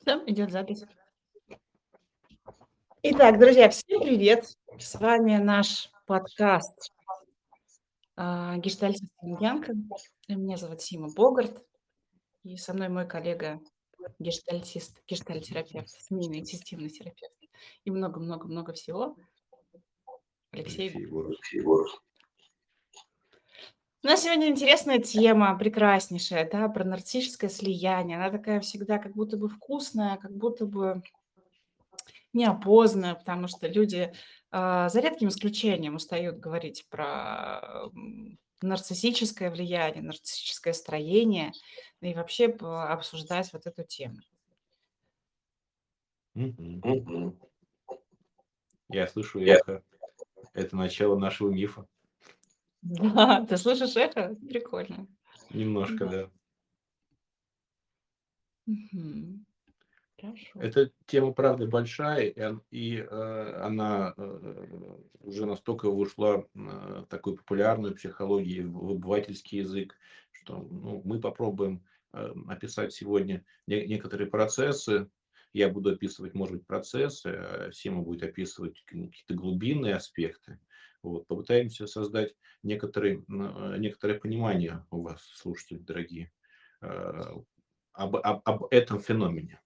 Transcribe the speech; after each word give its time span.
Всё, 0.00 0.24
идет 0.26 0.50
запись. 0.50 0.84
Итак, 3.02 3.38
друзья, 3.38 3.68
всем 3.68 4.00
привет! 4.00 4.46
С 4.78 4.98
вами 4.98 5.36
наш 5.36 5.90
подкаст 6.06 6.90
а, 8.16 8.56
"Гештальт-система 8.56 9.38
Янка". 9.42 9.74
Меня 10.26 10.56
зовут 10.56 10.80
Сима 10.80 11.08
Богарт, 11.14 11.62
и 12.44 12.56
со 12.56 12.72
мной 12.72 12.88
мой 12.88 13.06
коллега 13.06 13.60
гештальтист, 14.18 15.02
гештальт-терапевт, 15.06 15.90
семейный 15.90 16.46
системный 16.46 16.88
терапевт 16.88 17.36
и 17.84 17.90
много-много-много 17.90 18.72
всего. 18.72 19.16
Алексей 20.52 20.88
Алексей 20.88 21.58
Егоров. 21.58 22.02
У 24.02 24.06
нас 24.06 24.22
сегодня 24.22 24.48
интересная 24.48 24.98
тема, 24.98 25.58
прекраснейшая, 25.58 26.48
да, 26.50 26.68
про 26.68 26.84
нарциссическое 26.84 27.50
слияние. 27.50 28.16
Она 28.16 28.30
такая 28.30 28.60
всегда 28.60 28.98
как 28.98 29.12
будто 29.12 29.36
бы 29.36 29.48
вкусная, 29.48 30.16
как 30.16 30.34
будто 30.34 30.64
бы 30.64 31.02
неопознанная, 32.32 33.14
потому 33.14 33.46
что 33.46 33.68
люди, 33.68 34.12
а, 34.50 34.88
за 34.88 35.00
редким 35.00 35.28
исключением 35.28 35.96
устают 35.96 36.38
говорить 36.38 36.86
про, 36.88 37.90
нарциссическое 38.62 39.50
влияние, 39.50 40.02
нарциссическое 40.02 40.72
строение 40.72 41.52
и 42.00 42.14
вообще 42.14 42.46
обсуждать 42.46 43.52
вот 43.52 43.66
эту 43.66 43.84
тему. 43.84 44.16
Я 48.88 49.06
слышу 49.08 49.38
Я 49.40 49.56
эхо. 49.56 49.82
Это 50.54 50.76
начало 50.76 51.18
нашего 51.18 51.50
мифа. 51.50 51.86
Да, 52.82 53.44
ты 53.48 53.56
слышишь 53.56 53.96
эхо? 53.96 54.34
Прикольно. 54.48 55.06
Немножко, 55.50 56.06
Да. 56.06 56.10
да. 56.10 56.30
Мгм. 58.66 59.44
Хорошо. 60.20 60.60
Эта 60.60 60.92
тема, 61.06 61.32
правда, 61.32 61.66
большая, 61.66 62.26
и 62.26 62.54
и, 62.70 62.96
э, 62.98 63.52
она, 63.62 64.12
э, 64.16 64.96
уже 65.20 65.46
настолько 65.46 65.86
ушла, 65.86 66.40
э, 66.40 66.42
в 66.54 67.06
такую 67.08 67.36
популярную 67.36 67.94
психологию, 67.94 68.70
в 68.70 68.90
обывательский 68.90 69.58
язык, 69.60 69.96
что, 70.32 70.58
ну, 70.58 71.00
мы 71.04 71.18
попробуем, 71.20 71.84
э, 72.12 72.32
описать 72.48 72.92
сегодня 72.92 73.44
не 73.66 73.86
некоторые 73.86 74.28
процессы. 74.28 75.08
Я 75.54 75.68
буду 75.70 75.90
описывать, 75.90 76.34
может 76.34 76.56
быть, 76.58 76.66
процессы, 76.66 77.26
а 77.28 77.70
Сима 77.72 78.02
будет 78.02 78.22
описывать 78.24 78.82
какие-то 78.86 79.34
глубинные 79.34 79.94
аспекты. 79.94 80.60
Вот. 81.02 81.26
Попытаемся 81.26 81.86
создать 81.86 82.34
некоторый, 82.62 83.24
м, 83.28 83.74
э, 83.74 83.78
некоторое 83.78 84.18
понимание 84.18 84.86
у 84.90 85.02
вас, 85.02 85.22
слушатели 85.22 85.78
дорогие, 85.78 86.32
э, 86.82 87.20
об 87.92 88.16
об 88.16 88.42
об 88.44 88.64
этом 88.70 89.00
феномене, 89.00 89.60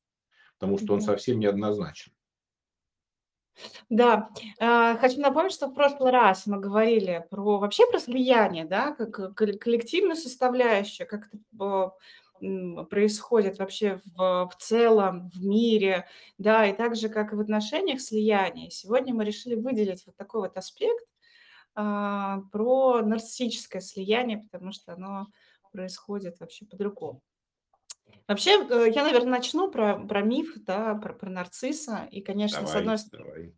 потому 0.58 0.78
что 0.78 0.94
он 0.94 1.00
совсем 1.02 1.38
неоднозначен. 1.40 2.12
Да, 3.90 4.30
а, 4.60 4.96
хочу 4.96 5.20
напомнить, 5.20 5.52
что 5.52 5.66
в 5.68 5.74
прошлый 5.74 6.10
раз 6.10 6.46
мы 6.46 6.58
говорили 6.60 7.26
про 7.30 7.58
вообще 7.58 7.86
про 7.90 7.98
слияние, 7.98 8.64
да, 8.64 8.92
как 8.92 9.18
э, 9.20 9.28
колле 9.34 9.54
коллективную 9.58 10.16
составляющую, 10.16 11.06
как 11.06 11.28
это 11.32 11.92
м, 12.42 12.86
происходит 12.86 13.58
вообще 13.58 14.00
в 14.16 14.48
в 14.50 14.56
целом 14.58 15.28
в 15.34 15.44
мире, 15.44 16.06
да, 16.38 16.66
и 16.66 16.74
так 16.74 16.96
же, 16.96 17.08
как 17.08 17.32
и 17.32 17.36
в 17.36 17.40
отношениях 17.40 18.00
слияние. 18.00 18.70
Сегодня 18.70 19.14
мы 19.14 19.24
решили 19.24 19.54
выделить 19.54 20.04
вот 20.06 20.16
такой 20.16 20.42
вот 20.42 20.56
аспект, 20.56 21.04
а, 21.74 22.40
про 22.52 23.02
нарциссическое 23.02 23.80
слияние, 23.82 24.38
потому 24.38 24.72
что 24.72 24.94
оно 24.94 25.26
происходит 25.72 26.40
вообще 26.40 26.66
по-другому. 26.66 27.22
Вообще, 28.28 28.52
э, 28.70 28.90
я, 28.94 29.04
наверно, 29.04 29.30
начну 29.32 29.70
про 29.70 29.98
про 29.98 30.22
миф, 30.22 30.54
да, 30.64 30.94
про 30.94 31.12
про 31.14 31.30
нарцисса. 31.30 32.08
И, 32.10 32.22
конечно, 32.22 32.66
с 32.66 32.74
одной 32.74 32.96
Давай, 32.96 32.98
ст 32.98 33.10
давай. 33.12 33.54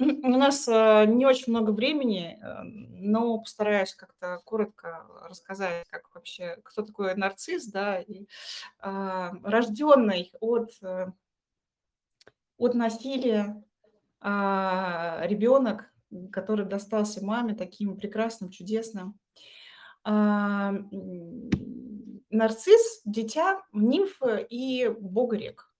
у 0.00 0.28
нас, 0.38 0.68
а, 0.68 1.04
не 1.06 1.26
очень 1.26 1.52
много 1.52 1.70
времени, 1.70 2.38
э, 2.42 2.62
но 2.64 3.38
постараюсь 3.38 3.94
как-то 3.94 4.40
коротко 4.44 5.06
рассказать, 5.28 5.86
как 5.90 6.14
вообще, 6.14 6.58
кто 6.64 6.82
такой 6.82 7.14
нарцисс, 7.14 7.66
да. 7.68 8.00
И, 8.00 8.26
а, 8.80 9.32
рожденный 9.44 10.32
от, 10.40 10.70
э 10.82 11.12
от 12.58 12.74
насилия, 12.74 13.62
а, 14.20 15.20
ребенок, 15.24 15.92
который 16.32 16.66
достался 16.66 17.24
маме 17.24 17.54
таким 17.54 17.96
прекрасным, 17.96 18.50
чудесным. 18.50 19.18
А, 20.04 20.72
нарцисс- 22.30 23.02
дитя 23.06 23.62
нимфы 23.72 24.46
и 24.50 24.88
бога 24.88 25.36
рек, 25.38 25.72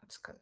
так 0.00 0.12
сказать. 0.12 0.40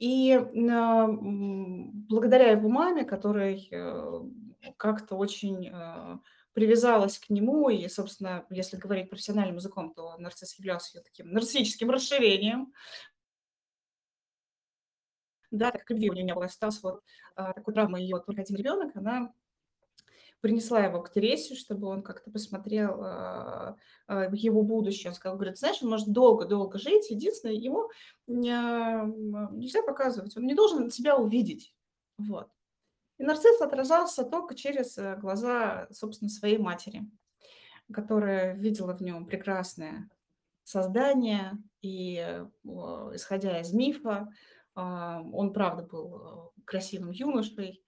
И 0.00 0.30
м, 0.32 1.90
благодаря 2.08 2.50
его 2.50 2.68
маме, 2.68 3.04
которой, 3.04 3.66
э, 3.70 4.20
как-то 4.76 5.16
очень, 5.16 5.68
э, 5.72 6.18
привязалась 6.52 7.18
к 7.18 7.30
нему, 7.30 7.68
и, 7.70 7.88
собственно, 7.88 8.44
если 8.50 8.76
говорить 8.76 9.08
профессиональным 9.10 9.56
языком, 9.56 9.92
то 9.94 10.16
нарцисс 10.18 10.58
являлся 10.58 10.98
её 10.98 11.04
таким 11.04 11.30
нарциссическим 11.32 11.90
расширением. 11.90 12.72
Да, 15.52 15.70
так 15.70 15.82
как 15.82 15.90
любви 15.90 16.10
у 16.10 16.14
неё 16.14 16.24
не 16.24 16.34
было, 16.34 16.46
остался 16.46 16.80
вот, 16.82 17.02
а, 17.36 17.52
такой 17.52 17.74
травмой 17.74 18.02
её 18.02 18.18
только 18.18 18.42
1 18.42 18.56
ребёнок, 18.56 18.96
она 18.96 19.32
принесла 20.44 20.80
его 20.84 21.00
к 21.02 21.10
Тересе, 21.12 21.54
чтобы 21.54 21.88
он 21.88 22.02
как-то 22.02 22.30
посмотрел, 22.30 23.00
а, 23.02 23.76
а, 24.06 24.28
его 24.34 24.62
будущее. 24.62 25.10
Он 25.10 25.14
сказал, 25.16 25.36
говорит: 25.36 25.58
"Знаешь, 25.58 25.78
он 25.82 25.88
может 25.90 26.08
долго-долго 26.12 26.78
жить, 26.78 27.10
единственное, 27.10 27.54
ему 27.54 27.88
м, 28.28 29.58
нельзя 29.58 29.82
показывать, 29.82 30.36
он 30.36 30.44
не 30.44 30.54
должен 30.54 30.90
тебя 30.90 31.16
увидеть". 31.16 31.74
Вот. 32.18 32.48
И 33.18 33.24
нарцисс 33.24 33.60
отражался 33.62 34.24
только 34.24 34.54
через, 34.56 34.98
э, 34.98 35.16
глаза, 35.18 35.88
собственно, 35.92 36.30
своей 36.30 36.58
матери, 36.58 37.04
которая 37.92 38.54
видела 38.56 38.94
в 38.94 39.02
нём 39.02 39.26
прекрасное 39.26 40.10
создание. 40.64 41.52
И, 41.82 42.42
о, 42.66 43.12
исходя 43.14 43.60
из 43.60 43.72
мифа, 43.74 44.10
а, 44.10 44.28
он 44.82 45.52
правда 45.52 45.82
был, 45.84 46.52
э, 46.58 46.62
красивым 46.64 47.10
юношей, 47.12 47.84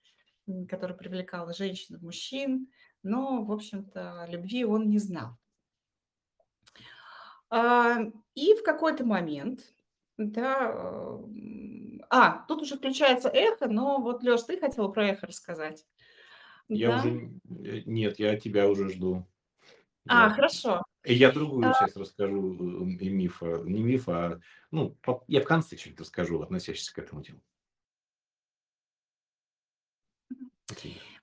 который 0.69 0.97
привлекал 0.97 1.53
женщин, 1.53 1.97
и 1.97 1.99
мужчин, 2.03 2.69
но, 3.03 3.43
в 3.45 3.51
общем-то, 3.51 4.25
любви 4.29 4.65
он 4.65 4.89
не 4.89 4.99
знал. 4.99 5.37
А, 7.51 7.97
и 8.35 8.53
в 8.55 8.63
какой-то 8.63 9.05
момент, 9.05 9.61
да, 10.17 10.71
м 10.71 12.01
А, 12.11 12.45
тут 12.47 12.61
уже 12.63 12.75
включается 12.77 13.29
эхо, 13.29 13.67
но 13.67 14.01
вот, 14.01 14.23
Лёш, 14.23 14.43
ты 14.43 14.59
хотел 14.59 14.91
про 14.91 15.07
эхо 15.09 15.27
рассказать. 15.27 15.85
Я 16.73 16.91
уже 16.91 17.09
Да? 17.09 17.11
н 17.11 17.41
э, 17.65 17.83
нет, 17.85 18.19
я 18.19 18.37
тебя 18.39 18.69
уже 18.69 18.89
жду. 18.89 19.27
А, 20.07 20.29
Я 20.29 20.29
хорошо. 20.29 20.81
И 21.03 21.13
я 21.13 21.31
другую 21.31 21.71
А 21.71 21.73
часть 21.73 21.95
расскажу, 21.97 22.85
э, 22.87 22.91
и 23.05 23.09
мифа. 23.09 23.61
Не 23.65 23.83
миф, 23.83 24.09
а, 24.09 24.39
ну, 24.71 24.97
я 25.27 25.41
в 25.41 25.45
конце 25.45 25.75
чуть 25.77 25.99
расскажу, 25.99 26.41
относящийся 26.41 26.93
к 26.93 26.99
этому 26.99 27.21
делу. 27.21 27.41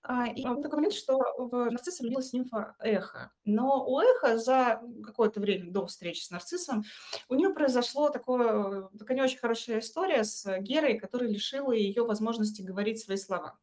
А, 0.03 0.27
и 0.29 0.43
такой 0.43 0.77
момент, 0.77 0.95
что 0.95 1.19
в 1.39 1.71
нарцисса 1.71 2.03
влюбилась 2.03 2.33
нимфа 2.33 2.77
Эхо. 2.81 3.33
Но 3.45 3.85
у 3.89 4.01
Эхо 4.01 4.39
за, 4.39 4.81
какое-то 5.05 5.41
время 5.41 5.71
до 5.73 5.87
встречи 5.87 6.23
с 6.23 6.31
нарциссом 6.31 6.85
у 7.29 7.35
неё 7.35 7.53
произошло 7.55 8.11
такое 8.11 8.89
такая 8.99 9.17
не 9.17 9.23
очень 9.23 9.39
хорошая 9.39 9.81
история 9.81 10.25
с 10.25 10.45
Герой, 10.61 10.99
которая 10.99 11.29
лишила 11.31 11.73
её 11.73 12.07
возможности 12.07 12.63
говорить 12.63 13.01
свои 13.01 13.17
слова. 13.17 13.59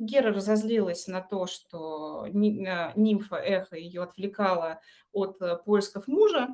Гера 0.00 0.32
разозлилась 0.32 1.06
на 1.08 1.20
то, 1.20 1.46
что 1.46 2.22
а, 2.24 2.28
нимфа 2.96 3.36
Эхо 3.36 3.76
её 3.76 4.02
отвлекала 4.04 4.80
от, 5.12 5.42
э, 5.42 5.58
поисков 5.58 6.08
мужа, 6.08 6.48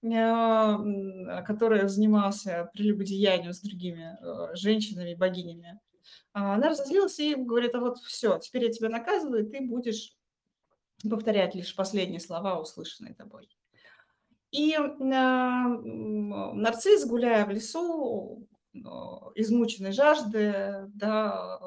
ня 0.00 0.76
м, 0.80 1.44
который 1.44 1.88
занимался 1.88 2.70
прелюбодеянием 2.72 3.52
с 3.52 3.60
другими, 3.60 4.16
э, 4.22 4.54
женщинами, 4.54 5.14
богинями. 5.14 5.80
А, 6.34 6.54
она 6.56 6.70
разозлилась 6.70 7.18
и 7.20 7.34
говорит: 7.36 7.74
"А 7.76 7.80
вот 7.80 7.98
всё, 8.00 8.38
теперь 8.38 8.64
я 8.66 8.72
тебя 8.72 8.90
наказываю, 8.90 9.46
ты 9.50 9.60
будешь 9.62 10.16
повторять 11.10 11.54
лишь 11.56 11.76
последние 11.76 12.20
слова, 12.20 12.60
услышанные 12.60 13.14
тобой". 13.14 13.48
И, 14.52 14.76
нарцисс, 16.54 17.06
гуляя 17.06 17.44
в 17.46 17.50
лесу, 17.50 18.46
а, 18.84 19.30
измученный 19.34 19.92
жажды, 19.92 20.86
да, 20.94 21.58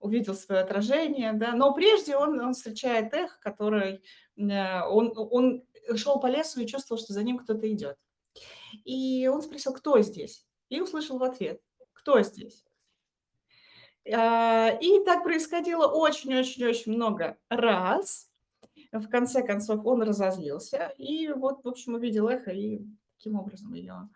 увидел 0.00 0.34
своё 0.34 0.62
отражение, 0.62 1.32
да. 1.34 1.52
Но 1.54 1.74
прежде 1.74 2.16
он 2.16 2.40
он 2.40 2.54
встречает 2.54 3.14
Эхо, 3.14 3.38
которой, 3.40 4.02
ня 4.36 4.88
он 4.88 5.12
он 5.16 5.64
шёл 5.96 6.20
по 6.20 6.26
лесу 6.28 6.60
и 6.60 6.66
чувствовал, 6.66 7.00
что 7.02 7.12
за 7.14 7.22
ним 7.24 7.38
кто-то 7.38 7.70
идёт. 7.72 7.96
И 8.84 9.28
он 9.28 9.42
спросил: 9.42 9.72
"Кто 9.74 10.00
здесь?" 10.02 10.46
И 10.70 10.80
услышал 10.82 11.18
в 11.18 11.24
ответ: 11.24 11.60
"Кто 11.94 12.22
здесь?" 12.22 12.62
А, 14.08 14.70
и 14.80 15.04
так 15.04 15.22
происходило 15.24 15.86
очень 15.86 16.34
очень 16.36 16.64
очень 16.64 16.92
много 16.92 17.36
раз. 17.48 18.28
В 18.92 19.08
конце 19.08 19.42
концов 19.42 19.84
он 19.86 20.02
разозлился 20.02 20.92
и 20.98 21.28
вот, 21.28 21.64
в 21.64 21.68
общем, 21.68 21.94
увидел 21.94 22.28
Эхо 22.28 22.50
и 22.52 22.80
таким 23.18 23.36
образом 23.38 23.72
её 23.74 24.08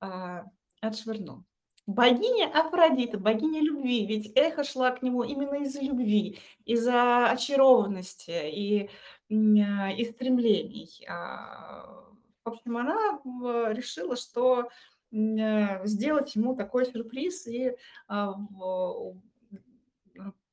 а, 0.00 0.44
отшвырнул. 0.82 1.44
Богиня 1.90 2.48
Афродита, 2.54 3.18
богиня 3.18 3.60
любви, 3.60 4.06
ведь 4.06 4.30
Эхо 4.36 4.62
шла 4.62 4.92
к 4.92 5.02
нему 5.02 5.24
именно 5.24 5.56
из-за 5.64 5.80
любви, 5.80 6.38
из-за 6.64 7.28
очарованности 7.28 8.30
и, 8.30 8.90
а, 9.28 9.90
и 9.90 10.04
стремлений. 10.04 10.88
А, 11.08 12.06
в 12.44 12.48
общем, 12.48 12.76
она 12.76 13.18
в 13.24 13.72
решила, 13.72 14.14
что, 14.14 14.68
э, 15.10 15.84
сделать 15.84 16.36
ему 16.36 16.54
такой 16.54 16.86
сюрприз 16.86 17.48
и, 17.48 17.76
а, 18.06 18.36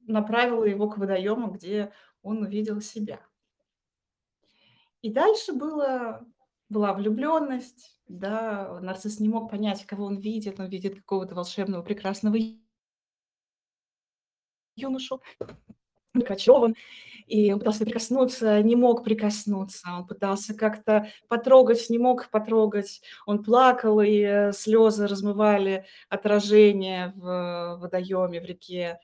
направила 0.08 0.64
его 0.64 0.90
к 0.90 0.98
водоему, 0.98 1.52
где 1.52 1.94
он 2.24 2.42
увидел 2.42 2.82
себя. 2.82 3.20
И 5.04 5.14
дальше 5.14 5.54
было 5.54 6.26
была 6.70 6.94
влюблённость, 6.94 7.98
да. 8.08 8.80
Нарцисс 8.82 9.20
не 9.20 9.30
мог 9.30 9.50
понять, 9.52 9.86
кого 9.86 10.06
он 10.06 10.18
видит. 10.18 10.60
Он 10.60 10.68
видит 10.68 10.96
какого-то 10.96 11.36
волшебного, 11.36 11.84
прекрасного 11.84 12.38
юношу, 14.76 15.22
так 16.14 16.32
очарован, 16.32 16.76
и 17.28 17.54
он 17.54 17.60
пытался 17.60 17.86
прикоснуться, 17.86 18.62
не 18.64 18.76
мог 18.76 19.04
прикоснуться. 19.04 19.88
Он 20.00 20.08
пытался 20.08 20.56
как-то 20.56 21.08
потрогать, 21.30 21.90
не 21.90 22.00
мог 22.00 22.30
потрогать. 22.32 23.02
Он 23.28 23.44
плакал, 23.44 24.02
и, 24.02 24.20
э, 24.22 24.54
слёзы 24.54 25.08
размывали 25.08 25.86
отражение 26.10 27.14
в 27.18 27.78
водоеме, 27.82 28.42
в 28.42 28.46
реке. 28.46 29.00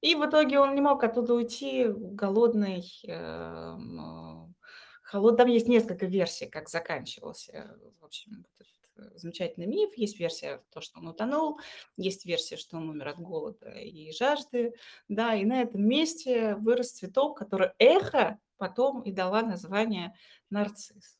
И 0.00 0.14
в 0.14 0.24
итоге 0.24 0.58
он 0.58 0.74
не 0.74 0.80
мог 0.80 1.04
оттуда 1.04 1.34
уйти, 1.34 1.86
голодный, 1.88 2.84
эм, 3.04 4.54
холод 5.02 5.36
Там 5.36 5.48
есть 5.48 5.68
несколько 5.68 6.06
версий, 6.06 6.46
как 6.46 6.68
заканчивался, 6.68 7.76
в 8.00 8.04
общем, 8.04 8.46
этот 8.54 9.20
замечательный 9.20 9.66
миф. 9.66 9.96
Есть 9.96 10.18
версия, 10.18 10.62
то, 10.70 10.80
что 10.80 11.00
он 11.00 11.08
утонул, 11.08 11.58
есть 11.96 12.24
версия, 12.26 12.56
что 12.56 12.76
он 12.76 12.88
умер 12.90 13.08
от 13.08 13.18
голода 13.18 13.70
и 13.70 14.12
жажды. 14.12 14.74
Да, 15.08 15.34
и 15.34 15.44
на 15.44 15.62
этом 15.62 15.82
месте 15.82 16.54
вырос 16.56 16.92
цветок, 16.92 17.38
который 17.38 17.70
Эхо 17.78 18.38
потом 18.56 19.02
и 19.02 19.12
дала 19.12 19.42
название 19.42 20.14
нарцисс. 20.50 21.18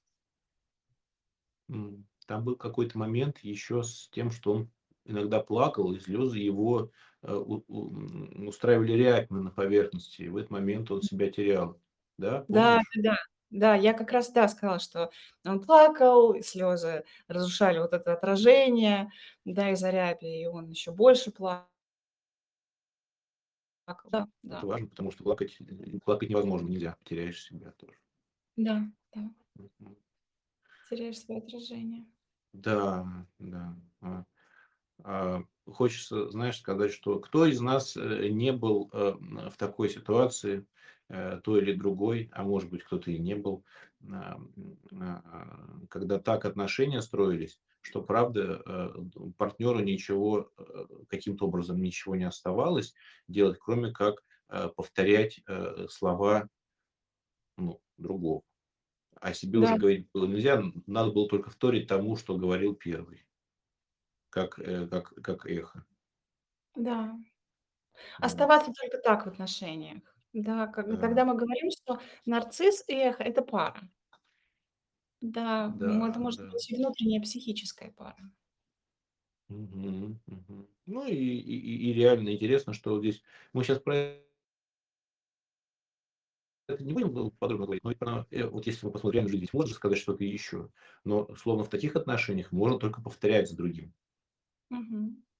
Там 2.27 2.45
был 2.45 2.57
какой-то 2.57 2.99
момент 2.99 3.39
еще 3.39 3.83
с 3.83 4.09
тем, 4.13 4.31
что 4.31 4.53
он 4.53 4.71
иногда 5.05 5.41
плакал, 5.41 5.93
и 5.93 5.99
слезы 5.99 6.39
его, 6.39 6.85
э, 6.85 6.89
устраивали 7.23 8.93
рябь 8.93 9.31
на 9.31 9.51
поверхности, 9.51 10.23
и 10.23 10.29
в 10.29 10.37
этот 10.37 10.51
момент 10.51 10.91
он 10.91 11.03
себя 11.03 11.31
терял. 11.31 11.81
Да, 12.19 12.43
Да, 12.49 12.79
помнишь? 12.79 12.91
да-да. 12.95 13.17
Да, 13.53 13.75
я 13.75 13.95
как 13.95 14.13
раз, 14.13 14.31
да, 14.31 14.47
сказала, 14.49 14.79
что 14.79 15.11
он 15.45 15.61
плакал, 15.61 16.35
и 16.35 16.43
слёзы 16.43 17.05
разрушали 17.27 17.79
вот 17.81 17.93
это 17.93 18.13
отражение, 18.13 19.11
да, 19.45 19.71
из-за 19.73 19.91
ряби, 19.91 20.43
и 20.43 20.47
он 20.47 20.69
ещё 20.71 20.93
больше 20.93 21.33
пла 21.33 21.67
Плакал, 23.89 24.11
да, 24.11 24.27
Это 24.49 24.67
да. 24.67 24.67
важно, 24.67 24.89
потому 24.89 25.11
что 25.13 25.23
плакать 25.25 25.59
плакать 26.05 26.29
невозможно, 26.29 26.67
нельзя, 26.69 26.97
теряешь 27.05 27.43
себя 27.45 27.73
тоже. 27.73 27.95
Да, 28.57 28.91
да. 29.15 29.31
Теряешь 30.89 31.21
своё 31.21 31.39
отражение. 31.41 32.07
Да, 32.55 33.27
да. 33.39 33.77
А, 35.05 35.45
хочется, 35.67 36.31
знаешь, 36.31 36.59
сказать, 36.59 36.93
что 36.93 37.21
кто 37.21 37.47
из 37.47 37.61
нас, 37.61 37.97
э, 37.97 38.29
не 38.29 38.53
был, 38.53 38.91
э, 38.93 39.13
в 39.51 39.57
такой 39.57 39.89
ситуации, 39.89 40.67
э, 41.09 41.41
той 41.43 41.61
или 41.63 41.73
другой, 41.73 42.29
а 42.33 42.45
может 42.45 42.71
быть, 42.71 42.83
кто-то 42.85 43.11
и 43.11 43.19
не 43.19 43.35
был, 43.35 43.65
а, 44.13 44.41
а, 44.93 45.79
когда 45.89 46.19
так 46.19 46.45
отношения 46.45 47.03
строились, 47.03 47.61
что 47.83 48.03
правда, 48.03 48.63
д 48.99 49.33
партнёру 49.39 49.81
ничего, 49.81 50.53
каким-то 51.09 51.47
образом 51.47 51.81
ничего 51.81 52.15
не 52.17 52.25
оставалось 52.25 52.95
делать, 53.27 53.59
кроме 53.59 53.91
как, 53.93 54.23
повторять, 54.77 55.41
слова 55.89 56.49
ну, 57.57 57.81
другого. 57.97 58.43
О 59.17 59.35
себе 59.35 59.59
уже 59.61 59.75
Да. 59.75 59.77
говорить 59.77 60.09
было 60.13 60.27
нельзя, 60.27 60.63
надо 60.87 61.13
было 61.13 61.29
только 61.29 61.51
вторить 61.51 61.89
тому, 61.89 62.17
что 62.17 62.37
говорил 62.39 62.75
1. 62.75 63.25
Как, 64.33 64.59
э, 64.61 64.87
как 64.87 65.13
как 65.23 65.47
эхо. 65.47 65.85
Да. 66.77 67.19
Оставаться 68.21 68.73
только 68.73 68.99
так 68.99 69.25
в 69.27 69.29
отношениях. 69.29 70.03
Да, 70.33 70.67
как 70.69 70.89
Да. 70.89 71.01
тогда 71.01 71.25
мы 71.25 71.35
говорим, 71.37 71.71
что 71.71 72.01
нарцисс 72.27 72.85
и 72.89 72.95
эхо- 72.95 73.23
это 73.25 73.43
пара. 73.43 73.91
Да, 75.23 75.77
м, 75.81 76.05
это 76.05 76.19
Да, 76.19 76.21
может 76.21 76.41
да. 76.41 76.51
быть 76.51 76.71
и 76.71 76.77
внутренняя 76.77 77.21
психическая 77.23 77.91
пара. 77.91 78.31
Мгм, 79.49 80.21
мгм. 80.27 80.69
Ну 80.87 81.07
и 81.07 81.15
и 81.15 81.91
и 81.91 81.93
реально 81.93 82.31
интересно, 82.35 82.73
что 82.73 83.01
здесь 83.01 83.23
мы 83.53 83.65
щас 83.65 83.79
про 83.81 84.21
это 86.69 86.85
не 86.85 86.93
будем, 86.93 87.31
подробно 87.33 87.67
говорить, 87.67 87.83
но 87.85 88.27
э, 88.31 88.47
вот 88.47 88.67
если 88.67 88.87
мы 88.87 88.93
посмотрим 88.93 89.29
жизнь, 89.29 89.41
ведь 89.41 89.53
можно 89.53 89.75
сказать 89.75 89.99
что-то 89.99 90.25
еще, 90.25 90.71
но 91.05 91.35
словно 91.37 91.65
в 91.65 91.69
таких 91.69 91.97
отношениях 91.97 92.53
можно 92.53 92.79
только 92.79 93.03
повторять 93.03 93.49
за 93.49 93.57
другим. 93.57 93.93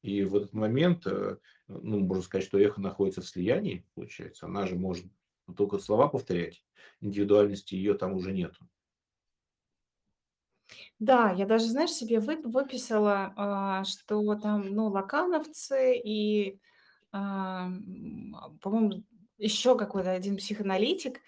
И 0.03 0.25
в 0.25 0.35
этот 0.37 0.55
момент, 0.55 1.07
э, 1.07 1.37
ну, 1.69 2.01
можно 2.01 2.23
сказать, 2.23 2.47
что 2.47 2.59
эхо 2.59 2.81
находится 2.81 3.21
в 3.21 3.27
слиянии, 3.27 3.87
получается. 3.95 4.47
Она 4.47 4.67
же 4.67 4.77
может 4.77 5.07
только 5.57 5.79
слова 5.79 6.09
повторять, 6.09 6.65
индивидуальности 7.01 7.75
ее 7.75 7.95
там 7.95 8.15
уже 8.15 8.33
нету. 8.33 8.67
Да, 11.01 11.31
я 11.33 11.47
даже, 11.47 11.67
знаешь, 11.67 11.91
себе 11.93 12.21
вып 12.21 12.45
выписала, 12.45 13.33
а, 13.37 13.85
что 13.85 14.35
там, 14.35 14.67
ну, 14.75 14.89
лакановцы 14.89 15.97
и, 15.99 16.61
ам, 17.13 18.59
по-моему, 18.63 19.05
еще 19.39 19.79
какой-то 19.79 20.11
1 20.13 20.37
психоаналитик, 20.39 21.21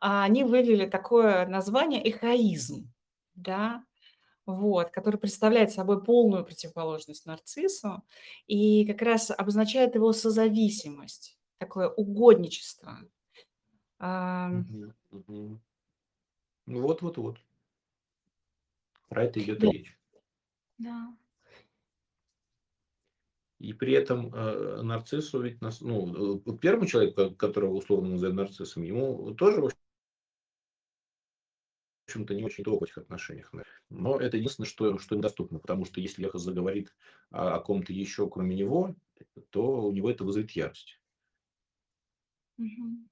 а, 0.00 0.24
они 0.24 0.44
вывели 0.44 0.86
такое 0.86 1.46
название 1.46 2.02
эхоизм, 2.08 2.92
да, 3.36 3.84
вот, 4.52 4.90
который 4.90 5.18
представляет 5.18 5.72
собой 5.72 6.02
полную 6.04 6.44
противоположность 6.44 7.26
нарциссу 7.26 8.02
и 8.46 8.86
как 8.86 9.02
раз 9.02 9.30
обозначает 9.30 9.94
его 9.94 10.12
созависимость, 10.12 11.38
такое 11.58 11.88
угодничество. 11.88 12.98
Мгм. 14.52 14.94
Ну. 15.10 15.60
Про 19.10 19.24
это 19.24 19.40
идет 19.40 19.58
Да. 19.58 19.66
речь. 19.70 19.98
Да. 20.78 21.16
И 23.60 23.74
при 23.74 23.92
этом, 23.92 24.34
э, 24.34 24.80
нарциссу 24.82 25.42
ведь 25.42 25.60
нас 25.60 25.82
ну, 25.82 26.38
э, 26.46 26.52
1 26.60 26.86
человеку, 26.86 27.34
которого 27.36 27.74
условно 27.74 28.10
назовем 28.12 28.36
нарциссом, 28.36 28.82
ему 28.82 29.34
тоже 29.34 29.60
в 29.60 29.64
общ 29.66 29.74
в 29.74 29.89
общем-то, 32.10 32.34
не 32.34 32.44
очень-то 32.44 32.78
в 32.78 32.82
этих 32.84 32.98
отношениях. 32.98 33.52
Но 33.90 34.18
это 34.20 34.36
единственное, 34.36 34.68
что 34.68 34.98
что 34.98 35.14
им 35.14 35.20
доступно, 35.20 35.58
потому 35.58 35.84
что 35.84 36.00
если 36.00 36.26
эхо 36.26 36.38
заговорит 36.38 36.94
о 37.30 37.54
о 37.56 37.60
ком-то 37.60 37.92
еще, 37.92 38.28
кроме 38.28 38.56
него, 38.56 38.94
то 39.50 39.82
у 39.82 39.92
него 39.92 40.10
это 40.10 40.24
вызовет 40.24 40.50
ярость. 40.52 41.00
Мгм. 42.58 43.08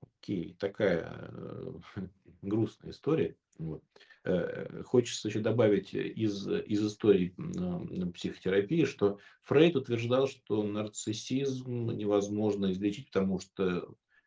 Окей, 0.00 0.54
такая, 0.58 1.30
э, 1.32 1.72
грустная 2.42 2.92
история. 2.92 3.36
Вот. 3.58 3.82
Э, 4.24 4.82
хочется 4.84 5.28
еще 5.28 5.40
добавить 5.40 5.94
из 5.94 6.46
из 6.48 6.86
историй, 6.86 7.34
м, 7.38 8.12
психотерапии, 8.12 8.84
что 8.84 9.18
Фрейд 9.42 9.76
утверждал, 9.76 10.26
что 10.28 10.62
нарциссизм 10.62 11.90
невозможно 11.90 12.72
излечить, 12.72 13.06
потому 13.06 13.38
что, 13.40 13.64
э, 13.64 13.82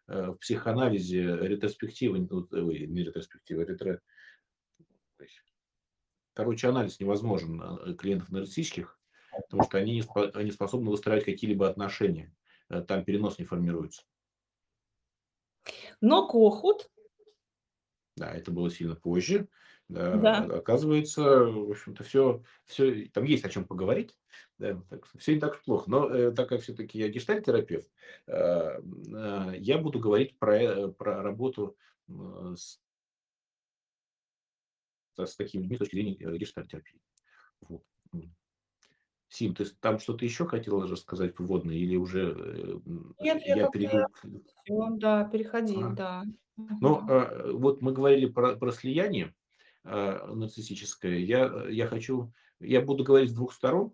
в 0.08 0.36
психоанализе 0.36 1.24
ретроспектива, 1.38 2.18
н 2.18 2.28
вот, 2.30 2.54
ой, 2.54 2.86
не 2.88 3.04
ретроспектива, 3.04 3.66
ретро. 3.66 4.02
Короче, 6.34 6.68
анализ 6.68 7.00
невозможен, 7.00 7.62
э, 7.62 7.94
клиентов 7.96 8.30
нарциссических, 8.30 9.00
потому 9.50 9.64
что 9.64 9.78
они 9.78 9.94
не 9.94 10.02
спо 10.02 10.32
не 10.42 10.52
способны 10.52 10.90
выстраивать 10.92 11.26
какие-либо 11.26 11.70
отношения. 11.70 12.36
Э, 12.70 12.82
там 12.82 13.06
перенос 13.06 13.40
не 13.40 13.46
формируется. 13.46 14.04
Но 16.02 16.28
Кохут 16.28 16.90
Да, 18.18 18.32
это 18.34 18.52
было 18.52 18.70
сильно 18.70 18.96
позже. 18.96 19.48
Да, 19.89 20.24
Да. 20.24 20.50
о 20.50 20.58
оказывается, 20.58 21.22
в 21.46 21.70
общем-то, 21.72 22.04
всё 22.04 22.44
всё 22.65 23.06
там 23.13 23.24
есть 23.24 23.46
о 23.46 23.50
чём 23.50 23.65
поговорить. 23.65 24.18
Да, 24.58 24.82
так 24.89 25.06
всё 25.18 25.34
не 25.34 25.39
так 25.39 25.54
уж 25.54 25.63
плохо. 25.63 25.89
Но, 25.92 26.10
э, 26.10 26.32
так 26.32 26.50
как 26.50 26.62
всё-таки 26.62 26.98
я 26.98 27.08
гештальт-терапевт, 27.10 27.88
э, 28.27 28.32
э, 28.34 29.54
я 29.60 29.77
буду 29.77 30.00
говорить 30.00 30.39
про, 30.39 30.56
э, 30.58 30.88
про 30.92 31.22
работу, 31.22 31.77
м, 32.10 32.56
с 32.58 32.77
с 35.18 35.25
с 35.32 35.36
такими 35.38 35.62
людьми 35.63 35.75
с 35.77 35.80
точки 35.80 35.96
зрения, 35.96 36.18
э, 36.20 36.38
гештальт-терапии. 36.38 37.00
Вот. 37.62 37.84
Сим, 39.30 39.56
ты 39.56 39.65
там 39.82 40.00
что-то 40.00 40.25
еще 40.25 40.46
хотела 40.48 40.88
рассказать 40.88 41.39
вводное 41.39 41.75
или 41.75 41.96
уже, 41.98 42.34
э, 42.38 42.80
Нет, 43.20 43.42
я 43.46 43.56
я 43.56 43.68
перейду 43.68 44.06
к 44.12 44.24
да, 45.00 45.24
переходи, 45.25 45.84
Ага. 45.84 45.96
да. 45.96 46.24
Ну, 46.82 47.06
э, 47.08 47.51
вот 47.54 47.82
мы 47.82 47.94
говорили 47.94 48.27
про 48.27 48.56
про 48.58 48.72
слияние. 48.72 49.36
Э, 49.86 50.25
нарциссическое. 50.34 51.20
Я, 51.20 51.65
я 51.70 51.88
хочу, 51.88 52.34
я 52.60 52.82
буду 52.82 53.04
говорить 53.04 53.32
с 53.32 53.34
двух 53.34 53.54
сторон. 53.54 53.94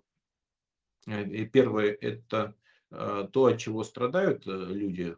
Э, 1.06 1.46
первое– 1.46 1.92
это 2.02 2.56
э, 2.90 3.28
то, 3.32 3.46
от 3.46 3.60
чего 3.60 3.84
страдают 3.84 4.46
люди. 4.46 5.16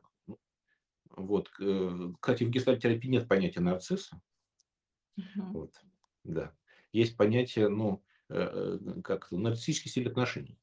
Вот. 1.15 1.50
Кстати, 1.50 2.44
в 2.44 2.50
гештальтерапии 2.50 3.08
нет 3.08 3.27
понятия 3.27 3.60
нарцисса. 3.60 4.20
Мгм. 5.15 5.53
Вот. 5.53 5.75
Да. 6.24 6.56
Есть 6.92 7.15
понятие, 7.18 7.70
ну, 7.70 8.03
как 8.27 9.32
нарциссический 9.32 9.92
стиль 9.92 10.10
отношений. 10.10 10.58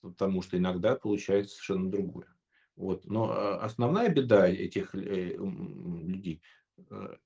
Потому 0.00 0.42
что 0.42 0.58
иногда 0.58 0.96
получается 0.96 1.54
совершенно 1.54 1.90
другое. 1.90 2.26
Вот. 2.74 3.04
Но 3.04 3.60
основная 3.60 4.08
беда 4.08 4.48
этих 4.48 4.94
людей, 4.94 6.42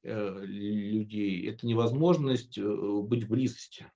людей– 0.03 1.49
это 1.49 1.67
невозможность 1.67 2.59
э, 2.59 2.63
быть 2.63 3.25
в 3.25 3.29
близости. 3.29 3.91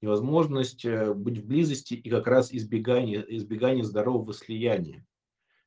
Невозможность 0.00 0.84
э, 0.84 1.12
быть 1.14 1.38
в 1.38 1.46
близости 1.46 1.94
и 1.94 2.10
как 2.10 2.26
раз 2.26 2.52
избегание, 2.52 3.24
избегание 3.36 3.84
здорового 3.84 4.32
слияния. 4.34 5.06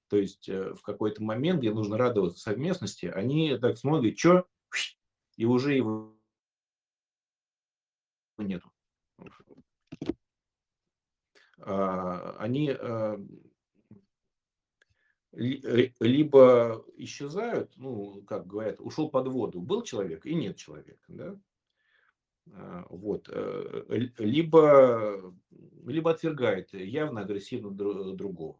То 0.07 0.17
есть 0.17 0.49
э, 0.49 0.73
в 0.73 0.81
какой-то 0.81 1.23
момент, 1.23 1.59
где 1.59 1.71
нужно 1.71 1.97
радоваться 1.97 2.39
совместности, 2.39 3.05
они 3.07 3.57
так 3.57 3.77
смотрят, 3.77 4.17
что, 4.17 4.47
и 5.35 5.45
уже 5.45 5.75
его 5.75 6.15
нету. 8.37 8.71
А, 11.61 12.35
Они 12.39 12.71
либо 15.31 16.83
исчезают, 16.97 17.71
ну, 17.77 18.21
как 18.23 18.47
говорят, 18.47 18.79
ушел 18.79 19.09
под 19.09 19.27
воду, 19.27 19.61
был 19.61 19.83
человек 19.83 20.25
и 20.25 20.33
нет 20.33 20.57
человека, 20.57 21.05
да, 21.07 21.39
А, 22.51 22.85
вот, 22.89 23.29
э, 23.31 24.09
либо, 24.17 25.33
либо 25.85 26.11
отвергает 26.11 26.73
явно 26.73 27.21
агрессивно 27.21 27.67
дру- 27.67 28.13
другого. 28.15 28.59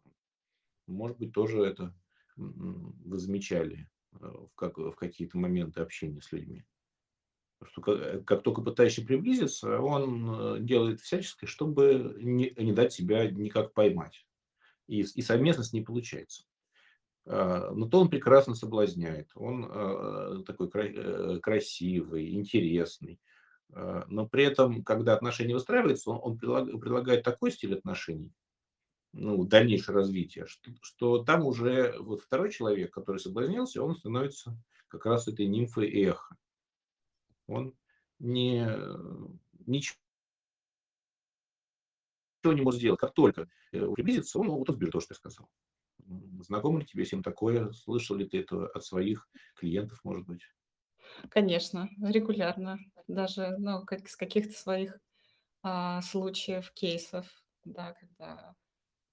Может 0.86 1.18
быть, 1.18 1.32
тоже 1.32 1.62
это 1.62 1.94
вы 2.36 3.18
замечали 3.18 3.88
э, 4.12 4.26
в, 4.26 4.50
как, 4.54 4.78
в 4.78 4.92
какие-то 4.92 5.38
моменты 5.38 5.80
общения 5.80 6.20
с 6.20 6.32
людьми. 6.32 6.64
Что 7.62 7.82
ка- 7.82 8.20
как 8.22 8.42
только 8.42 8.62
пытаешься 8.62 9.04
приблизиться, 9.04 9.80
он 9.80 10.56
э, 10.56 10.60
делает 10.60 11.00
всяческое, 11.00 11.48
чтобы 11.48 12.16
не, 12.20 12.54
не 12.56 12.72
дать 12.72 12.92
себя 12.92 13.28
никак 13.30 13.74
поймать. 13.74 14.26
И, 14.86 15.00
и 15.00 15.22
совместность 15.22 15.72
не 15.72 15.82
получается. 15.82 16.44
А, 17.26 17.70
Но 17.72 17.88
то 17.88 18.00
он 18.00 18.08
прекрасно 18.08 18.54
соблазняет. 18.54 19.30
Он 19.34 19.64
э, 19.70 20.42
такой 20.46 20.68
э, 20.72 21.38
красивый, 21.40 22.34
интересный. 22.34 23.20
А, 23.72 24.04
Но 24.08 24.28
при 24.28 24.44
этом, 24.44 24.82
когда 24.84 25.14
отношения 25.14 25.54
выстраиваются, 25.54 26.10
он, 26.10 26.20
он 26.22 26.38
предлаг- 26.38 26.78
предлагает 26.78 27.22
такой 27.24 27.52
стиль 27.52 27.76
отношений, 27.76 28.32
ну, 29.12 29.44
дальнейшее 29.44 29.94
развитие, 29.94 30.46
что, 30.46 30.70
что 30.82 31.24
там 31.24 31.44
уже 31.44 31.96
вот 31.98 32.20
второй 32.22 32.50
человек, 32.50 32.92
который 32.92 33.18
соблазнился, 33.18 33.82
он 33.82 33.96
становится 33.96 34.56
как 34.88 35.06
раз 35.06 35.28
этой 35.28 35.46
нимфой 35.46 35.88
эхо. 35.90 36.36
Он 37.46 37.74
не, 38.20 38.64
ничего 39.66 39.96
не 42.44 42.62
может 42.62 42.80
сделать. 42.80 43.00
Как 43.00 43.12
только 43.12 43.48
э, 43.72 43.92
приблизится, 43.92 44.38
он 44.38 44.50
вот 44.50 44.68
разберет 44.68 44.92
то, 44.92 45.00
что 45.00 45.14
я 45.14 45.16
сказал. 45.16 45.48
Знакомо 46.40 46.80
ли 46.80 46.86
тебе 46.86 47.04
с 47.04 47.12
ним 47.12 47.22
такое? 47.22 47.72
Слышал 47.72 48.16
ли 48.16 48.28
ты 48.28 48.40
это 48.40 48.66
от 48.68 48.84
своих 48.84 49.28
клиентов, 49.56 50.00
может 50.04 50.26
быть? 50.26 50.42
Конечно, 51.30 51.88
регулярно. 52.02 52.78
Даже, 53.06 53.56
ну, 53.58 53.84
как 53.84 54.08
с 54.08 54.16
каких-то 54.16 54.52
своих, 54.52 54.98
а, 55.62 56.02
случаев, 56.02 56.72
кейсов, 56.72 57.26
да, 57.64 57.94
когда, 57.94 58.56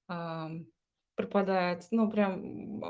ам, 0.07 0.67
пропадает, 1.15 1.87
ну, 1.91 2.09
прям, 2.11 2.83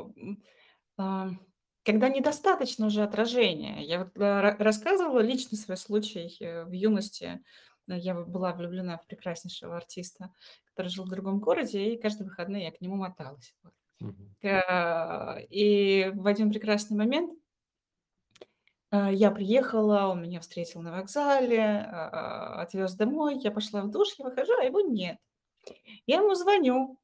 ам, 0.98 1.40
когда 1.86 2.10
недостаточно 2.10 2.88
уже 2.88 3.04
отражения. 3.04 3.84
Я 3.86 4.00
вот, 4.06 4.18
э, 4.18 4.20
ра 4.42 4.56
рассказывала 4.60 5.20
личный 5.22 5.58
свой 5.58 5.78
случай, 5.78 6.36
э, 6.42 6.66
в 6.66 6.72
юности. 6.74 7.42
Э, 7.90 7.98
я 7.98 8.16
была 8.16 8.54
влюблена 8.54 8.98
в 8.98 9.08
прекраснейшего 9.08 9.78
артиста, 9.78 10.34
который 10.66 10.90
жил 10.90 11.06
в 11.06 11.10
другом 11.10 11.40
городе, 11.40 11.94
и 11.94 12.02
каждые 12.02 12.28
выходные 12.30 12.66
я 12.66 12.72
к 12.72 12.82
нему 12.82 12.96
моталась. 12.98 13.56
Э, 14.44 15.42
и 15.50 16.12
в 16.16 16.28
один 16.28 16.50
прекрасный 16.52 16.98
момент 16.98 17.34
А, 18.92 19.12
я 19.12 19.32
приехала, 19.32 20.08
он 20.08 20.22
меня 20.24 20.40
встретил 20.40 20.82
на 20.82 20.92
вокзале, 20.92 21.62
а, 21.62 22.62
отвез 22.62 22.94
домой. 22.96 23.38
Я 23.44 23.52
пошла 23.52 23.82
в 23.82 23.92
душ, 23.92 24.10
я 24.18 24.26
выхожу, 24.26 24.54
а 24.60 24.64
его 24.64 24.80
нет. 24.82 25.18
Я 26.08 26.18
ему 26.18 26.36
звоню, 26.36 27.00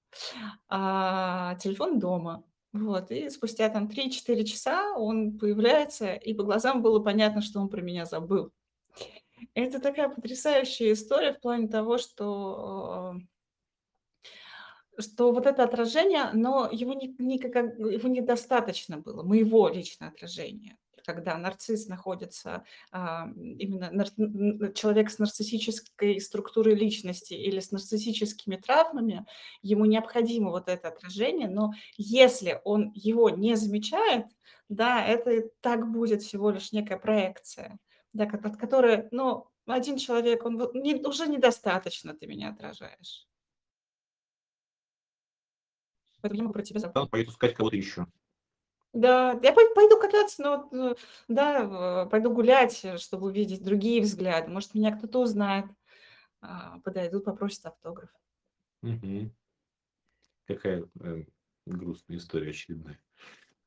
а 0.70 1.56
телефон 1.58 2.00
дома. 2.00 2.44
Вот, 2.74 3.12
и 3.12 3.30
спустя 3.30 3.70
там 3.70 3.90
три-четыре 3.90 4.46
часа 4.46 4.94
он 4.98 5.38
появляется, 5.40 6.14
и 6.16 6.34
по 6.34 6.44
глазам 6.44 6.82
было 6.84 7.00
понятно, 7.00 7.42
что 7.42 7.60
он 7.62 7.70
про 7.70 7.82
меня 7.82 8.06
забыл. 8.06 8.52
Это 9.56 9.80
такая 9.80 10.10
потрясающая 10.10 10.94
история 10.94 11.34
в 11.34 11.40
плане 11.42 11.68
того, 11.68 11.98
что, 11.98 13.16
что 15.00 15.32
вот 15.32 15.46
это 15.46 15.64
отражение, 15.64 16.30
но 16.34 16.70
его 16.72 16.94
не 16.94 17.16
не 17.20 17.40
как 17.40 17.78
его 17.80 18.10
недостаточно 18.10 18.98
было, 18.98 19.24
моего 19.24 19.68
лично 19.70 20.08
отражения. 20.10 20.78
Когда 21.06 21.38
нарцисс 21.38 21.88
находится, 21.90 22.64
а, 22.92 23.28
именно 23.36 23.90
нар 23.92 24.08
человек 24.74 25.10
с 25.12 25.20
нарциссической 25.20 26.20
структурой 26.22 26.76
личности 26.76 27.34
или 27.34 27.60
с 27.60 27.72
нарциссическими 27.72 28.56
травмами, 28.56 29.26
ему 29.62 29.84
необходимо 29.86 30.50
вот 30.52 30.70
это 30.70 30.88
отражение, 30.88 31.50
но 31.50 31.74
если 31.98 32.62
он 32.64 32.92
его 32.96 33.30
не 33.30 33.56
замечает, 33.56 34.28
да, 34.70 35.06
это 35.06 35.50
так 35.62 35.92
будет 35.92 36.22
всего 36.24 36.52
лишь 36.52 36.72
некая 36.72 36.98
проекция, 36.98 37.80
да, 38.14 38.24
от 38.26 38.56
которой, 38.58 39.08
ну, 39.12 39.48
один 39.66 39.98
человек, 39.98 40.46
он 40.46 40.56
не 40.74 40.96
уже 40.96 41.28
недостаточно 41.28 42.14
ты 42.14 42.28
меня 42.28 42.50
отражаешь. 42.50 43.28
Поэтому 46.24 46.38
я 46.38 46.44
могу 46.44 46.54
про 46.54 46.64
тебя 46.64 46.80
Он 46.80 46.94
забыть. 46.94 47.10
поедет 47.10 47.32
искать 47.34 47.54
кого-то 47.54 47.76
еще. 47.76 48.08
Да, 48.94 49.38
я 49.44 49.52
пой 49.52 49.66
пойду 49.76 50.00
кататься, 50.00 50.42
но 50.42 50.70
э, 50.72 50.96
да, 51.28 52.06
пойду 52.06 52.34
гулять, 52.34 52.80
э, 52.86 52.98
чтобы 52.98 53.28
увидеть 53.28 53.62
другие 53.62 54.02
взгляды. 54.02 54.50
Может, 54.50 54.74
меня 54.74 54.96
кто-то 54.96 55.20
узнает, 55.20 55.66
а, 56.42 56.80
подойдут, 56.80 57.26
попросят 57.26 57.66
автограф. 57.66 58.10
Мгм. 58.82 59.36
Какая 60.48 60.86
э, 61.02 61.24
грустная 61.66 62.18
история 62.18 62.52
очередная. 62.52 63.00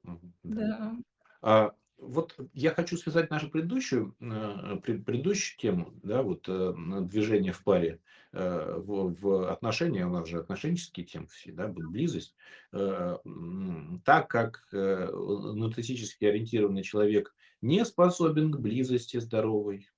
Да. 0.04 0.18
Да. 0.44 0.96
А, 1.42 1.74
вот 1.98 2.34
я 2.52 2.70
хочу 2.72 2.96
связать 2.96 3.30
нашу 3.30 3.50
предыдущую, 3.50 4.14
э, 4.20 4.76
пред- 4.82 5.04
предыдущую 5.04 5.58
тему, 5.58 5.94
да, 6.02 6.22
вот 6.22 6.44
э, 6.48 6.74
движение 7.02 7.52
в 7.52 7.62
паре 7.64 8.00
э, 8.32 8.74
в, 8.78 9.14
в 9.20 9.50
отношения, 9.50 10.06
у 10.06 10.10
нас 10.10 10.28
же 10.28 10.38
отношенческие 10.38 11.06
темы 11.06 11.26
все, 11.28 11.52
да, 11.52 11.68
близость, 11.68 12.34
так 12.70 14.28
как 14.28 14.68
нарциссически 14.72 16.24
ориентированный 16.26 16.82
человек 16.82 17.34
не 17.62 17.84
способен 17.84 18.52
к 18.52 18.60
близости 18.60 19.18
здоровой, 19.18 19.88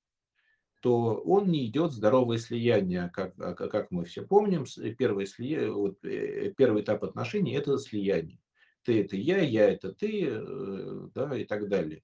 то 0.80 1.14
он 1.16 1.48
не 1.48 1.66
идет 1.66 1.92
здоровое 1.92 2.38
слияние, 2.38 3.10
как, 3.12 3.34
а, 3.40 3.54
как 3.54 3.90
мы 3.90 4.04
все 4.04 4.22
помним. 4.22 4.64
С- 4.64 4.78
Первое 4.94 5.26
слия- 5.26 5.70
вот, 5.72 6.00
первый 6.00 6.82
этап 6.82 7.02
отношений– 7.02 7.54
это 7.54 7.78
слияние. 7.78 8.38
Ты– 8.88 9.02
это 9.02 9.16
я, 9.16 9.42
я– 9.42 9.68
это 9.68 9.92
ты, 9.92 10.28
э, 10.30 11.08
да, 11.14 11.36
и 11.36 11.44
так 11.44 11.68
далее. 11.68 12.02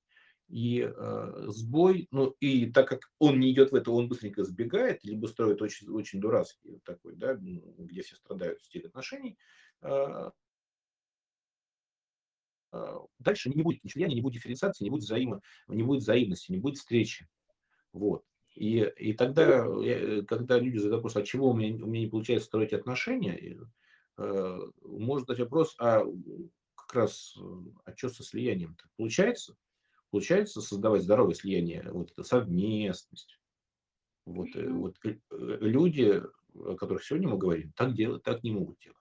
И 0.48 0.86
э, 0.86 1.44
сбой, 1.46 2.08
ну 2.10 2.36
и 2.40 2.70
так 2.70 2.86
как 2.88 3.10
он 3.18 3.40
не 3.40 3.50
идет 3.52 3.72
в 3.72 3.74
это, 3.74 3.90
он 3.90 4.06
быстренько 4.06 4.44
сбегает, 4.44 5.02
либо 5.02 5.26
строит 5.26 5.62
очень, 5.62 5.88
очень 5.88 6.20
дурацкий 6.20 6.82
такой, 6.84 7.16
да, 7.16 7.38
где 7.38 8.02
все 8.02 8.16
страдают 8.16 8.60
в 8.60 8.66
стиле 8.66 8.88
отношений, 8.88 9.38
а, 9.80 10.32
а, 12.70 12.98
дальше 13.18 13.48
не 13.48 13.62
будет 13.62 13.82
ничего, 13.82 14.04
не 14.04 14.20
будет 14.20 14.34
дифференциации, 14.34 14.84
не 14.84 14.90
будет, 14.90 15.04
взаимо, 15.04 15.40
не 15.68 15.84
будет 15.84 16.02
взаимности, 16.02 16.52
не 16.52 16.58
будет 16.58 16.76
встречи. 16.76 17.26
Вот. 17.94 18.26
И, 18.54 18.80
и 18.98 19.14
тогда, 19.14 19.66
э, 19.66 20.20
когда 20.28 20.58
люди 20.58 20.76
задают 20.76 20.96
вопрос, 20.96 21.16
а 21.16 21.22
чего 21.22 21.48
у 21.48 21.54
меня, 21.54 21.82
у 21.82 21.88
меня 21.88 22.00
не 22.00 22.10
получается 22.10 22.48
строить 22.48 22.74
отношения, 22.74 23.58
э, 24.18 24.58
может 24.82 25.26
дать 25.26 25.40
вопрос, 25.40 25.74
а 25.78 26.04
как 26.94 27.02
раз, 27.02 27.36
э, 27.38 27.42
а 27.84 27.96
что 27.96 28.08
со 28.08 28.22
слиянием-то? 28.24 28.84
Получается? 28.96 29.56
Получается 30.10 30.60
создавать 30.62 31.02
здоровое 31.02 31.34
слияние, 31.34 31.90
вот 31.92 32.12
это 32.12 32.24
совместность. 32.24 33.38
Вот, 34.26 34.56
э, 34.56 34.68
Мгм. 34.68 34.74
вот 34.74 34.96
э, 35.04 35.10
э, 35.30 35.58
люди, 35.60 36.22
о 36.54 36.76
которых 36.76 37.04
сегодня 37.04 37.28
мы 37.28 37.38
говорим, 37.38 37.72
так 37.76 37.94
делать, 37.94 38.22
так 38.22 38.42
не 38.44 38.52
могут 38.52 38.78
делать. 38.80 38.98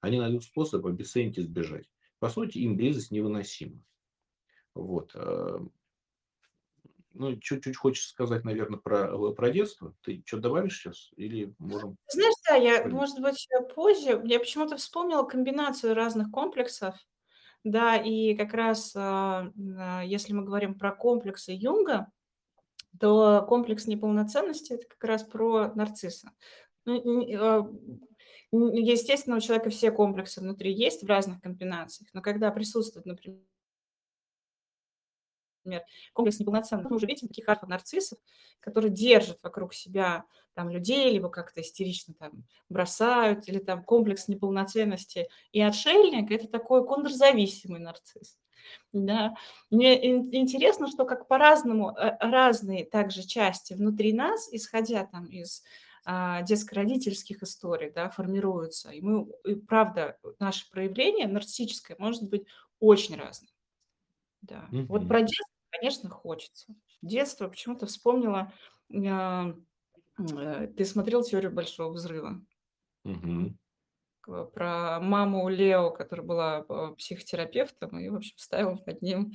Они 0.00 0.18
найдут 0.20 0.44
способ 0.44 0.86
обесценить 0.86 1.38
и 1.38 1.42
сбежать. 1.42 1.90
По 2.18 2.28
сути, 2.30 2.58
им 2.58 2.76
близость 2.76 3.10
невыносима. 3.12 3.82
Вот. 4.74 5.12
э, 5.14 5.58
Ну, 7.14 7.36
чуть-чуть 7.40 7.76
хочешь 7.76 8.08
сказать, 8.08 8.44
наверно, 8.44 8.76
про, 8.78 9.32
про 9.32 9.50
детство? 9.50 9.94
Ты 10.02 10.22
чё-то 10.22 10.42
добавишь 10.44 10.78
щас 10.78 11.10
или 11.16 11.54
можем 11.58 11.96
Знаешь, 12.08 12.34
да, 12.48 12.54
я, 12.56 12.88
может 12.88 13.20
быть, 13.20 13.48
позже. 13.74 14.20
Я 14.24 14.38
почему-то 14.38 14.76
вспомнила 14.76 15.22
комбинацию 15.24 15.94
разных 15.94 16.30
комплексов. 16.30 16.96
Да, 17.66 17.96
и 17.96 18.36
как 18.36 18.54
раз, 18.54 18.92
а, 18.96 19.50
если 20.04 20.32
мы 20.32 20.44
говорим 20.44 20.78
про 20.78 20.92
комплексы 20.92 21.50
Юнга, 21.50 22.06
то 23.00 23.44
комплекс 23.48 23.86
неполноценности- 23.88 24.74
это 24.74 24.86
как 24.88 25.02
раз 25.04 25.24
про 25.24 25.72
нарцисса. 25.74 26.30
Ну, 26.84 27.24
а, 27.36 27.68
естественно, 28.52 29.36
у 29.36 29.40
человека 29.40 29.70
все 29.70 29.90
комплексы 29.90 30.40
внутри 30.40 30.72
есть 30.72 31.02
в 31.02 31.06
разных 31.08 31.40
комбинациях, 31.40 32.08
но 32.14 32.22
когда 32.22 32.52
присутствует, 32.52 33.06
например 33.06 33.40
например, 35.66 35.82
комплекс 36.12 36.38
неполноценности, 36.40 36.88
мы 36.90 36.96
уже 36.96 37.06
видим 37.06 37.28
таких 37.28 37.48
альфа-нарциссов, 37.48 38.18
которые 38.60 38.90
держат 38.92 39.42
вокруг 39.42 39.74
себя 39.74 40.24
там 40.54 40.70
людей, 40.70 41.12
либо 41.12 41.28
как-то 41.28 41.60
истерично 41.60 42.14
там 42.14 42.44
бросают, 42.70 43.48
или 43.48 43.58
там 43.58 43.84
комплекс 43.84 44.28
неполноценности. 44.28 45.28
И 45.52 45.60
отшельник- 45.60 46.30
это 46.30 46.48
такой 46.48 46.86
контрзависимый 46.86 47.80
нарцисс. 47.80 48.38
Да. 48.92 49.34
Мне 49.70 49.94
ин 50.12 50.28
интересно, 50.34 50.88
что 50.88 51.04
как 51.06 51.28
по-разному, 51.28 51.90
э, 51.96 52.16
разные 52.20 52.84
также 52.86 53.22
части 53.26 53.74
внутри 53.74 54.12
нас, 54.12 54.48
исходя 54.52 55.04
там 55.06 55.26
из, 55.26 55.62
а, 56.06 56.42
детско-родительских 56.42 57.42
историй, 57.42 57.90
да, 57.90 58.08
формируются. 58.10 58.90
И 58.90 59.00
мы, 59.02 59.26
и 59.44 59.56
правда, 59.56 60.18
наше 60.40 60.70
проявление 60.70 61.28
нарциссическое 61.28 61.96
может 62.00 62.30
быть 62.30 62.46
очень 62.80 63.16
разным. 63.16 63.50
Да. 64.42 64.74
Вот 64.88 65.02
Мгм. 65.02 65.08
про 65.08 65.22
детство, 65.22 65.55
конечно, 65.78 66.10
хочется. 66.10 66.74
Детство 67.02 67.48
почему-то 67.48 67.86
вспомнила, 67.86 68.52
а, 68.94 69.54
э, 70.18 70.68
ты 70.76 70.84
смотрел 70.84 71.22
"Теорию 71.24 71.52
Большого 71.52 71.92
взрыва"? 71.92 72.42
Мгм. 73.04 73.56
К 74.24 74.44
про 74.46 74.98
маму 75.00 75.48
Лео, 75.48 75.90
которая 75.90 76.26
была, 76.26 76.56
а, 76.68 76.92
психотерапевтом 76.94 77.98
и, 77.98 78.08
в 78.08 78.16
общем, 78.16 78.36
ставила 78.38 78.78
над 78.86 79.02
ним, 79.02 79.32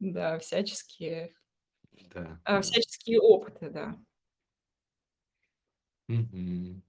да, 0.00 0.38
всяческие 0.38 1.34
Да, 1.92 2.40
а, 2.44 2.60
да. 2.60 2.62
всяческие 2.62 3.20
опыты, 3.20 3.70
да. 3.70 3.98
Мгм. 6.08 6.82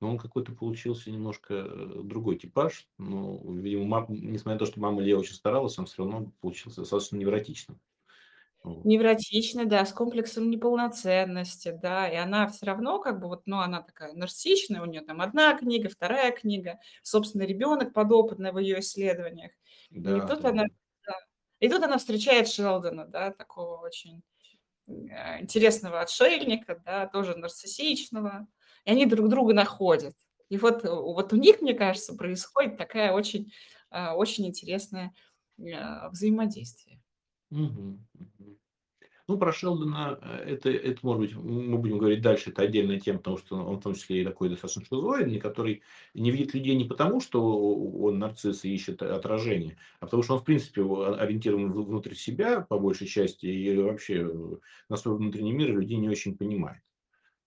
Но 0.00 0.10
он 0.10 0.18
какой-то 0.18 0.52
получился 0.54 1.10
немножко, 1.10 1.54
э, 1.54 2.02
другой 2.04 2.38
типаж. 2.38 2.88
Но, 2.98 3.38
видимо, 3.54 3.86
ма 3.86 4.06
несмотря 4.10 4.54
на 4.54 4.58
то, 4.60 4.66
что 4.66 4.80
мама 4.80 5.02
Лео 5.02 5.18
очень 5.20 5.34
старалась, 5.34 5.78
он 5.78 5.86
всё 5.86 6.04
равно 6.04 6.32
получился 6.40 6.82
достаточно 6.82 7.16
невротичным. 7.16 7.80
Вот. 8.64 8.86
Невротичный, 8.86 9.66
да, 9.66 9.86
с 9.86 9.92
комплексом 9.92 10.50
неполноценности, 10.50 11.70
да. 11.82 12.08
И 12.08 12.16
она 12.16 12.48
всё 12.48 12.66
равно 12.66 12.98
как 13.00 13.20
бы 13.20 13.28
вот, 13.28 13.42
ну, 13.46 13.58
она 13.60 13.82
такая 13.82 14.12
нарциссичная, 14.14 14.82
у 14.82 14.86
неё 14.86 15.02
там 15.02 15.20
1 15.20 15.56
книга, 15.56 15.88
2 15.88 16.32
книга, 16.32 16.80
собственный 17.02 17.46
ребёнок 17.46 17.92
подопытный 17.94 18.52
в 18.52 18.58
её 18.58 18.80
исследованиях. 18.80 19.52
И 20.02 20.20
Да, 20.20 20.26
тут 20.26 20.44
она, 20.44 20.64
да-да. 20.64 20.72
да, 21.06 21.14
и 21.60 21.68
тут 21.68 21.82
она 21.84 21.98
встречает 21.98 22.48
Шелдона, 22.48 23.06
да, 23.06 23.30
такого 23.32 23.78
очень, 23.86 24.22
а, 25.12 25.40
интересного 25.42 26.00
отшельника, 26.02 26.80
да, 26.84 27.06
тоже 27.08 27.36
нарциссичного, 27.36 28.48
и 28.86 28.90
они 28.92 29.06
друг 29.06 29.28
друга 29.28 29.54
находят. 29.54 30.14
И 30.50 30.58
вот 30.58 30.84
вот 30.84 31.32
у 31.34 31.36
них, 31.36 31.62
мне 31.62 31.74
кажется, 31.74 32.14
происходит 32.16 32.78
такая 32.78 33.12
очень, 33.12 33.52
а, 33.90 34.16
очень 34.16 34.46
интересное, 34.48 35.14
а, 35.74 36.10
взаимодействие. 36.10 37.00
Ну, 39.28 39.38
про 39.38 39.52
Шелдона, 39.52 40.18
э, 40.20 40.54
это 40.54 40.70
это, 40.70 40.98
может 41.02 41.20
быть, 41.20 41.34
мы 41.36 41.78
будем 41.78 41.98
говорить 41.98 42.22
дальше, 42.22 42.50
это 42.50 42.62
отдельная 42.62 42.98
тема, 42.98 43.18
потому 43.18 43.38
что 43.38 43.56
он, 43.56 43.76
в 43.76 43.80
том 43.82 43.94
числе, 43.94 44.22
и 44.22 44.24
такой 44.24 44.48
достаточно 44.48 44.84
шизоидный, 44.84 45.38
который 45.38 45.82
не 46.12 46.30
видит 46.32 46.54
людей 46.54 46.74
не 46.74 46.84
потому, 46.84 47.20
что 47.20 47.40
он 47.76 48.18
нарцисс 48.18 48.64
и 48.64 48.74
ищет 48.74 49.00
отражение, 49.02 49.78
а 50.00 50.06
потому 50.06 50.24
что 50.24 50.34
он, 50.34 50.40
в 50.40 50.44
принципе, 50.44 50.82
ориентирован 50.82 51.72
внутрь 51.72 52.14
себя, 52.14 52.62
по 52.62 52.78
большей 52.78 53.06
части, 53.06 53.46
и 53.46 53.76
вообще, 53.78 54.26
э, 54.28 54.56
на 54.88 54.96
свой 54.96 55.16
внутренний 55.16 55.52
мир 55.52 55.72
людей 55.76 55.98
не 55.98 56.08
очень 56.08 56.36
понимает. 56.36 56.82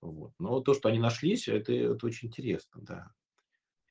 Вот. 0.02 0.34
Но 0.40 0.62
то, 0.62 0.74
что 0.74 0.90
они 0.90 1.00
нашлись, 1.00 1.48
это 1.48 1.74
это 1.74 2.06
очень 2.06 2.30
интересно, 2.30 2.82
да. 2.82 3.12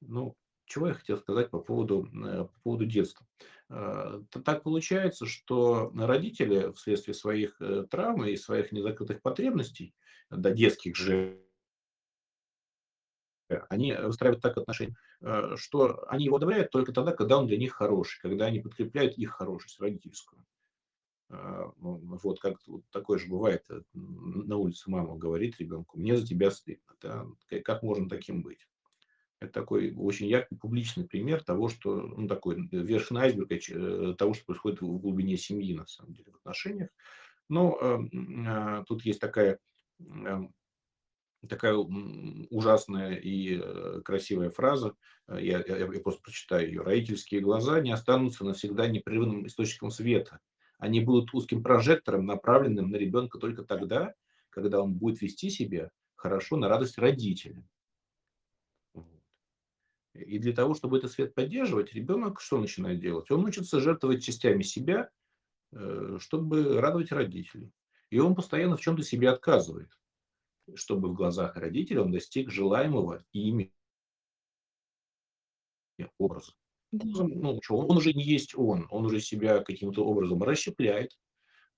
Ну, 0.00 0.36
чего 0.66 0.88
я 0.88 0.94
хотел 0.94 1.18
сказать 1.18 1.50
по 1.50 1.58
поводу, 1.60 2.06
э, 2.06 2.44
по 2.44 2.60
поводу 2.62 2.86
детства. 2.86 3.26
Т 3.68 4.40
так 4.44 4.62
получается, 4.62 5.26
что 5.26 5.90
родители 5.96 6.70
вследствие 6.72 7.14
своих, 7.14 7.56
э, 7.60 7.84
травм 7.90 8.24
и 8.26 8.36
своих 8.36 8.72
незакрытых 8.72 9.22
потребностей, 9.22 9.94
да, 10.30 10.50
детских 10.50 10.96
же 10.96 11.40
э, 13.50 13.58
они 13.68 13.92
выстраивают 13.94 14.42
так 14.42 14.56
отношения, 14.56 14.96
э, 15.20 15.56
что 15.56 16.04
они 16.08 16.24
его 16.26 16.36
одобряют 16.36 16.70
только 16.70 16.92
тогда, 16.92 17.12
когда 17.12 17.38
он 17.38 17.46
для 17.46 17.58
них 17.58 17.72
хороший, 17.74 18.20
когда 18.20 18.46
они 18.46 18.60
подкрепляют 18.60 19.16
их 19.18 19.30
хорошесть 19.32 19.80
родительскую. 19.80 20.44
Ну, 21.30 22.00
вот 22.22 22.40
как 22.40 22.56
вот 22.68 22.84
такое 22.90 23.18
же 23.18 23.28
бывает, 23.28 23.64
э, 23.70 23.82
на 23.94 24.56
улице 24.58 24.90
мама 24.90 25.16
говорит 25.16 25.58
ребенку: 25.58 25.98
"Мне 25.98 26.16
за 26.16 26.26
тебя 26.26 26.50
стыдно". 26.50 26.94
Да, 27.00 27.26
как 27.64 27.82
можно 27.82 28.08
таким 28.08 28.42
быть? 28.42 28.68
Это 29.40 29.52
такой 29.52 29.92
очень 29.96 30.26
яркий 30.26 30.56
публичный 30.56 31.06
пример 31.06 31.42
того, 31.44 31.68
что, 31.68 31.94
ну, 32.02 32.28
такой 32.28 32.66
вершина 32.70 33.22
айсберга 33.22 33.58
ч 33.58 33.74
э, 33.76 34.14
того, 34.16 34.32
что 34.34 34.46
происходит 34.46 34.80
в 34.80 34.98
глубине 34.98 35.36
семьи, 35.36 35.74
на 35.74 35.86
самом 35.86 36.14
деле, 36.14 36.32
в 36.32 36.36
отношениях. 36.36 36.88
Но, 37.48 37.78
э, 37.80 37.98
а, 38.48 38.84
тут 38.84 39.04
есть 39.06 39.20
такая, 39.20 39.58
м, 40.00 40.54
такая, 41.48 41.74
ужасная 41.76 43.14
и, 43.16 43.60
э, 43.62 44.00
красивая 44.04 44.50
фраза. 44.50 44.94
Я 45.28 45.62
я 45.66 45.78
я 45.78 45.86
просто 46.00 46.22
прочитаю 46.22 46.68
её: 46.68 46.82
"Родительские 46.84 47.40
глаза 47.42 47.80
не 47.80 47.92
останутся 47.92 48.44
навсегда 48.44 48.88
непрерывным 48.88 49.46
источником 49.46 49.90
света. 49.90 50.40
Они 50.78 51.00
будут 51.00 51.34
узким 51.34 51.62
прожектором, 51.62 52.26
направленным 52.26 52.90
на 52.90 52.96
ребенка 52.96 53.38
только 53.38 53.64
тогда, 53.64 54.14
когда 54.50 54.82
он 54.82 54.94
будет 54.94 55.22
вести 55.22 55.50
себя 55.50 55.90
хорошо 56.16 56.56
на 56.58 56.68
радость 56.68 56.98
родителям". 56.98 57.68
И 60.14 60.38
для 60.38 60.52
того, 60.52 60.74
чтобы 60.74 60.98
этот 60.98 61.10
свет 61.12 61.34
поддерживать, 61.34 61.92
ребенок 61.92 62.40
что 62.40 62.58
начинает 62.58 63.00
делать? 63.00 63.30
Он 63.30 63.44
учится 63.44 63.80
жертвовать 63.80 64.22
частями 64.24 64.62
себя, 64.62 65.10
э, 65.72 66.18
чтобы 66.20 66.80
радовать 66.80 67.12
родителей. 67.12 67.72
И 68.10 68.18
он 68.20 68.34
постоянно 68.34 68.76
в 68.76 68.80
чём-то 68.82 69.02
себе 69.04 69.30
отказывает, 69.30 69.90
чтобы 70.74 71.10
в 71.10 71.14
глазах 71.14 71.56
родителей 71.56 72.00
он 72.00 72.12
достиг 72.12 72.50
желаемого 72.50 73.24
ими 73.32 73.72
образа. 76.18 76.52
Да. 76.92 77.04
Ну, 77.24 77.60
чё, 77.62 77.74
он 77.76 77.96
уже 77.96 78.12
не 78.12 78.22
есть 78.24 78.54
он, 78.56 78.86
он 78.90 79.06
уже 79.06 79.20
себя 79.20 79.60
каким-то 79.60 80.04
образом 80.04 80.42
расщепляет, 80.42 81.16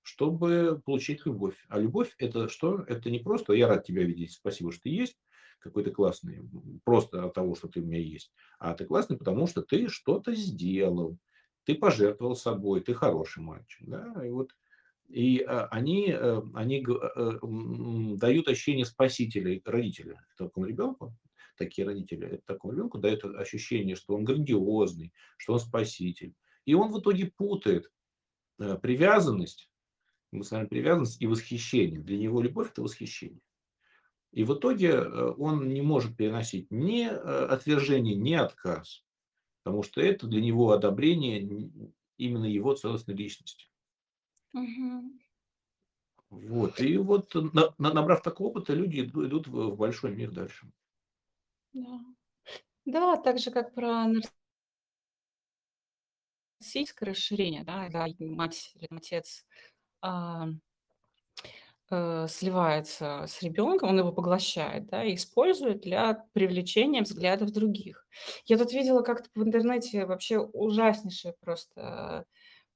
чтобы 0.07 0.81
получить 0.85 1.27
любовь. 1.27 1.57
А 1.69 1.79
любовь- 1.81 2.15
это 2.19 2.49
что? 2.49 2.81
Это 2.89 3.11
не 3.11 3.19
просто: 3.21 3.53
"Я 3.55 3.69
рад 3.69 3.85
тебя 3.85 4.05
видеть, 4.05 4.33
спасибо, 4.33 4.73
что 4.73 4.83
ты 4.85 4.91
есть, 4.91 5.19
какой 5.61 5.85
ты 5.85 5.91
классный", 5.91 6.49
просто 6.85 7.25
от 7.25 7.35
того, 7.35 7.55
что 7.57 7.69
ты 7.69 7.81
у 7.81 7.85
меня 7.87 8.01
есть. 8.01 8.33
А 8.59 8.75
ты 8.75 8.85
классный, 8.87 9.19
потому 9.19 9.47
что 9.47 9.63
ты 9.63 9.89
что-то 9.89 10.35
сделал, 10.35 11.19
ты 11.65 11.75
пожертвовал 11.75 12.37
собой, 12.37 12.81
ты 12.83 12.95
хороший 12.95 13.43
мальчик, 13.43 13.89
да. 13.89 14.15
И 14.25 14.31
вот, 14.31 14.53
и, 15.09 15.41
а, 15.41 15.67
они, 15.71 16.11
э, 16.11 16.43
они 16.55 16.85
э, 16.87 17.39
дают 18.17 18.49
ощущение 18.49 18.85
спасителя 18.85 19.61
родителя 19.65 20.27
такому 20.37 20.67
ребенку. 20.67 21.17
Такие 21.57 21.87
родители, 21.87 22.27
э, 22.27 22.39
такому 22.47 22.75
ребенку 22.75 22.99
дают 22.99 23.25
ощущение, 23.25 23.97
что 23.97 24.15
он 24.15 24.25
грандиозный, 24.25 25.13
что 25.39 25.55
он 25.55 25.61
спаситель. 25.61 26.35
И 26.65 26.75
он 26.75 26.93
в 26.93 27.01
итоге 27.01 27.33
путает, 27.37 27.91
э, 28.61 28.77
привязанность, 28.83 29.71
эмоциональную 30.33 30.71
привязанность 30.71 31.23
и 31.23 31.27
восхищение. 31.27 32.01
Для 32.01 32.19
него 32.19 32.41
любовь- 32.43 32.71
это 32.73 32.83
восхищение. 32.83 33.41
И 34.33 34.45
в 34.45 34.55
итоге, 34.55 34.91
э, 34.91 35.33
он 35.39 35.69
не 35.69 35.83
может 35.83 36.17
переносить 36.17 36.71
ни, 36.71 37.07
э, 37.07 37.11
отвержение, 37.47 38.17
ни 38.17 38.35
отказ, 38.35 39.05
потому 39.65 39.83
что 39.85 40.01
это 40.03 40.27
для 40.29 40.43
него 40.43 40.73
одобрение 40.73 41.71
именно 42.19 42.47
его 42.47 42.75
целостной 42.75 43.17
личности. 43.17 43.69
Мгм. 44.55 45.19
Вот. 46.31 46.81
И 46.81 46.97
вот, 46.99 47.35
на 47.35 47.75
на 47.79 47.93
набрав 47.93 48.23
такого 48.23 48.49
опыта, 48.51 48.75
люди 48.75 49.01
иду 49.01 49.27
идут 49.27 49.49
в 49.49 49.71
в 49.71 49.77
большой 49.77 50.15
мир 50.15 50.31
дальше. 50.31 50.69
Да. 51.75 52.01
Да, 52.87 53.17
так 53.19 53.39
же, 53.39 53.51
как 53.53 53.75
про 53.75 54.07
нар 54.07 54.23
ссийское 56.61 57.11
расширение, 57.11 57.65
да, 57.65 57.89
да, 57.91 58.07
мать 58.19 58.73
или 58.75 58.89
отец, 58.91 59.45
ам, 60.07 60.61
э, 61.91 62.27
сливается 62.29 63.25
с 63.29 63.43
ребенком, 63.43 63.91
он 63.91 63.99
его 63.99 64.13
поглощает, 64.13 64.87
да, 64.89 65.05
и 65.05 65.15
использует 65.15 65.83
для 65.83 66.25
привлечения 66.33 67.03
взглядов 67.03 67.53
других. 67.53 68.07
Я 68.47 68.59
тут 68.59 68.73
видела 68.73 69.03
как-то 69.03 69.29
в 69.35 69.43
интернете 69.45 70.05
вообще 70.07 70.39
ужаснейшее 70.41 71.35
просто 71.41 72.25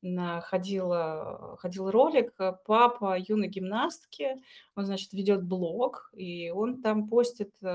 на 0.03 0.41
ходила 0.43 1.57
ходил 1.61 1.91
ролик, 1.91 2.33
э, 2.41 2.55
папа 2.67 3.19
юной 3.19 3.49
гимнастки. 3.49 4.37
Он, 4.77 4.87
значит, 4.87 5.13
ведет 5.13 5.45
блог, 5.45 6.11
и 6.17 6.51
он 6.51 6.83
там 6.83 7.09
постит, 7.09 7.53
э, 7.63 7.67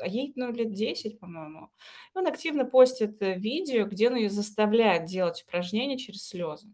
а 0.00 0.06
ей, 0.06 0.32
ну, 0.36 0.52
лет 0.52 0.72
10, 0.72 1.20
по-моему. 1.20 1.68
Он 2.14 2.26
активно 2.26 2.64
постит, 2.64 3.22
э, 3.22 3.34
видео, 3.38 3.86
где 3.86 4.08
он 4.10 4.16
её 4.16 4.30
заставляет 4.30 5.04
делать 5.06 5.44
упражнения 5.46 5.98
через 5.98 6.26
слезы. 6.28 6.68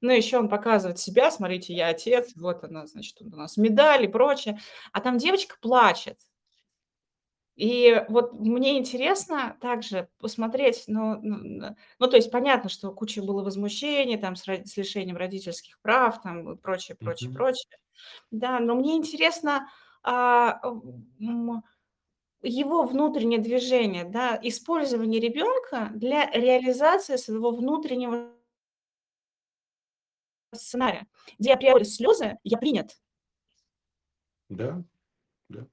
Ну, 0.00 0.12
еще 0.12 0.38
он 0.38 0.48
показывает 0.48 0.98
себя: 0.98 1.30
"Смотрите, 1.30 1.74
я 1.74 1.88
отец, 1.88 2.32
вот 2.36 2.64
она, 2.64 2.86
значит, 2.86 3.20
у 3.22 3.26
нас 3.36 3.56
медаль 3.56 4.04
и 4.04 4.08
прочее". 4.08 4.58
А 4.92 5.00
там 5.00 5.18
девочка 5.18 5.56
плачет. 5.60 6.18
И 7.56 8.04
вот 8.10 8.34
мне 8.34 8.76
интересно 8.78 9.56
также 9.62 10.08
посмотреть, 10.20 10.84
ну 10.88 11.18
ну 11.22 11.74
ну, 11.98 12.06
то 12.06 12.16
есть 12.16 12.30
понятно, 12.30 12.68
что 12.68 12.92
куча 12.92 13.22
было 13.22 13.42
возмущений 13.42 14.18
там 14.18 14.36
с 14.36 14.44
с 14.46 14.76
лишением 14.76 15.16
родительских 15.16 15.80
прав, 15.80 16.20
там 16.20 16.52
и 16.52 16.56
прочее, 16.56 16.96
прочее, 17.02 17.30
Мгм. 17.30 17.34
прочее. 17.34 17.78
Да, 18.30 18.60
но 18.60 18.74
мне 18.76 18.96
интересно, 18.96 19.68
а, 20.02 20.60
его 22.42 22.84
внутреннее 22.84 23.40
движение, 23.40 24.04
да, 24.04 24.38
использование 24.42 25.20
ребенка 25.20 25.90
для 25.94 26.30
реализации 26.30 27.16
своего 27.16 27.52
внутреннего 27.52 28.32
сценария, 30.54 31.06
где 31.38 31.52
априори 31.54 31.84
слезы, 31.84 32.38
я 32.44 32.58
принят. 32.58 32.96
Да, 34.50 34.82
да. 35.50 35.66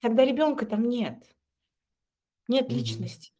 Тогда 0.00 0.24
ребенка 0.24 0.64
там 0.66 0.88
нет. 0.88 1.24
Нет 2.48 2.68
Мгм. 2.68 2.78
личности. 2.78 3.30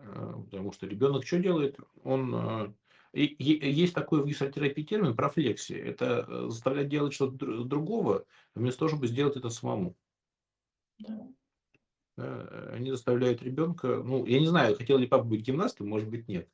А, 0.00 0.32
потому 0.42 0.72
что 0.72 0.86
ребенок 0.86 1.24
чё 1.24 1.40
делает? 1.40 1.78
Он, 2.02 2.34
а, 2.34 2.74
есть 3.12 3.94
такой 3.94 4.22
в 4.22 4.26
гештальтерапии 4.26 4.82
термин 4.82 5.14
профлексия. 5.16 5.78
Это, 5.84 6.26
э, 6.28 6.48
заставлять 6.48 6.88
делать 6.88 7.12
что-то 7.14 7.36
др 7.36 7.64
другого, 7.64 8.26
вместо 8.54 8.80
того, 8.80 8.88
чтобы 8.90 9.06
сделать 9.06 9.36
это 9.36 9.50
самому. 9.50 9.96
Да. 10.98 11.34
Да, 12.16 12.70
они 12.72 12.90
заставляют 12.90 13.42
ребенка, 13.42 14.02
ну, 14.04 14.24
я 14.26 14.38
не 14.38 14.46
знаю, 14.46 14.76
хотел 14.76 14.98
ли 14.98 15.06
папа 15.06 15.24
быть 15.24 15.42
гимнастом, 15.42 15.88
может 15.88 16.08
быть, 16.08 16.28
нет. 16.28 16.48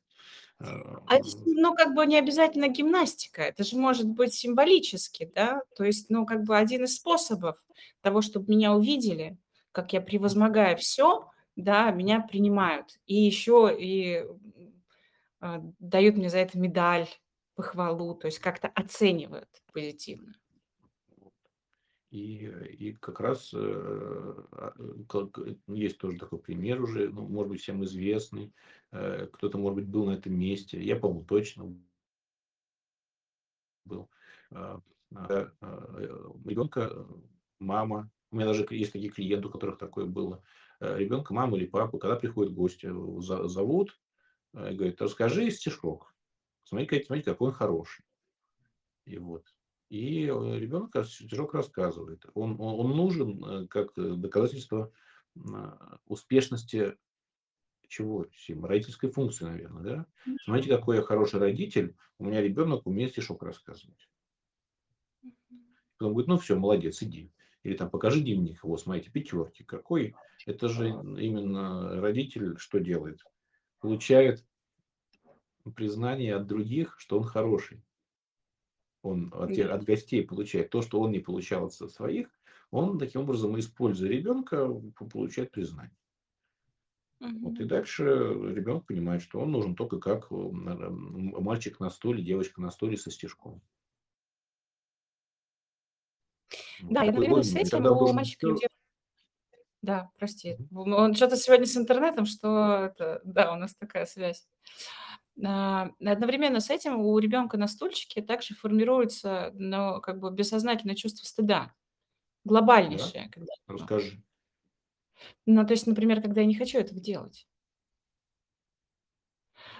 А, 1.07 1.15
это 1.15 1.29
ж, 1.29 1.33
ну, 1.45 1.73
как 1.75 1.93
бы 1.93 2.05
не 2.05 2.17
обязательно 2.17 2.67
гимнастика, 2.69 3.41
это 3.41 3.63
же 3.63 3.77
может 3.77 4.07
быть 4.07 4.33
символически, 4.33 5.29
да. 5.35 5.61
То 5.75 5.83
есть, 5.83 6.09
ну, 6.09 6.25
как 6.25 6.43
бы 6.43 6.57
один 6.57 6.83
из 6.85 6.95
способов 6.95 7.57
того, 8.01 8.21
чтоб 8.21 8.47
меня 8.47 8.73
увидели, 8.73 9.37
как 9.71 9.93
я 9.93 10.01
превозмогая 10.01 10.75
всё, 10.75 11.29
да, 11.55 11.91
меня 11.91 12.21
принимают. 12.21 12.97
И 13.07 13.15
еще 13.15 13.75
и, 13.77 14.25
а, 15.41 15.61
дают 15.79 16.17
мне 16.17 16.29
за 16.29 16.39
это 16.39 16.57
медаль, 16.59 17.07
похвалу, 17.55 18.15
то 18.15 18.27
есть 18.27 18.39
как-то 18.39 18.69
оценивают 18.69 19.49
позитивно. 19.73 20.33
И, 22.11 22.45
э, 22.45 22.67
и 22.67 22.93
как 22.93 23.21
раз, 23.21 23.51
э, 23.53 23.57
а, 23.57 24.73
как 25.07 25.39
есть 25.67 25.97
тоже 25.97 26.17
такой 26.19 26.39
пример 26.39 26.81
уже, 26.81 27.09
ну, 27.09 27.25
может 27.27 27.49
быть, 27.51 27.61
всем 27.61 27.83
известный. 27.85 28.53
Э, 28.91 29.27
кто-то, 29.31 29.57
может 29.57 29.77
быть, 29.77 29.87
был 29.87 30.05
на 30.05 30.11
этом 30.11 30.37
месте. 30.37 30.81
Я 30.83 30.97
помню 30.97 31.23
точно 31.23 31.73
был. 33.85 34.09
А, 34.51 34.81
а, 35.15 35.51
ребенка, 36.45 36.89
э, 36.93 37.05
мама, 37.59 38.09
у 38.31 38.35
меня 38.35 38.45
даже 38.47 38.65
есть 38.71 38.93
такие 38.93 39.11
клиенты, 39.11 39.47
у 39.47 39.51
которых 39.51 39.77
такое 39.77 40.05
было. 40.05 40.43
Э, 40.79 40.97
ребенка 40.97 41.33
маму 41.33 41.55
или 41.57 41.65
папу, 41.65 41.97
когда 41.97 42.15
приходят 42.15 42.53
гости, 42.53 42.87
э, 42.87 43.47
зовут, 43.47 43.99
э, 44.53 44.73
говорит: 44.73 45.01
"Расскажи 45.01 45.49
стишок. 45.51 46.13
Смотри, 46.65 47.03
смотри, 47.05 47.23
какой 47.23 47.49
он 47.49 47.53
хороший". 47.53 48.03
И 49.05 49.17
вот. 49.17 49.45
И, 49.91 50.23
э, 50.23 50.29
ребенок 50.57 50.95
стишок 51.05 51.53
рассказывает. 51.53 52.25
Он 52.33 52.53
он 52.61 52.79
он 52.79 52.95
нужен, 52.95 53.43
э, 53.43 53.67
как, 53.67 53.89
э, 53.97 54.13
доказательство, 54.15 54.93
а, 55.53 55.97
успешности 56.05 56.95
чего? 57.87 58.27
Родительской 58.63 59.11
функции, 59.11 59.45
наверно, 59.45 59.81
да? 59.81 60.07
Смотрите, 60.45 60.75
какой 60.77 60.97
я 60.97 61.03
хороший 61.03 61.39
родитель, 61.39 61.95
у 62.19 62.25
меня 62.25 62.41
ребенок 62.41 62.87
умеет 62.87 63.11
стишок 63.11 63.43
рассказывать. 63.43 64.09
Потом 65.97 66.13
говорит: 66.13 66.27
"Ну 66.27 66.37
всё, 66.37 66.57
молодец, 66.57 67.01
иди". 67.03 67.31
Или 67.63 67.75
там: 67.77 67.89
"Покажи 67.89 68.21
дневник". 68.21 68.63
Вот 68.63 68.81
смотрите, 68.81 69.11
пятерки. 69.11 69.63
Какой 69.63 70.15
это 70.45 70.67
же 70.69 70.89
именно 70.89 72.01
родитель 72.01 72.57
что 72.57 72.79
делает? 72.79 73.19
Получает 73.79 74.45
признание 75.75 76.35
от 76.35 76.47
других, 76.47 76.95
что 76.99 77.17
он 77.17 77.23
хороший. 77.23 77.83
Он 79.03 79.31
от 79.35 79.57
от 79.57 79.83
гостей 79.83 80.23
получает 80.25 80.69
то, 80.69 80.81
что 80.81 80.99
он 81.01 81.11
не 81.11 81.19
получал 81.19 81.65
от 81.65 81.73
своих. 81.73 82.27
Он 82.71 82.99
таким 82.99 83.21
образом, 83.21 83.59
используя 83.59 84.09
ребенка, 84.09 84.67
по 84.95 85.05
получает 85.07 85.51
признание. 85.51 85.95
Вот 87.41 87.59
и 87.59 87.65
дальше 87.65 88.03
ребенок 88.03 88.85
понимает, 88.85 89.21
что 89.23 89.39
он 89.39 89.51
нужен 89.51 89.75
тока 89.75 89.97
как, 89.99 90.27
мальчик 90.31 91.79
на 91.79 91.89
стуле, 91.89 92.23
девочка 92.23 92.61
на 92.61 92.69
стуле 92.69 92.97
со 92.97 93.09
стишком. 93.09 93.61
Вот 96.79 96.93
Да, 96.93 97.01
такой 97.01 97.09
одновременно 97.09 97.27
роль, 97.27 97.43
с 97.43 97.55
этим 97.55 97.85
у 97.85 98.13
должен 98.13 98.13
мальчика 98.13 98.51
дев 98.53 98.69
Да, 99.83 100.11
прости. 100.19 100.59
В 100.69 100.79
он 100.81 101.13
чё-то 101.15 101.35
сегодня 101.37 101.65
с 101.65 101.75
интернетом, 101.75 102.25
что 102.25 102.85
это, 102.85 103.19
да, 103.23 103.51
у 103.53 103.55
нас 103.55 103.73
такая 103.73 104.05
связь. 104.05 104.47
А, 105.43 105.91
одновременно 106.05 106.59
с 106.59 106.69
этим 106.69 106.99
у 106.99 107.17
ребенка 107.19 107.57
на 107.57 107.67
стульчике 107.67 108.21
также 108.21 108.53
формируется, 108.55 109.51
ну, 109.55 109.99
как 110.01 110.19
бы 110.19 110.31
бессознательное 110.31 110.95
чувство 110.95 111.25
стыда, 111.25 111.73
Да? 111.73 111.73
глобальнейшее, 112.45 113.29
когда 113.31 113.53
ну 113.67 113.73
Расскажи. 113.77 114.23
Ну, 115.45 115.65
то 115.65 115.73
есть, 115.73 115.87
например, 115.87 116.21
когда 116.21 116.41
я 116.41 116.47
не 116.47 116.55
хочу 116.55 116.79
этого 116.79 116.99
делать. 116.99 117.47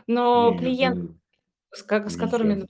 Но 0.08 0.52
Нет, 0.52 0.60
клиент, 0.60 1.00
с 1.74 1.84
ко 1.84 2.10
с 2.10 2.18
которыми, 2.18 2.54
например, 2.56 2.70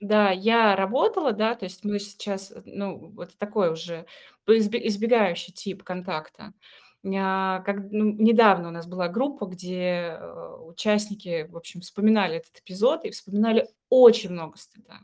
да, 0.00 0.30
я 0.32 0.76
работала, 0.76 1.32
да, 1.32 1.54
то 1.54 1.64
есть 1.66 1.84
мы 1.84 1.98
сейчас, 2.00 2.52
ну, 2.66 3.14
это 3.22 3.36
такой 3.38 3.72
уже 3.72 4.06
избегающий 4.46 5.52
тип 5.52 5.84
контакта. 5.84 6.54
Ня 7.02 7.62
как, 7.66 7.78
ну, 7.90 8.12
недавно 8.12 8.68
у 8.68 8.70
нас 8.70 8.86
была 8.86 9.08
группа, 9.08 9.46
где, 9.46 10.16
э, 10.20 10.56
участники, 10.66 11.48
в 11.50 11.56
общем, 11.56 11.80
вспоминали 11.80 12.36
этот 12.36 12.58
эпизод 12.58 13.04
и 13.04 13.10
вспоминали 13.10 13.68
очень 13.90 14.30
много 14.30 14.56
стыда. 14.56 15.00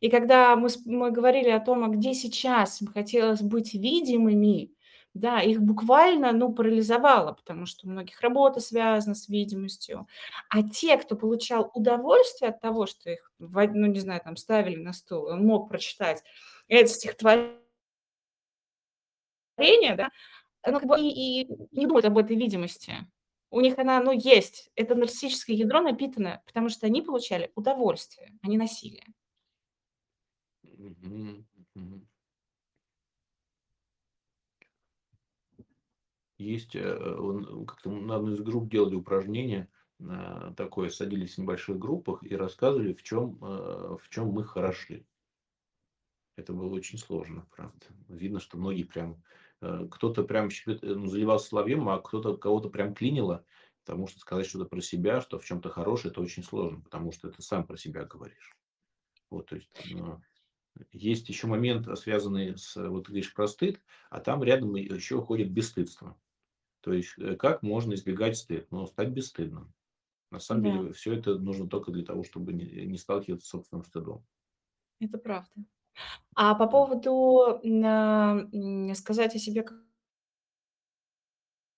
И 0.00 0.10
когда 0.10 0.56
мы 0.56 0.68
мы 0.86 1.10
говорили 1.10 1.48
о 1.50 1.60
том, 1.60 1.84
а 1.84 1.88
где 1.88 2.14
сейчас 2.14 2.82
им 2.82 2.88
хотелось 2.88 3.42
быть 3.42 3.74
видимыми, 3.74 4.72
да, 5.14 5.40
их 5.40 5.62
буквально, 5.62 6.32
ну, 6.32 6.52
парализовало, 6.52 7.32
потому 7.32 7.64
что 7.66 7.86
у 7.86 7.90
многих 7.90 8.20
работа 8.20 8.60
связана 8.60 9.14
с 9.14 9.28
видимостью. 9.28 10.06
А 10.50 10.62
те, 10.62 10.98
кто 10.98 11.16
получал 11.16 11.70
удовольствие 11.74 12.50
от 12.50 12.60
того, 12.60 12.86
что 12.86 13.10
их 13.10 13.32
ну, 13.38 13.86
не 13.86 14.00
знаю, 14.00 14.20
там 14.22 14.36
ставили 14.36 14.76
на 14.76 14.92
стул, 14.92 15.26
он 15.26 15.46
мог 15.46 15.68
прочитать 15.70 16.22
это 16.68 16.88
стихотворение, 16.90 17.56
да, 19.96 20.10
оно 20.66 20.80
как 20.80 20.88
бы 20.88 21.00
и 21.00 21.42
и 21.42 21.48
не 21.72 21.86
думают 21.86 22.06
об 22.06 22.18
этой 22.18 22.36
видимости. 22.36 22.94
У 23.50 23.60
них 23.60 23.78
она, 23.78 24.00
ну, 24.02 24.12
есть. 24.12 24.70
Это 24.76 24.94
нарциссическое 24.96 25.56
ядро 25.56 25.80
напитано, 25.80 26.42
потому 26.46 26.68
что 26.68 26.86
они 26.86 27.02
получали 27.02 27.52
удовольствие, 27.56 28.32
а 28.42 28.48
не 28.48 28.58
насилие. 28.58 29.04
Есть, 36.38 36.76
э, 36.76 36.82
как-то 37.66 37.90
на 37.90 38.16
одной 38.16 38.34
из 38.34 38.40
групп 38.40 38.70
делали 38.70 38.94
упражнение, 38.96 39.68
а, 40.00 40.52
такое, 40.54 40.90
садились 40.90 41.34
в 41.36 41.38
небольших 41.38 41.78
группах 41.78 42.22
и 42.24 42.36
рассказывали, 42.36 42.92
в 42.94 43.02
чём, 43.02 43.38
э, 43.42 43.96
в 44.02 44.08
чём 44.10 44.28
мы 44.30 44.44
хороши. 44.44 45.06
Это 46.38 46.52
было 46.52 46.74
очень 46.74 46.98
сложно, 46.98 47.46
правда. 47.56 47.86
Видно, 48.08 48.40
что 48.40 48.58
многие 48.58 48.84
прям, 48.84 49.12
э, 49.12 49.16
кто-то 49.60 50.24
прям 50.24 50.50
щепет 50.50 50.82
ну, 50.82 51.06
заливался 51.06 51.48
соловьем, 51.48 51.88
а 51.88 52.00
кто-то 52.00 52.36
кого-то 52.36 52.70
прям 52.70 52.94
клинило, 52.94 53.44
потому 53.84 54.06
что 54.06 54.20
сказать 54.20 54.46
что-то 54.46 54.66
про 54.66 54.80
себя, 54.80 55.20
что 55.20 55.38
в 55.38 55.44
чём-то 55.44 55.70
хороший- 55.70 56.10
это 56.10 56.20
очень 56.20 56.42
сложно, 56.44 56.82
потому 56.82 57.12
что 57.12 57.30
ты 57.30 57.42
сам 57.42 57.66
про 57.66 57.76
себя 57.76 58.04
говоришь. 58.04 58.56
Вот, 59.30 59.48
то 59.48 59.56
есть, 59.56 59.70
но 59.84 60.22
есть 60.92 61.28
еще 61.30 61.46
момент, 61.48 61.88
связанный 61.98 62.58
с 62.58 62.76
вот 62.76 63.08
говоришь 63.08 63.34
про 63.34 63.48
стыд, 63.48 63.80
а 64.10 64.20
там 64.20 64.42
рядом 64.44 64.74
еще 64.76 65.22
ходит 65.22 65.52
бесстыдство. 65.52 66.18
То 66.82 66.92
есть, 66.94 67.14
э, 67.18 67.36
как 67.36 67.62
можно 67.62 67.94
избегать 67.94 68.36
стыд? 68.38 68.68
Ну, 68.72 68.86
стать 68.86 69.10
бесстыдным. 69.10 69.74
На 70.32 70.40
самом 70.40 70.62
Да. 70.62 70.72
деле 70.72 70.92
всё 70.92 71.14
это 71.14 71.38
нужно 71.38 71.68
только 71.68 71.92
для 71.92 72.04
того, 72.04 72.24
чтобы 72.24 72.52
не 72.54 72.66
не 72.86 72.98
сталкиваться 72.98 73.46
с 73.46 73.50
собственным 73.50 73.84
стыдом. 73.84 74.26
Это 75.00 75.18
правда. 75.18 75.66
А 76.34 76.54
по 76.54 76.66
поводу, 76.66 77.60
на 77.64 78.46
м, 78.52 78.94
сказать 78.94 79.34
о 79.34 79.38
себе 79.38 79.62
к 79.62 79.72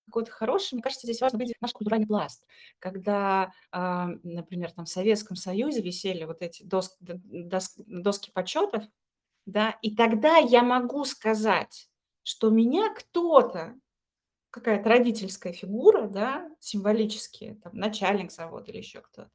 какой-то 0.07 0.31
хороший, 0.31 0.73
мне 0.73 0.81
кажется, 0.81 1.05
здесь 1.05 1.21
важно 1.21 1.37
выделить 1.37 1.61
наш 1.61 1.71
культуральный 1.71 2.07
пласт. 2.07 2.43
Когда, 2.79 3.51
а, 3.71 4.07
например, 4.23 4.71
там 4.71 4.85
в 4.85 4.89
Советском 4.89 5.35
Союзе 5.35 5.81
висели 5.81 6.23
вот 6.23 6.41
эти 6.41 6.63
дос 6.63 6.97
дос 6.99 7.73
доски 7.77 8.31
почетов, 8.31 8.83
да, 9.45 9.77
и 9.83 9.95
тогда 9.95 10.37
я 10.37 10.63
могу 10.63 11.05
сказать, 11.05 11.89
что 12.23 12.49
меня 12.51 12.93
кто-то, 12.93 13.75
какая-то 14.51 14.89
родительская 14.89 15.53
фигура, 15.53 16.07
да, 16.09 16.49
символически, 16.59 17.59
там 17.63 17.75
начальник 17.75 18.31
завода 18.31 18.71
или 18.71 18.79
еще 18.79 19.01
кто-то, 19.01 19.31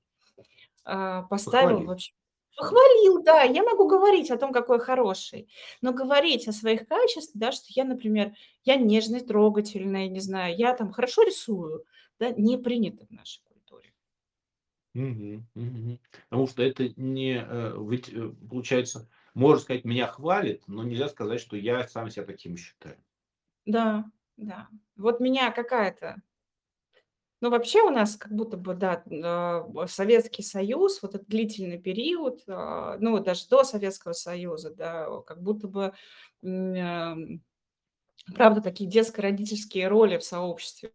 а, 0.85 1.23
поставил 1.25 1.85
Похвалил. 1.85 1.85
вообще 1.85 2.12
похвалил, 2.57 3.23
да, 3.23 3.43
я 3.43 3.62
могу 3.62 3.88
говорить 3.88 4.31
о 4.31 4.37
том, 4.38 4.53
какой 4.53 4.79
хороший, 4.81 5.49
но 5.83 5.93
говорить 5.93 6.49
о 6.49 6.53
своих 6.53 6.87
качествах, 6.87 7.33
да, 7.40 7.53
что 7.53 7.67
я, 7.71 7.85
например, 7.85 8.35
я 8.64 8.77
нежная, 8.77 9.21
трогательная, 9.21 10.09
не 10.09 10.21
знаю, 10.21 10.57
я 10.57 10.75
там 10.75 10.93
хорошо 10.93 11.23
рисую, 11.23 11.85
да, 12.19 12.31
не 12.31 12.59
принято 12.59 13.07
в 13.07 13.11
нашей 13.11 13.43
культуре. 13.45 13.93
Мгм, 14.95 15.49
мгм. 15.55 16.01
Потому 16.29 16.47
что 16.47 16.62
это 16.62 16.88
не, 16.97 17.35
э, 17.45 17.75
ведь, 17.88 18.09
э, 18.12 18.29
получается, 18.49 19.09
можно 19.35 19.61
сказать, 19.61 19.85
меня 19.85 20.07
хвалит, 20.07 20.62
но 20.69 20.85
нельзя 20.85 21.09
сказать, 21.09 21.40
что 21.40 21.57
я 21.57 21.87
сам 21.88 22.11
себя 22.11 22.25
таким 22.25 22.57
считаю. 22.57 23.03
Да, 23.67 24.05
да. 24.37 24.69
Вот 24.97 25.21
меня 25.21 25.51
какая-то 25.51 26.23
ну, 27.40 27.51
вообще 27.51 27.83
у 27.83 27.90
нас 27.90 28.16
как 28.16 28.33
будто 28.33 28.57
бы, 28.57 28.75
да, 28.75 29.03
а, 29.25 29.87
Советский 29.87 30.42
Союз, 30.42 31.03
вот 31.03 31.14
этот 31.14 31.29
длительный 31.29 31.79
период, 31.79 32.42
а, 32.49 32.97
ну, 33.01 33.18
даже 33.20 33.49
до 33.49 33.64
Советского 33.64 34.12
Союза, 34.12 34.70
да, 34.75 35.09
как 35.27 35.42
будто 35.42 35.68
бы, 35.68 35.92
правда, 38.35 38.61
такие 38.61 38.88
детско-родительские 38.88 39.88
роли 39.88 40.18
в 40.18 40.25
сообществе 40.25 40.92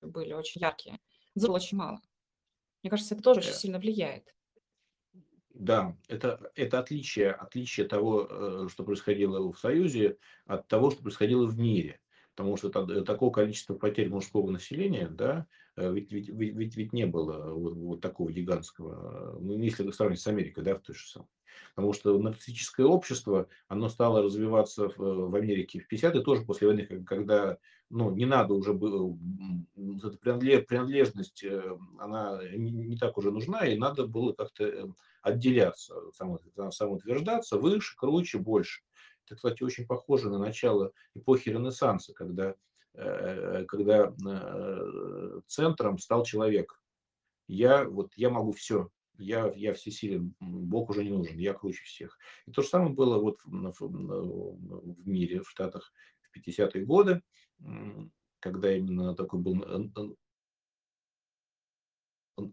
были 0.00 0.32
очень 0.32 0.60
яркие. 0.62 1.00
Было 1.34 1.56
очень 1.56 1.76
мало. 1.76 2.00
Мне 2.82 2.90
кажется, 2.90 3.14
это 3.14 3.22
тоже 3.24 3.40
очень 3.40 3.52
Э, 3.52 3.56
сильно 3.56 3.78
влияет. 3.78 4.34
да, 5.54 5.96
это 6.08 6.52
это 6.54 6.78
отличие 6.80 7.32
отличие 7.32 7.86
того, 7.88 8.26
э, 8.28 8.68
что 8.70 8.84
происходило 8.84 9.52
в 9.52 9.58
Союзе, 9.58 10.18
от 10.44 10.68
того, 10.68 10.90
что 10.90 11.02
происходило 11.02 11.46
в 11.46 11.58
мире. 11.58 12.00
Потому 12.36 12.56
что 12.58 12.68
та 12.68 12.84
такого 13.04 13.32
количества 13.32 13.74
потерь 13.74 14.10
мужского 14.10 14.50
населения, 14.50 15.08
да, 15.08 15.46
э, 15.76 15.90
ведь 15.92 16.12
ведь 16.12 16.28
ведь 16.28 16.76
ведь 16.76 16.92
не 16.92 17.06
было 17.06 17.52
вот 17.54 17.74
вот 17.74 18.00
такого 18.02 18.30
гигантского, 18.30 19.36
э, 19.36 19.38
ну, 19.40 19.58
если 19.58 19.90
сравнить 19.90 20.20
с 20.20 20.26
Америкой, 20.26 20.62
да, 20.62 20.74
в 20.74 20.80
той 20.82 20.94
же 20.94 21.06
самой. 21.08 21.28
Потому 21.74 21.94
что 21.94 22.18
нарциссическое 22.18 22.84
общество, 22.86 23.48
оно 23.68 23.88
стало 23.88 24.22
развиваться 24.22 24.90
в 24.90 25.30
в 25.30 25.34
Америке 25.34 25.80
в 25.80 25.88
50-е, 25.88 26.20
тоже 26.22 26.44
после 26.44 26.66
войны, 26.68 26.84
ко 26.86 27.02
когда, 27.04 27.58
ну, 27.88 28.10
не 28.10 28.26
надо 28.26 28.52
уже 28.54 28.74
было, 28.74 29.16
эта 29.76 30.18
принадле 30.18 30.60
принадлежность, 30.60 31.42
э, 31.44 31.78
она 31.98 32.40
не 32.52 32.70
не 32.70 32.96
так 32.98 33.16
уже 33.18 33.30
нужна, 33.30 33.66
и 33.66 33.78
надо 33.78 34.06
было 34.06 34.32
как-то, 34.34 34.64
э, 34.64 34.86
отделяться, 35.22 35.94
само 36.12 36.38
самоутверждаться 36.70 37.56
выше, 37.58 37.96
круче, 37.96 38.38
больше. 38.38 38.82
Это, 39.26 39.36
кстати, 39.36 39.62
очень 39.62 39.86
похоже 39.86 40.30
на 40.30 40.38
начало 40.38 40.92
эпохи 41.14 41.48
Ренессанса, 41.48 42.14
когда, 42.14 42.54
э, 42.94 43.64
когда, 43.66 44.14
э, 44.24 45.40
центром 45.46 45.98
стал 45.98 46.24
человек. 46.24 46.80
Я 47.48 47.84
вот 47.84 48.12
я 48.16 48.30
могу 48.30 48.52
все, 48.52 48.90
я 49.18 49.52
я 49.56 49.72
всесилен, 49.72 50.34
Бог 50.40 50.90
уже 50.90 51.04
не 51.04 51.10
нужен, 51.10 51.38
я 51.38 51.54
круче 51.54 51.82
всех. 51.84 52.18
И 52.46 52.52
то 52.52 52.62
же 52.62 52.68
самое 52.68 52.92
было 52.92 53.18
вот 53.18 53.40
в 53.44 53.72
в 53.72 55.02
в 55.02 55.08
мире, 55.08 55.42
в 55.42 55.50
Штатах 55.50 55.92
в 56.22 56.30
50 56.30 56.84
годы, 56.84 57.22
когда 58.40 58.76
именно 58.76 59.14
такой 59.14 59.40
был 59.40 59.62
э, 59.62 60.14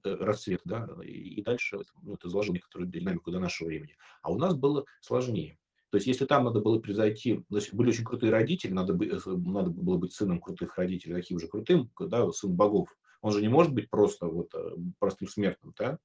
расцвет, 0.04 0.62
да, 0.66 0.88
и 1.04 1.42
дальше 1.42 1.80
ну, 2.02 2.16
это 2.16 2.30
заложило 2.30 2.56
некоторую 2.56 2.90
динамику 2.90 3.32
до 3.32 3.40
нашего 3.40 3.68
времени. 3.68 3.96
А 4.22 4.32
у 4.32 4.38
нас 4.38 4.56
было 4.56 4.86
сложнее. 5.02 5.60
То 5.94 5.98
есть 5.98 6.08
если 6.08 6.26
там 6.26 6.46
надо 6.46 6.60
было 6.60 6.80
превзойти, 6.80 7.46
есть 7.52 7.72
были 7.72 7.90
очень 7.90 8.04
крутые 8.04 8.32
родители, 8.32 8.74
надо 8.74 8.96
бы 8.96 9.06
э, 9.06 9.20
надо 9.28 9.70
было 9.70 10.00
быть 10.00 10.12
сыном 10.12 10.42
крутых 10.42 10.76
родителей, 10.76 11.14
таким 11.14 11.38
же 11.38 11.48
крутым, 11.48 11.92
да, 12.00 12.32
сын 12.32 12.52
богов. 12.52 12.90
Он 13.22 13.32
же 13.32 13.42
не 13.42 13.48
может 13.48 13.76
быть 13.76 13.92
просто 13.92 14.26
вот, 14.26 14.56
э, 14.56 14.72
простым 14.98 15.28
смертным, 15.28 15.72
да? 15.78 16.00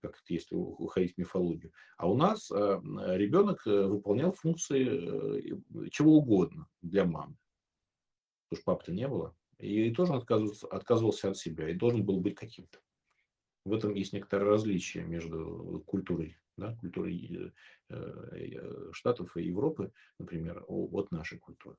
как 0.00 0.16
это 0.16 0.24
если 0.26 0.56
уходить 0.56 1.14
в 1.14 1.18
мифологию. 1.18 1.72
А 1.98 2.10
у 2.10 2.16
нас 2.16 2.50
э, 2.50 2.54
ребенок 2.54 3.64
э, 3.64 3.86
выполнял 3.86 4.32
функции 4.32 4.88
э, 4.88 5.88
чего 5.90 6.16
угодно 6.16 6.66
для 6.80 7.04
мамы, 7.04 7.36
потому 8.48 8.60
что 8.60 8.64
папы-то 8.64 8.90
не 8.90 9.06
было. 9.06 9.36
И 9.60 9.92
тоже 9.92 10.14
он 10.14 10.18
отказывался, 10.18 10.66
отказывался 10.66 11.30
от 11.30 11.36
себя 11.36 11.68
и 11.68 11.74
должен 11.74 12.04
был 12.04 12.18
быть 12.18 12.34
каким-то. 12.34 12.80
В 13.64 13.72
этом 13.72 13.94
есть 13.94 14.12
некоторое 14.14 14.46
различие 14.46 15.04
между 15.04 15.84
культурой, 15.86 16.36
да, 16.56 16.74
культурой 16.76 17.52
э, 17.88 17.94
э, 18.36 18.90
Штатов 18.92 19.36
и 19.36 19.44
Европы, 19.44 19.92
например, 20.18 20.64
от 20.68 21.10
нашей 21.10 21.38
культуры. 21.38 21.76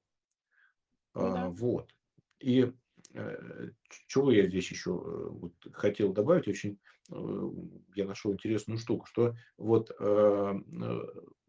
А, 1.14 1.20
Да. 1.34 1.50
вот. 1.50 1.92
И, 2.40 2.72
э, 3.14 3.70
чего 4.08 4.32
я 4.32 4.46
здесь 4.48 4.70
еще, 4.72 4.92
э, 4.92 5.28
вот 5.30 5.54
хотел 5.74 6.14
добавить, 6.14 6.48
очень, 6.48 6.80
э, 7.12 7.50
я 7.96 8.06
нашел 8.06 8.34
интересную 8.34 8.78
штуку, 8.80 9.06
что 9.06 9.36
вот, 9.58 9.92
э, 9.92 10.54
э, 10.72 11.02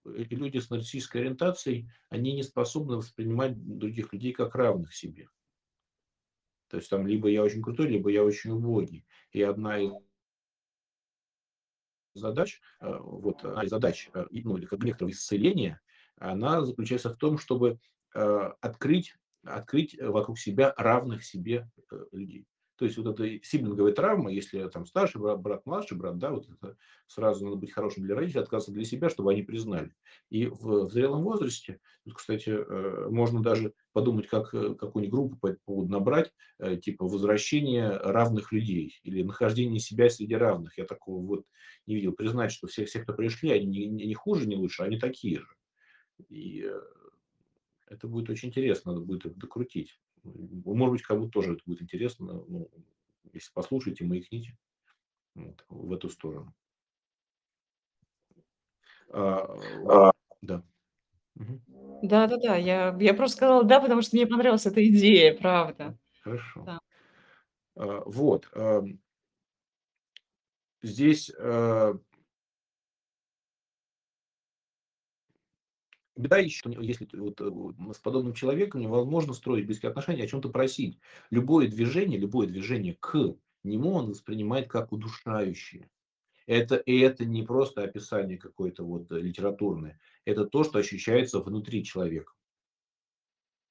люди 0.05 0.59
с 0.59 0.71
нарциссической 0.71 1.23
ориентацией, 1.23 1.91
они 2.11 2.35
не 2.35 2.43
способны 2.43 2.97
воспринимать 2.97 3.57
других 3.79 4.13
людей 4.13 4.33
как 4.33 4.55
равных 4.55 4.95
себе. 4.95 5.29
То 6.69 6.79
есть 6.79 6.91
там 6.91 7.07
либо 7.07 7.29
я 7.29 7.43
очень 7.43 7.63
крутой, 7.63 7.89
либо 7.89 8.11
я 8.11 8.25
очень 8.25 8.51
убогий. 8.51 9.07
И 9.33 9.43
одна 9.43 9.79
из 9.81 9.93
задач, 12.15 12.61
э, 12.81 12.99
вот 13.01 13.45
одна 13.45 13.65
из 13.65 13.71
задач, 13.71 14.11
э, 14.15 14.27
ну, 14.31 14.57
или 14.57 14.67
как 14.67 14.83
некоторого 14.83 15.13
исцеления, 15.13 15.81
она 16.17 16.65
заключается 16.65 17.13
в 17.13 17.17
том, 17.17 17.39
чтобы, 17.39 17.79
э, 18.15 18.51
открыть 18.61 19.15
открыть 19.47 19.95
вокруг 20.01 20.39
себя 20.39 20.73
равных 20.79 21.23
себе, 21.23 21.69
людей. 22.13 22.47
То 22.77 22.87
есть 22.87 22.97
вот 22.99 23.07
эта 23.07 23.45
сиблинговая 23.45 23.93
травма, 23.93 24.33
если 24.33 24.67
там 24.69 24.85
старший 24.85 25.21
брат, 25.21 25.41
брат, 25.41 25.65
младший 25.65 25.97
брат, 25.97 26.19
да, 26.19 26.31
вот 26.31 26.49
это 26.49 26.77
сразу 27.07 27.45
надо 27.45 27.57
быть 27.57 27.71
хорошим 27.71 28.03
для 28.03 28.17
родителей, 28.17 28.43
отказываться 28.43 28.73
для 28.73 28.85
себя, 28.85 29.09
чтобы 29.09 29.31
они 29.31 29.43
признали. 29.43 29.95
И 30.29 30.47
в, 30.47 30.87
в 30.87 30.91
зрелом 30.91 31.23
возрасте, 31.23 31.81
тут, 32.05 32.15
кстати, 32.15 32.51
э, 32.51 33.09
можно 33.11 33.43
даже 33.43 33.75
подумать, 33.93 34.27
как 34.27 34.53
э, 34.55 34.75
какую-нибудь 34.75 35.15
группу 35.15 35.37
по 35.37 35.47
этому 35.49 35.63
поводу 35.65 35.93
набрать, 35.93 36.33
э, 36.59 36.77
типа 36.77 37.07
возвращение 37.07 37.91
равных 37.91 38.51
людей 38.51 38.99
или 39.05 39.23
нахождение 39.23 39.79
себя 39.79 40.11
среди 40.11 40.35
равных. 40.35 40.77
Я 40.77 40.85
такого 40.85 41.25
вот 41.25 41.47
не 41.87 41.95
видел. 41.95 42.13
Признать, 42.13 42.51
что 42.51 42.67
все, 42.67 42.87
все, 42.87 43.01
кто 43.01 43.13
пришли, 43.13 43.51
они 43.51 43.67
не, 43.67 43.87
не- 43.87 44.15
хуже, 44.15 44.49
не 44.49 44.57
лучше, 44.57 44.83
они 44.83 44.99
такие 44.99 45.39
же. 45.39 45.49
И 46.29 46.69
это 47.87 48.09
будет 48.09 48.31
очень 48.31 48.49
интересно, 48.49 48.93
надо 48.93 49.05
будет 49.05 49.27
это 49.27 49.37
докрутить. 49.37 49.99
Может 50.25 50.93
быть, 50.93 51.03
кому-то 51.03 51.31
тоже 51.31 51.55
это 51.55 51.63
будет 51.67 51.83
интересно. 51.83 52.45
Ну, 52.49 52.71
если 53.33 53.53
послушаете, 53.53 54.05
маякните 54.05 54.57
вот, 55.35 55.65
в 55.69 55.93
эту 55.93 56.11
сторону. 56.11 56.55
А, 59.13 59.47
А, 59.89 60.13
да. 60.43 60.63
Мгм. 61.37 61.61
Да-да-да, 62.03 62.57
я 62.57 62.97
я 63.01 63.15
просто 63.15 63.37
сказала 63.37 63.65
"да", 63.65 63.81
потому 63.81 64.03
что 64.03 64.17
мне 64.17 64.27
понравилась 64.27 64.67
эта 64.67 64.87
идея, 64.87 65.35
правда. 65.37 65.97
Хорошо. 66.23 66.65
Да. 66.67 66.79
А, 67.77 68.03
вот. 68.07 68.49
Здесь 70.83 71.31
беда 76.17 76.39
еще, 76.39 76.63
если 76.81 77.09
вот, 77.15 77.41
э, 77.41 77.93
с 77.95 77.99
подобным 77.99 78.35
человеком 78.35 78.81
невозможно 78.81 79.33
строить 79.35 79.67
близкие 79.67 79.91
отношения, 79.91 80.25
о 80.25 80.27
чем-то 80.29 80.49
просить. 80.51 80.99
Любое 81.31 81.69
движение, 81.69 82.19
любое 82.19 82.47
движение 82.49 82.97
к 83.01 83.37
нему 83.65 83.93
он 83.93 84.11
воспринимает 84.11 84.69
как 84.69 84.93
удушающее. 84.93 85.91
Это 86.47 86.77
и 86.77 86.99
это 87.01 87.25
не 87.27 87.43
просто 87.45 87.83
описание 87.85 88.39
какое-то 88.39 88.85
вот, 88.85 89.13
э, 89.13 89.21
литературное. 89.21 90.01
Это 90.27 90.47
то, 90.47 90.65
что 90.65 90.79
ощущается 90.81 91.41
внутри 91.41 91.85
человека. 91.85 92.33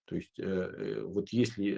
То 0.08 0.15
есть, 0.15 0.38
э, 0.39 0.43
э, 0.43 1.01
вот 1.03 1.29
если, 1.29 1.77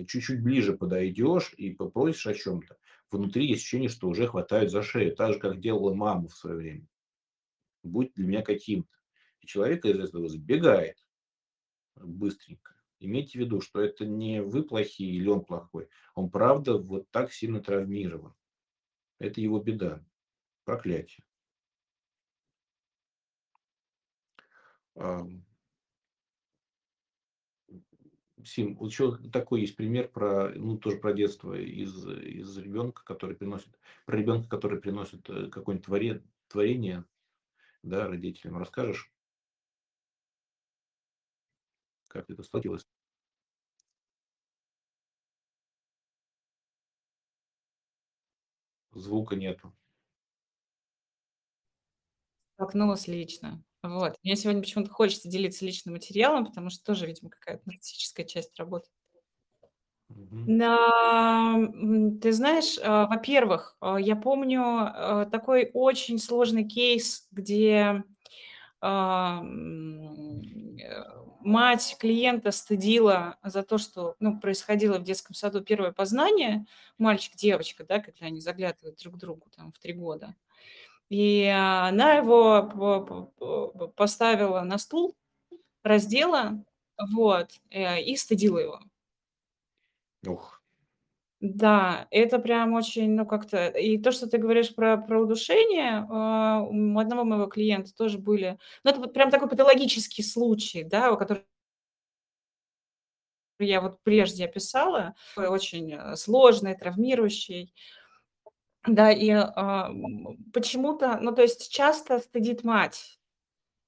э, 0.00 0.04
чуть-чуть 0.06 0.42
ближе 0.42 0.72
подойдешь 0.76 1.52
и 1.56 1.70
попросишь 1.70 2.26
о 2.26 2.34
чем 2.34 2.62
то 2.62 2.76
внутри 3.10 3.46
есть 3.46 3.60
ощущение, 3.62 3.88
что 3.90 4.08
уже 4.08 4.26
хватают 4.26 4.70
за 4.70 4.82
шею, 4.82 5.14
так 5.14 5.34
же, 5.34 5.38
как 5.38 5.60
делала 5.60 5.92
мама 5.94 6.28
в 6.28 6.34
свое 6.34 6.56
время. 6.56 6.86
"Будь 7.84 8.14
для 8.14 8.26
меня 8.26 8.42
каким-то". 8.42 8.88
И 9.42 9.46
человек 9.46 9.84
из 9.84 9.98
этого 9.98 10.28
сбегает 10.28 10.96
быстренько. 11.96 12.74
Имейте 13.00 13.38
в 13.38 13.42
виду, 13.42 13.60
что 13.60 13.80
это 13.80 14.06
не 14.06 14.40
вы 14.42 14.62
плохие 14.62 15.14
или 15.16 15.28
он 15.28 15.44
плохой. 15.44 15.88
Он 16.14 16.30
правда 16.30 16.78
вот 16.78 17.10
так 17.10 17.32
сильно 17.32 17.60
травмирован. 17.60 18.34
Это 19.18 19.40
его 19.40 19.58
беда, 19.58 20.04
проклятие. 20.64 21.24
Сим, 28.44 28.76
вот 28.76 28.90
еще 28.90 29.16
такой 29.32 29.60
есть 29.60 29.76
пример 29.76 30.08
про, 30.08 30.50
ну, 30.50 30.76
тоже 30.76 30.96
про 30.96 31.12
детство 31.12 31.54
из 31.54 32.06
из 32.06 32.58
ребенка, 32.58 33.04
который 33.04 33.36
приносит 33.36 33.78
про 34.04 34.16
ребенка, 34.16 34.48
который 34.48 34.80
приносит, 34.80 35.28
э, 35.30 35.48
какое-нибудь 35.48 35.86
творе 35.86 36.24
творение, 36.48 37.04
да, 37.82 38.08
родителям. 38.08 38.58
Расскажешь? 38.58 39.11
Как 42.12 42.30
это 42.30 42.44
случилось? 42.44 42.86
Звука 48.94 49.36
нету. 49.36 49.72
Столкнулась 52.56 53.08
лично. 53.08 53.62
Вот. 53.82 54.14
Мне 54.22 54.36
сегодня 54.36 54.62
почему-то 54.62 54.90
хочется 54.90 55.28
делиться 55.28 55.64
личным 55.66 55.94
материалом, 55.94 56.46
потому 56.46 56.70
что 56.70 56.84
тоже, 56.84 57.06
видимо, 57.06 57.30
какая-то 57.30 57.62
нарциссическая 57.66 58.24
часть 58.24 58.56
работы. 58.58 58.88
М, 60.46 62.18
ты 62.20 62.32
знаешь, 62.32 62.78
а, 62.82 63.06
во-первых, 63.06 63.76
а, 63.80 63.98
я 64.00 64.16
помню, 64.16 64.60
а, 64.64 65.26
такой 65.26 65.70
очень 65.72 66.18
сложный 66.18 66.64
кейс, 66.68 67.28
где, 67.30 67.68
э, 67.68 68.02
мать 71.40 71.96
клиента 72.00 72.50
стыдила 72.52 73.36
за 73.42 73.62
то, 73.62 73.78
что, 73.78 74.16
ну, 74.20 74.38
происходило 74.40 74.98
в 74.98 75.04
детском 75.04 75.34
саду 75.34 75.60
первое 75.62 75.92
познание, 75.92 76.66
мальчик-девочка, 76.98 77.84
да, 77.84 78.00
когда 78.00 78.26
они 78.26 78.40
заглядывают 78.40 78.98
друг 78.98 79.14
к 79.16 79.18
другу 79.18 79.48
там 79.56 79.72
в 79.72 79.78
3 79.78 79.92
года. 79.94 80.34
И 81.10 81.44
она 81.46 82.14
его 82.14 82.62
по 82.64 83.00
по 83.02 83.68
по 83.70 83.88
поставила 83.88 84.62
на 84.62 84.78
стул, 84.78 85.16
раздела, 85.84 86.64
вот, 87.12 87.50
э, 87.70 88.02
и 88.02 88.16
стыдила 88.16 88.58
его. 88.58 88.80
Ох. 90.26 90.61
Да, 91.44 92.06
это 92.12 92.38
прям 92.38 92.72
очень, 92.72 93.10
ну, 93.16 93.26
как-то 93.26 93.66
И 93.66 93.98
то, 93.98 94.12
что 94.12 94.28
ты 94.28 94.38
говоришь 94.38 94.72
про 94.76 94.96
про 94.96 95.20
удушение, 95.20 96.06
а, 96.08 96.60
у 96.62 96.96
одного 97.00 97.24
моего 97.24 97.46
клиента 97.46 97.92
тоже 97.92 98.18
были 98.18 98.58
Ну, 98.84 98.90
это 98.92 99.00
вот 99.00 99.12
прям 99.12 99.28
такой 99.32 99.48
патологический 99.48 100.22
случай, 100.22 100.84
да, 100.84 101.14
который 101.16 101.42
я 103.60 103.80
вот 103.80 103.98
прежде 104.02 104.44
описала, 104.46 105.14
очень, 105.36 105.92
э, 105.94 106.16
сложный, 106.16 106.74
травмирующий. 106.76 107.72
Да, 108.86 109.12
и, 109.12 109.28
м, 109.30 110.36
почему-то, 110.52 111.18
ну, 111.20 111.32
то 111.34 111.42
есть 111.42 111.70
часто 111.72 112.18
стыдит 112.18 112.64
мать. 112.64 113.18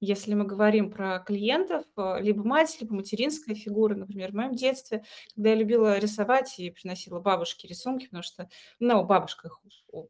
Если 0.05 0.35
мы 0.35 0.45
говорим 0.45 0.91
про 0.91 1.19
клиентов, 1.19 1.83
э, 1.97 2.17
либо 2.21 2.43
мать, 2.43 2.77
либо 2.79 2.93
материнская 2.95 3.55
фигура. 3.55 3.95
Например, 3.95 4.31
в 4.31 4.35
моем 4.35 4.53
детстве, 4.55 5.03
когда 5.35 5.49
я 5.49 5.55
любила 5.55 5.97
рисовать 5.97 6.59
и 6.59 6.69
приносила 6.69 7.19
бабушке 7.19 7.67
рисунки, 7.67 8.05
потому 8.05 8.21
что, 8.23 8.47
ну, 8.79 9.03
бабушка 9.03 9.49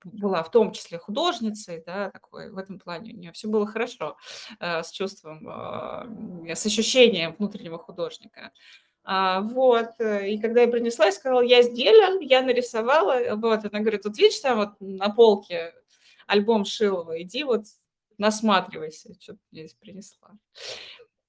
была 0.03 0.43
в 0.43 0.51
том 0.51 0.73
числе 0.73 0.97
художницей, 0.97 1.81
да, 1.85 2.09
такой, 2.11 2.51
в 2.51 2.57
этом 2.57 2.77
плане 2.79 3.13
у 3.13 3.17
неё 3.17 3.31
всё 3.31 3.47
было 3.47 3.65
хорошо, 3.65 4.17
э, 4.59 4.83
с 4.83 4.91
чувством, 4.91 5.47
м, 5.47 6.45
с 6.49 6.65
ощущением 6.65 7.33
внутреннего 7.37 7.77
художника. 7.79 8.51
А, 9.05 9.41
вот, 9.41 9.91
э, 9.99 10.29
и 10.31 10.39
когда 10.41 10.61
я 10.63 10.67
принесла 10.69 11.07
и 11.09 11.11
сказала: 11.13 11.41
"Я 11.41 11.63
сделала, 11.63 12.19
я 12.21 12.41
нарисовала". 12.43 13.13
Э, 13.21 13.35
вот, 13.35 13.65
она 13.65 13.79
говорит: 13.81 14.05
"Вот 14.05 14.17
видишь, 14.17 14.39
там 14.41 14.57
вот 14.59 14.69
на 14.81 15.09
полке 15.09 15.73
альбом 16.27 16.65
Шилова, 16.65 17.21
иди 17.23 17.43
вот 17.45 17.63
насматривайся, 18.17 19.09
мне 19.51 19.63
здесь 19.67 19.73
принесла". 19.75 20.31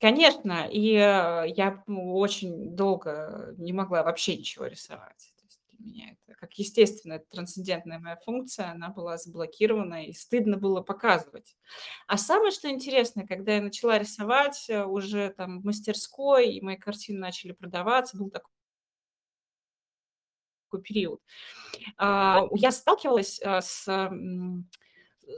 Конечно, 0.01 0.68
и, 0.70 0.92
э, 0.94 1.44
я, 1.57 1.83
ну, 1.87 2.14
очень 2.16 2.77
долго 2.77 3.55
не 3.59 3.72
могла 3.72 4.03
вообще 4.03 4.37
ничего 4.37 4.66
рисовать. 4.66 5.33
То 5.38 5.44
есть 5.46 5.61
для 5.72 5.87
меня 5.87 6.11
это 6.12 6.37
как 6.38 6.53
естественная 6.55 7.20
трансцендентная 7.31 7.99
моя 7.99 8.16
функция, 8.16 8.72
она 8.72 8.90
была 8.90 9.16
заблокирована, 9.16 10.05
и 10.07 10.12
стыдно 10.12 10.59
было 10.59 10.83
показывать. 10.83 11.57
А 12.09 12.18
самое 12.18 12.51
что 12.53 12.68
интересное, 12.70 13.27
когда 13.27 13.55
я 13.57 13.62
начала 13.62 13.99
рисовать, 13.99 14.66
э, 14.68 14.85
уже 14.85 15.31
там 15.31 15.61
в 15.61 15.64
мастерской, 15.64 16.51
и 16.53 16.61
мои 16.61 16.77
картины 16.77 17.18
начали 17.18 17.53
продаваться, 17.53 18.18
был 18.18 18.31
такой 18.31 18.51
период, 20.83 21.20
а, 21.99 22.42
я 22.53 22.70
сталкивалась, 22.72 23.40
а, 23.44 23.61
с, 23.62 23.87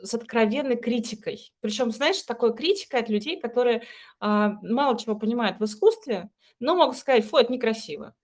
с 0.03 0.15
откровенной 0.15 0.77
критикой. 0.77 1.53
Причем, 1.61 1.91
знаешь, 1.91 2.23
такой 2.23 2.55
критикой 2.55 3.01
от 3.01 3.09
людей, 3.09 3.41
которые, 3.41 3.83
а, 4.21 4.55
мало 4.63 4.99
чего 4.99 5.17
понимают 5.17 5.61
в 5.61 5.65
искусстве, 5.65 6.31
но 6.61 6.75
могут 6.77 6.97
сказать: 6.97 7.25
"Фу, 7.27 7.37
это 7.39 7.53
некрасиво". 7.53 8.15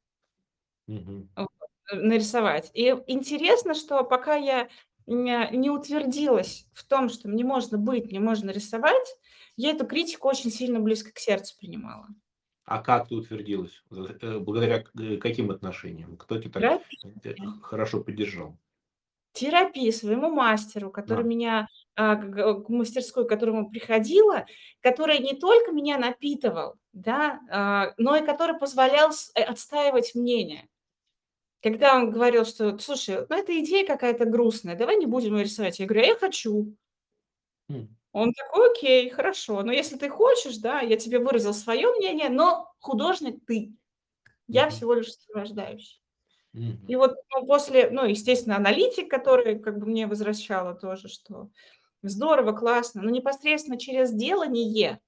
Э, 1.37 1.45
нарисовать. 1.93 2.71
И 2.75 2.95
интересно, 3.07 3.75
что 3.75 4.05
пока 4.05 4.37
я 4.37 4.69
не 5.07 5.69
утвердилась 5.71 6.67
в 6.73 6.87
том, 6.87 7.11
что 7.11 7.29
мне 7.29 7.45
можно 7.45 7.77
быть, 7.77 8.07
мне 8.07 8.21
можно 8.21 8.51
рисовать, 8.51 9.07
я 9.57 9.71
эту 9.71 9.87
критику 9.87 10.29
очень 10.29 10.51
сильно 10.51 10.81
близко 10.81 11.13
к 11.13 11.19
сердцу 11.19 11.57
принимала. 11.59 12.07
А 12.65 12.79
как 12.83 13.09
ты 13.09 13.15
утвердилась? 13.15 13.83
З 13.91 14.17
э, 14.23 14.39
благодаря 14.39 14.85
э, 14.99 15.17
каким 15.19 15.51
отношениям? 15.51 16.17
Кто 16.17 16.41
тя 16.41 16.49
так, 16.49 16.63
э, 16.63 17.35
х 17.37 17.61
хорошо 17.63 18.03
поддержал? 18.03 18.57
Терапии, 19.37 19.91
своему 19.91 20.31
мастеру, 20.31 20.91
который 20.93 21.25
А. 21.25 21.27
меня, 21.27 21.67
а, 21.97 22.15
к 22.15 22.69
мастерской, 22.69 23.25
к 23.27 23.29
которому 23.29 23.69
приходила, 23.69 24.47
который 24.81 25.19
не 25.19 25.35
только 25.35 25.73
меня 25.73 25.99
напитывал, 25.99 26.77
да, 26.93 27.41
а, 27.51 27.95
но 27.99 28.15
и 28.17 28.25
который 28.25 28.57
позволял 28.57 29.11
э, 29.35 29.43
отстаивать 29.43 30.15
мнение. 30.15 30.69
Когда 31.63 31.97
он 31.97 32.11
говорил, 32.11 32.45
что: 32.47 32.79
"Слушай, 32.79 33.27
ну, 33.29 33.37
эта 33.37 33.59
идея 33.61 33.87
какая-то 33.87 34.27
грустная, 34.27 34.77
давай 34.77 34.97
не 34.97 35.07
будем 35.07 35.35
её 35.35 35.45
рисовать". 35.45 35.81
Я 35.81 35.87
говорю: 35.87 36.05
"А 36.05 36.07
я 36.09 36.17
хочу". 36.17 36.77
М. 37.71 37.97
Он 38.15 38.33
такой: 38.33 38.71
"Окей, 38.71 39.11
хорошо, 39.11 39.63
но 39.65 39.73
если 39.73 39.97
ты 39.97 40.09
хочешь, 40.09 40.59
да, 40.59 40.81
я 40.81 40.97
тебе 40.97 41.19
выразил 41.19 41.53
своё 41.53 41.93
мнение, 41.97 42.29
но 42.31 42.73
художник 42.79 43.45
ты. 43.45 43.73
Я 44.49 44.69
Мгм. 44.69 44.71
всего 44.71 44.95
лишь 44.95 45.13
сопровождающий". 45.15 45.99
Мгм. 46.55 46.79
И 46.89 46.97
вот, 46.97 47.15
ну, 47.35 47.47
после, 47.47 47.91
ну, 47.91 48.05
естественно, 48.07 48.57
аналитик, 48.57 49.11
который 49.11 49.59
как 49.59 49.79
бы 49.79 49.87
мне 49.87 50.07
возвращала 50.07 50.75
тоже, 50.75 51.09
что 51.09 51.51
здорово, 52.03 52.53
классно, 52.53 53.03
но 53.03 53.11
непосредственно 53.11 53.79
через 53.79 54.13
делание, 54.13 55.01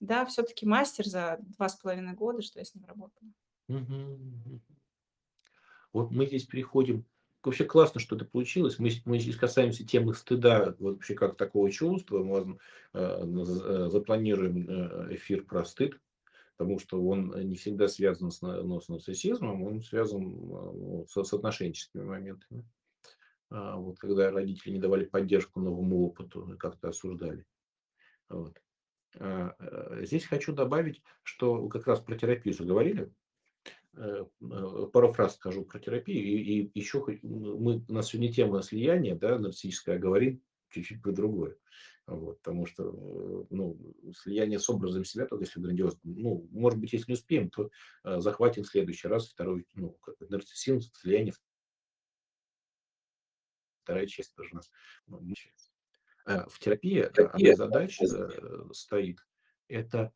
да, 0.00 0.24
всё-таки 0.26 0.66
мастер 0.66 1.06
за 1.06 1.38
2,5 1.58 2.14
года, 2.14 2.42
что 2.42 2.60
я 2.60 2.64
с 2.64 2.74
ним 2.74 2.84
работала. 2.86 3.30
Мгм. 3.68 4.60
Вот 5.94 6.10
мы 6.10 6.26
здесь 6.26 6.44
переходим 6.44 7.04
Вообще 7.42 7.66
классно, 7.66 8.00
что 8.00 8.16
это 8.16 8.24
получилось. 8.24 8.78
Мы 8.78 8.90
мы 9.04 9.18
здесь 9.18 9.36
касаемся 9.36 9.84
темы 9.86 10.14
стыда, 10.14 10.74
вообще 10.78 11.12
как 11.14 11.36
такого 11.36 11.70
чувства. 11.70 12.24
Мы, 12.24 12.58
э, 12.94 12.98
э, 13.22 13.88
запланируем, 13.90 14.66
э, 14.66 15.14
эфир 15.14 15.44
про 15.44 15.62
стыд, 15.66 16.00
потому 16.56 16.78
что 16.78 17.02
он 17.04 17.32
не 17.48 17.56
всегда 17.56 17.88
связан 17.88 18.30
с 18.30 18.40
ну, 18.40 18.80
с 18.80 18.88
нарциссизмом, 18.88 19.62
он 19.62 19.82
связан, 19.82 20.22
а, 20.22 20.72
ну, 20.72 21.06
со 21.08 21.24
с 21.24 21.32
отношенческими 21.32 22.02
моментами. 22.02 22.64
А, 23.50 23.76
вот 23.76 23.98
когда 23.98 24.30
родители 24.30 24.72
не 24.72 24.78
давали 24.78 25.04
поддержку 25.04 25.60
новому 25.60 26.06
опыту 26.06 26.52
и 26.52 26.56
как-то 26.56 26.88
осуждали. 26.88 27.44
Вот. 28.28 28.60
А, 29.18 29.54
э, 29.58 30.04
здесь 30.04 30.24
хочу 30.24 30.52
добавить, 30.52 31.02
что 31.22 31.68
как 31.68 31.86
раз 31.86 32.00
про 32.00 32.16
терапию 32.16 32.54
заговорили. 32.54 33.12
Э, 33.94 34.24
э, 34.40 34.86
пару 34.92 35.12
фраз 35.12 35.34
скажу 35.34 35.64
про 35.64 35.78
терапию. 35.78 36.24
И 36.24 36.62
и 36.62 36.70
еще 36.74 37.04
мы 37.22 37.84
у 37.88 37.92
нас 37.92 38.08
сегодня 38.08 38.32
тема 38.32 38.62
слияния, 38.62 39.14
да, 39.14 39.38
нарциссическая, 39.38 39.96
а 39.96 40.00
говорим 40.00 40.40
чуть-чуть 40.70 41.02
про 41.02 41.12
другое. 41.12 41.56
Вот. 42.06 42.38
Потому 42.42 42.66
что, 42.66 42.84
э, 42.84 43.46
ну, 43.50 43.78
слияние 44.14 44.58
с 44.58 44.68
образом 44.68 45.04
себя, 45.04 45.26
только 45.26 45.44
если 45.44 45.60
грандиозно. 45.60 46.00
Ну, 46.04 46.46
может 46.50 46.78
быть, 46.78 46.92
если 46.92 47.10
не 47.12 47.14
успеем, 47.14 47.48
то, 47.50 47.70
э, 48.04 48.20
захватим 48.20 48.62
в 48.64 48.66
следующий 48.68 49.08
раз. 49.08 49.28
2, 49.28 49.64
ну, 49.74 49.98
нарциссизм, 50.20 50.80
слияние 50.92 51.32
в 51.32 51.40
2 53.86 54.06
часть 54.06 54.34
тоже 54.34 54.50
у 54.52 54.56
нас 54.56 54.70
намечается. 55.06 55.70
Э, 56.26 56.44
в 56.48 56.58
терапии, 56.58 57.00
э, 57.00 57.06
одна 57.06 57.50
из 57.52 57.56
задач, 57.56 58.00
э, 58.00 58.68
стоит- 58.72 59.20
это, 59.68 60.12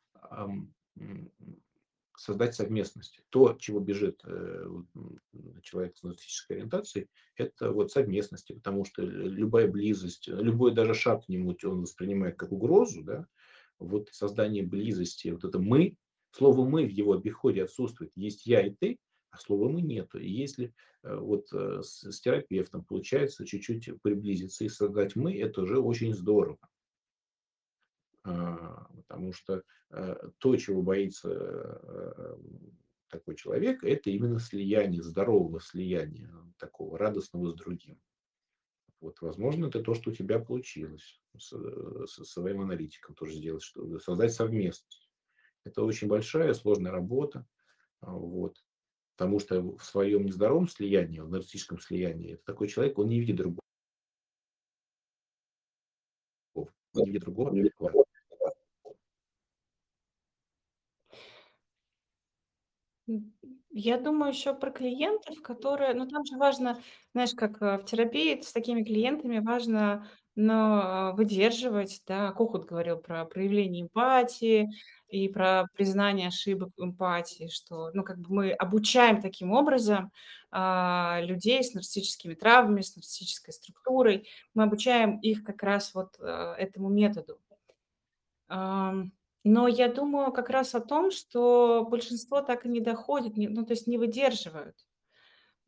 создать 2.18 2.54
совместность. 2.54 3.20
То, 3.30 3.54
чего 3.58 3.80
бежит, 3.80 4.20
э, 4.24 4.66
человек 5.62 5.96
с 5.98 6.02
нарциссической 6.02 6.58
ориентацией- 6.58 7.08
это 7.36 7.72
вот 7.72 7.92
совместность. 7.92 8.48
Потому 8.54 8.84
что 8.84 9.02
лю 9.02 9.28
любая 9.28 9.68
близость, 9.68 10.28
любой 10.28 10.74
даже 10.74 10.94
шаг 10.94 11.26
к 11.26 11.28
нему 11.28 11.56
он 11.64 11.82
воспринимает 11.82 12.36
как 12.36 12.52
угрозу, 12.52 13.02
да. 13.04 13.26
Вот 13.78 14.08
создание 14.12 14.64
близости, 14.64 15.28
вот 15.28 15.44
это 15.44 15.58
"мы", 15.60 15.96
слово 16.32 16.64
"мы" 16.68 16.84
в 16.86 16.90
его 16.90 17.12
обиходе 17.14 17.64
отсутствует. 17.64 18.12
Есть 18.16 18.46
я 18.46 18.66
и 18.66 18.70
ты, 18.74 18.98
а 19.30 19.38
слова 19.38 19.68
"мы" 19.68 19.82
нету. 19.82 20.18
И 20.18 20.28
если, 20.30 20.74
э, 21.04 21.16
вот, 21.16 21.46
э, 21.52 21.80
с 21.82 22.02
с 22.10 22.20
терапевтом 22.20 22.84
получается 22.84 23.46
чуть-чуть 23.46 23.90
приблизиться 24.02 24.64
и 24.64 24.68
создать 24.68 25.16
"мы"- 25.16 25.36
это 25.38 25.62
уже 25.62 25.78
очень 25.80 26.14
здорово. 26.14 26.58
А, 28.24 28.86
потому 28.96 29.32
что, 29.32 29.62
э, 29.90 30.16
то, 30.38 30.56
чего 30.56 30.82
боится, 30.82 31.28
м 31.30 32.78
такой 33.10 33.36
человек- 33.36 33.84
это 33.84 34.10
именно 34.10 34.38
слияние, 34.38 35.02
здорового 35.02 35.60
слияния, 35.60 36.30
такого 36.58 36.98
радостного 36.98 37.48
с 37.48 37.54
другим. 37.54 37.98
Вот, 39.00 39.20
возможно, 39.20 39.66
это 39.66 39.80
то, 39.82 39.94
что 39.94 40.10
у 40.10 40.14
тебя 40.14 40.40
получилось 40.40 41.20
с, 41.38 41.52
э, 41.52 42.06
со 42.08 42.24
своим 42.24 42.62
аналитиком 42.62 43.14
тоже 43.14 43.34
сделать, 43.34 43.62
что 43.62 43.98
создать 44.00 44.32
совместность. 44.32 45.08
Это 45.64 45.82
очень 45.84 46.08
большая, 46.08 46.54
сложная 46.54 46.92
работа. 46.92 47.46
А, 48.00 48.12
вот. 48.12 48.64
Потому 49.16 49.40
что 49.40 49.62
в 49.78 49.84
своем 49.84 50.26
нездоровом 50.26 50.68
слиянии, 50.68 51.20
в 51.20 51.30
нарциссическом 51.30 51.80
слиянии, 51.80 52.34
это 52.34 52.44
такой 52.44 52.68
человек, 52.68 52.98
он 52.98 53.08
не 53.08 53.20
видит 53.20 53.36
другого. 53.36 53.60
Он 56.54 56.68
не 57.04 57.06
видит 57.06 57.22
другого 57.22 57.50
М, 63.08 63.32
я 63.70 63.98
думаю 63.98 64.32
еще 64.32 64.54
про 64.54 64.70
клиентов, 64.70 65.40
которые 65.42 65.94
ну, 65.94 66.06
там 66.06 66.24
же 66.24 66.36
важно, 66.36 66.80
знаешь, 67.14 67.32
как, 67.34 67.60
э, 67.62 67.78
в 67.78 67.84
терапии 67.84 68.40
с 68.40 68.52
такими 68.52 68.82
клиентами 68.82 69.38
важно, 69.40 70.06
но 70.36 71.12
выдерживать, 71.16 72.02
да. 72.06 72.32
Кохут 72.32 72.64
говорил 72.66 72.98
про 72.98 73.24
проявление 73.24 73.82
эмпатии 73.82 74.68
и 75.08 75.28
про 75.28 75.64
признание 75.74 76.28
ошибок 76.28 76.70
эмпатии, 76.76 77.48
что, 77.48 77.90
ну, 77.94 78.04
как 78.04 78.18
бы 78.20 78.34
мы 78.34 78.50
обучаем 78.52 79.20
таким 79.22 79.52
образом, 79.52 80.12
а, 80.50 81.20
людей 81.22 81.62
с 81.64 81.74
нарциссическими 81.74 82.34
травмами, 82.34 82.82
с 82.82 82.94
нарциссической 82.96 83.52
структурой. 83.54 84.28
Мы 84.54 84.64
обучаем 84.64 85.18
их 85.20 85.42
как 85.44 85.62
раз 85.62 85.92
вот, 85.94 86.16
э, 86.20 86.54
этому 86.58 86.88
методу. 86.88 87.38
Ам, 88.48 89.12
но 89.44 89.68
я 89.68 89.88
думаю 89.92 90.32
как 90.32 90.50
раз 90.50 90.74
о 90.74 90.80
том, 90.80 91.10
что 91.10 91.86
большинство 91.90 92.40
так 92.42 92.66
и 92.66 92.68
не 92.68 92.80
доходит, 92.80 93.36
не 93.36 93.48
ну, 93.48 93.64
то 93.66 93.72
есть 93.72 93.86
не 93.86 93.98
выдерживают. 93.98 94.76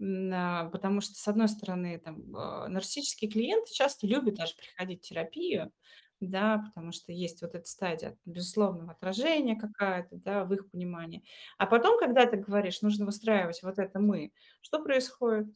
М, 0.00 0.30
а, 0.32 0.70
потому 0.70 1.00
что, 1.00 1.14
с 1.14 1.28
одной 1.28 1.48
стороны, 1.48 1.98
там, 1.98 2.34
а, 2.36 2.68
нарциссические 2.68 3.30
клиенты 3.30 3.72
часто 3.72 4.06
любят 4.06 4.34
даже 4.36 4.54
приходить 4.56 5.04
в 5.04 5.08
терапию, 5.08 5.72
да, 6.20 6.58
потому 6.66 6.92
что 6.92 7.12
есть 7.12 7.42
вот 7.42 7.54
эта 7.54 7.66
стадия 7.66 8.18
безусловного 8.24 8.92
отражения 8.92 9.56
какая-то, 9.56 10.16
да, 10.16 10.44
в 10.44 10.52
их 10.54 10.70
понимании. 10.70 11.24
А 11.58 11.66
потом, 11.66 11.98
когда 11.98 12.26
ты 12.26 12.36
говоришь, 12.38 12.82
нужно 12.82 13.06
выстраивать 13.06 13.62
вот 13.62 13.78
это 13.78 14.00
"мы", 14.00 14.32
что 14.62 14.82
происходит? 14.82 15.54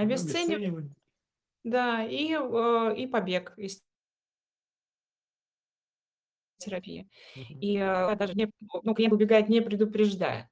Ну, 0.00 0.20
Обесценивание, 0.20 0.20
обесценивание. 0.20 0.94
да, 1.64 2.04
и, 2.04 2.32
э, 2.34 2.96
и 2.96 3.06
побег 3.06 3.54
из 3.58 3.82
терапии. 6.64 7.08
Мгм. 7.34 7.60
И, 7.60 7.76
а, 7.78 8.14
даже 8.16 8.34
не 8.34 8.50
ну, 8.82 8.94
клиент 8.94 9.14
убегает, 9.14 9.48
не 9.48 9.60
предупреждая. 9.62 10.50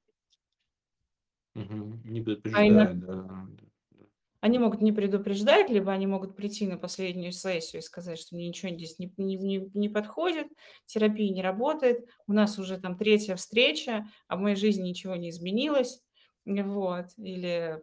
Мгм. 1.55 2.03
Не 2.05 2.23
А 2.53 2.65
предупреждая, 2.65 2.95
да, 2.95 3.17
да, 3.27 3.47
да. 3.93 4.05
Они 4.43 4.59
могут 4.59 4.81
не 4.81 4.91
предупреждать, 4.93 5.69
либо 5.69 5.93
они 5.93 6.07
могут 6.07 6.35
прийти 6.35 6.67
на 6.67 6.79
последнюю 6.79 7.31
сессию 7.33 7.83
и 7.83 7.85
сказать, 7.85 8.19
что 8.19 8.35
мне 8.35 8.49
ничего 8.49 8.71
здесь 8.73 8.99
не 8.99 9.13
не 9.19 9.37
не 9.37 9.71
не 9.75 9.89
подходит, 9.91 10.47
терапия 10.87 11.31
не 11.33 11.43
работает, 11.43 12.09
у 12.27 12.33
нас 12.33 12.59
уже 12.59 12.79
там 12.79 12.97
3 12.97 13.37
встреча, 13.37 14.07
а 14.29 14.37
в 14.37 14.41
моей 14.41 14.57
жизни 14.57 14.89
ничего 14.89 15.15
не 15.17 15.29
изменилось. 15.31 16.03
Вот. 16.47 17.07
Или 17.19 17.83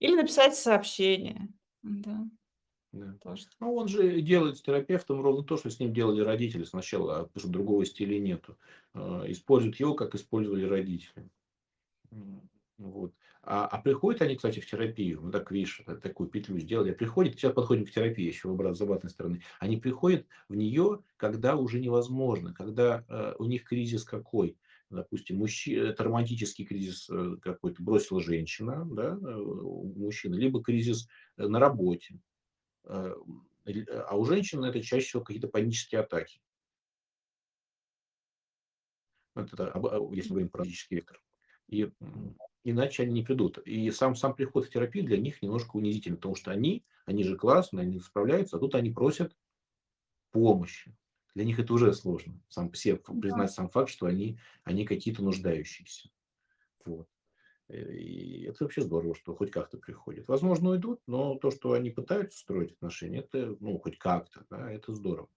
или 0.00 0.16
написать 0.16 0.56
сообщение. 0.56 1.48
М-да. 1.84 2.24
Да. 2.92 3.14
Т 3.22 3.36
Ну, 3.60 3.74
он 3.74 3.88
же 3.88 4.20
делает 4.20 4.58
с 4.58 4.62
терапевтом 4.62 5.20
ровно 5.22 5.44
то, 5.44 5.56
что 5.56 5.70
с 5.70 5.78
ним 5.78 5.92
делали 5.92 6.22
родители 6.22 6.64
сначала, 6.64 7.24
потому 7.24 7.40
что 7.40 7.48
другого 7.48 7.84
стиля 7.86 8.18
нету. 8.18 8.56
А, 8.94 9.24
используют 9.28 9.76
его, 9.78 9.94
как 9.94 10.14
использовали 10.14 10.64
родители. 10.64 11.30
Вот. 12.78 13.12
А 13.42 13.66
а 13.66 13.78
приходят 13.80 14.22
они, 14.22 14.36
кстати, 14.36 14.60
в 14.60 14.66
терапию, 14.70 15.20
ну 15.22 15.30
так 15.30 15.50
видишь, 15.50 15.82
та 15.86 15.96
такую 15.96 16.28
петлю 16.30 16.58
сделали. 16.58 16.92
Приходят, 16.92 17.34
сейчас 17.34 17.52
подходим 17.54 17.86
к 17.86 17.90
терапии 17.90 18.26
еще 18.26 18.48
в 18.48 18.52
обра 18.52 18.74
с 18.74 18.80
обратной 18.80 19.10
стороны. 19.10 19.42
Они 19.60 19.76
приходят 19.76 20.26
в 20.48 20.56
нее, 20.56 21.00
когда 21.16 21.56
уже 21.56 21.78
невозможно, 21.80 22.52
когда, 22.54 23.04
э, 23.08 23.34
у 23.38 23.44
них 23.44 23.64
кризис 23.64 24.04
какой? 24.04 24.56
Допустим, 24.90 25.38
мужчи 25.38 25.72
это 25.74 26.04
романтический 26.04 26.64
кризис, 26.64 27.08
э, 27.10 27.36
какой-то, 27.40 27.82
бросила 27.82 28.20
женщина, 28.20 28.86
да, 28.90 29.18
э, 29.22 29.34
у 29.36 29.92
мужчины, 29.96 30.34
либо 30.34 30.62
кризис, 30.62 31.08
э, 31.36 31.46
на 31.46 31.60
работе. 31.60 32.18
Э, 32.84 33.14
ль 33.66 33.84
а 33.88 34.16
у 34.16 34.24
женщин 34.24 34.64
это 34.64 34.82
чаще 34.82 35.06
всего 35.06 35.22
какие-то 35.22 35.48
панические 35.48 36.00
атаки. 36.00 36.40
Вот 39.34 39.52
это, 39.52 39.70
об 39.70 39.86
а, 39.86 39.98
если 40.14 40.30
говорим 40.30 40.48
про 40.48 40.60
логический 40.62 40.96
вектор. 40.96 41.22
И, 41.68 41.90
иначе 42.64 43.04
они 43.04 43.12
не 43.12 43.22
придут. 43.22 43.58
И 43.58 43.90
сам 43.90 44.16
сам 44.16 44.34
приход 44.34 44.66
в 44.66 44.70
терапию 44.70 45.04
для 45.04 45.18
них 45.18 45.40
немножко 45.42 45.76
унизительный, 45.76 46.16
потому 46.16 46.34
что 46.34 46.50
они 46.50 46.84
они 47.06 47.24
же 47.24 47.36
классные, 47.36 47.82
они 47.82 47.98
справляются, 48.00 48.56
а 48.56 48.60
тут 48.60 48.74
они 48.74 48.90
просят 48.90 49.36
помощи. 50.32 50.96
Для 51.34 51.44
них 51.44 51.58
это 51.58 51.72
уже 51.72 51.92
сложно. 51.92 52.40
Сам 52.48 52.70
по 52.70 52.76
се 52.76 52.94
Да. 52.96 53.14
признать 53.20 53.52
сам 53.52 53.68
факт, 53.68 53.90
что 53.90 54.06
они 54.06 54.38
они 54.64 54.84
какие-то 54.84 55.22
нуждающиеся. 55.22 56.10
Вот. 56.84 57.08
И 57.72 58.44
это 58.44 58.64
вообще 58.64 58.82
здорово, 58.82 59.14
что 59.14 59.34
хоть 59.34 59.50
как-то 59.50 59.78
приходят. 59.78 60.28
Возможно, 60.28 60.70
уйдут, 60.70 61.00
но 61.06 61.36
то, 61.36 61.50
что 61.50 61.72
они 61.72 61.90
пытаются 61.90 62.38
строить 62.38 62.72
отношения, 62.72 63.20
это, 63.20 63.56
ну, 63.60 63.78
хоть 63.78 63.98
как-то, 63.98 64.46
да, 64.50 64.70
это 64.72 64.94
здорово. 64.94 65.28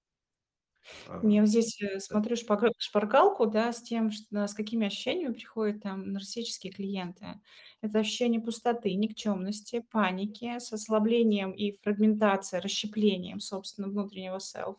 А, 1.05 1.21
Я 1.25 1.41
вот 1.41 1.49
здесь, 1.49 1.81
э, 1.81 1.99
смотрю 1.99 2.35
шпаргалку, 2.77 3.45
да, 3.47 3.71
с 3.73 3.81
тем, 3.81 4.09
чт 4.09 4.27
с 4.31 4.53
какими 4.53 4.87
ощущениями 4.87 5.33
приходят 5.33 5.81
там 5.81 6.11
нарциссические 6.13 6.71
клиенты. 6.73 7.41
Это 7.81 7.99
ощущение 7.99 8.41
пустоты, 8.41 8.93
никчемности, 8.93 9.79
паники 9.91 10.59
с 10.59 10.71
ослаблением 10.73 11.51
и 11.51 11.71
фрагментацией, 11.73 12.61
расщеплением 12.61 13.39
собственного 13.39 13.91
внутреннего 13.91 14.37
self. 14.37 14.77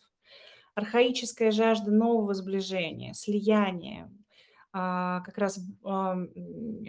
Архаическая 0.74 1.50
жажда 1.52 1.90
нового 1.92 2.34
сближения, 2.34 3.14
слияния, 3.14 4.10
а, 4.10 4.23
как 4.74 5.38
раз, 5.38 5.58
м, 5.58 6.32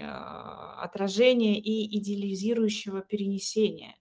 а, 0.02 0.82
отражение 0.84 1.60
и 1.60 1.98
идеализирующего 2.00 3.02
перенесения. 3.02 3.96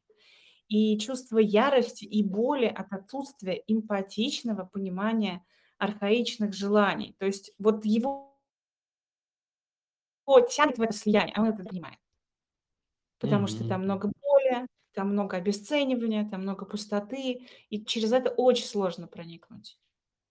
И 0.68 0.99
чувство 0.99 1.39
ярости 1.39 2.05
и 2.05 2.22
боли 2.24 2.66
от 2.66 2.93
отсутствия 2.93 3.62
эмпатичного 3.66 4.64
понимания 4.64 5.45
архаичных 5.78 6.55
желаний. 6.55 7.14
То 7.18 7.26
есть 7.26 7.53
вот 7.59 7.85
его 7.85 8.39
тянет 10.51 10.76
в 10.78 10.82
это 10.82 10.93
слияние, 10.93 11.35
а 11.37 11.41
он 11.43 11.49
это 11.49 11.64
понимает. 11.64 11.99
Потому 13.18 13.47
что 13.49 13.64
Мгм, 13.64 13.64
там 13.64 13.82
много 13.85 14.12
боли, 14.22 14.66
там 14.93 15.11
много 15.12 15.37
обесценивания, 15.37 16.28
там 16.28 16.43
много 16.43 16.64
пустоты, 16.66 17.47
и 17.70 17.85
через 17.85 18.12
это 18.12 18.30
очень 18.30 18.66
сложно 18.66 19.07
проникнуть. 19.09 19.78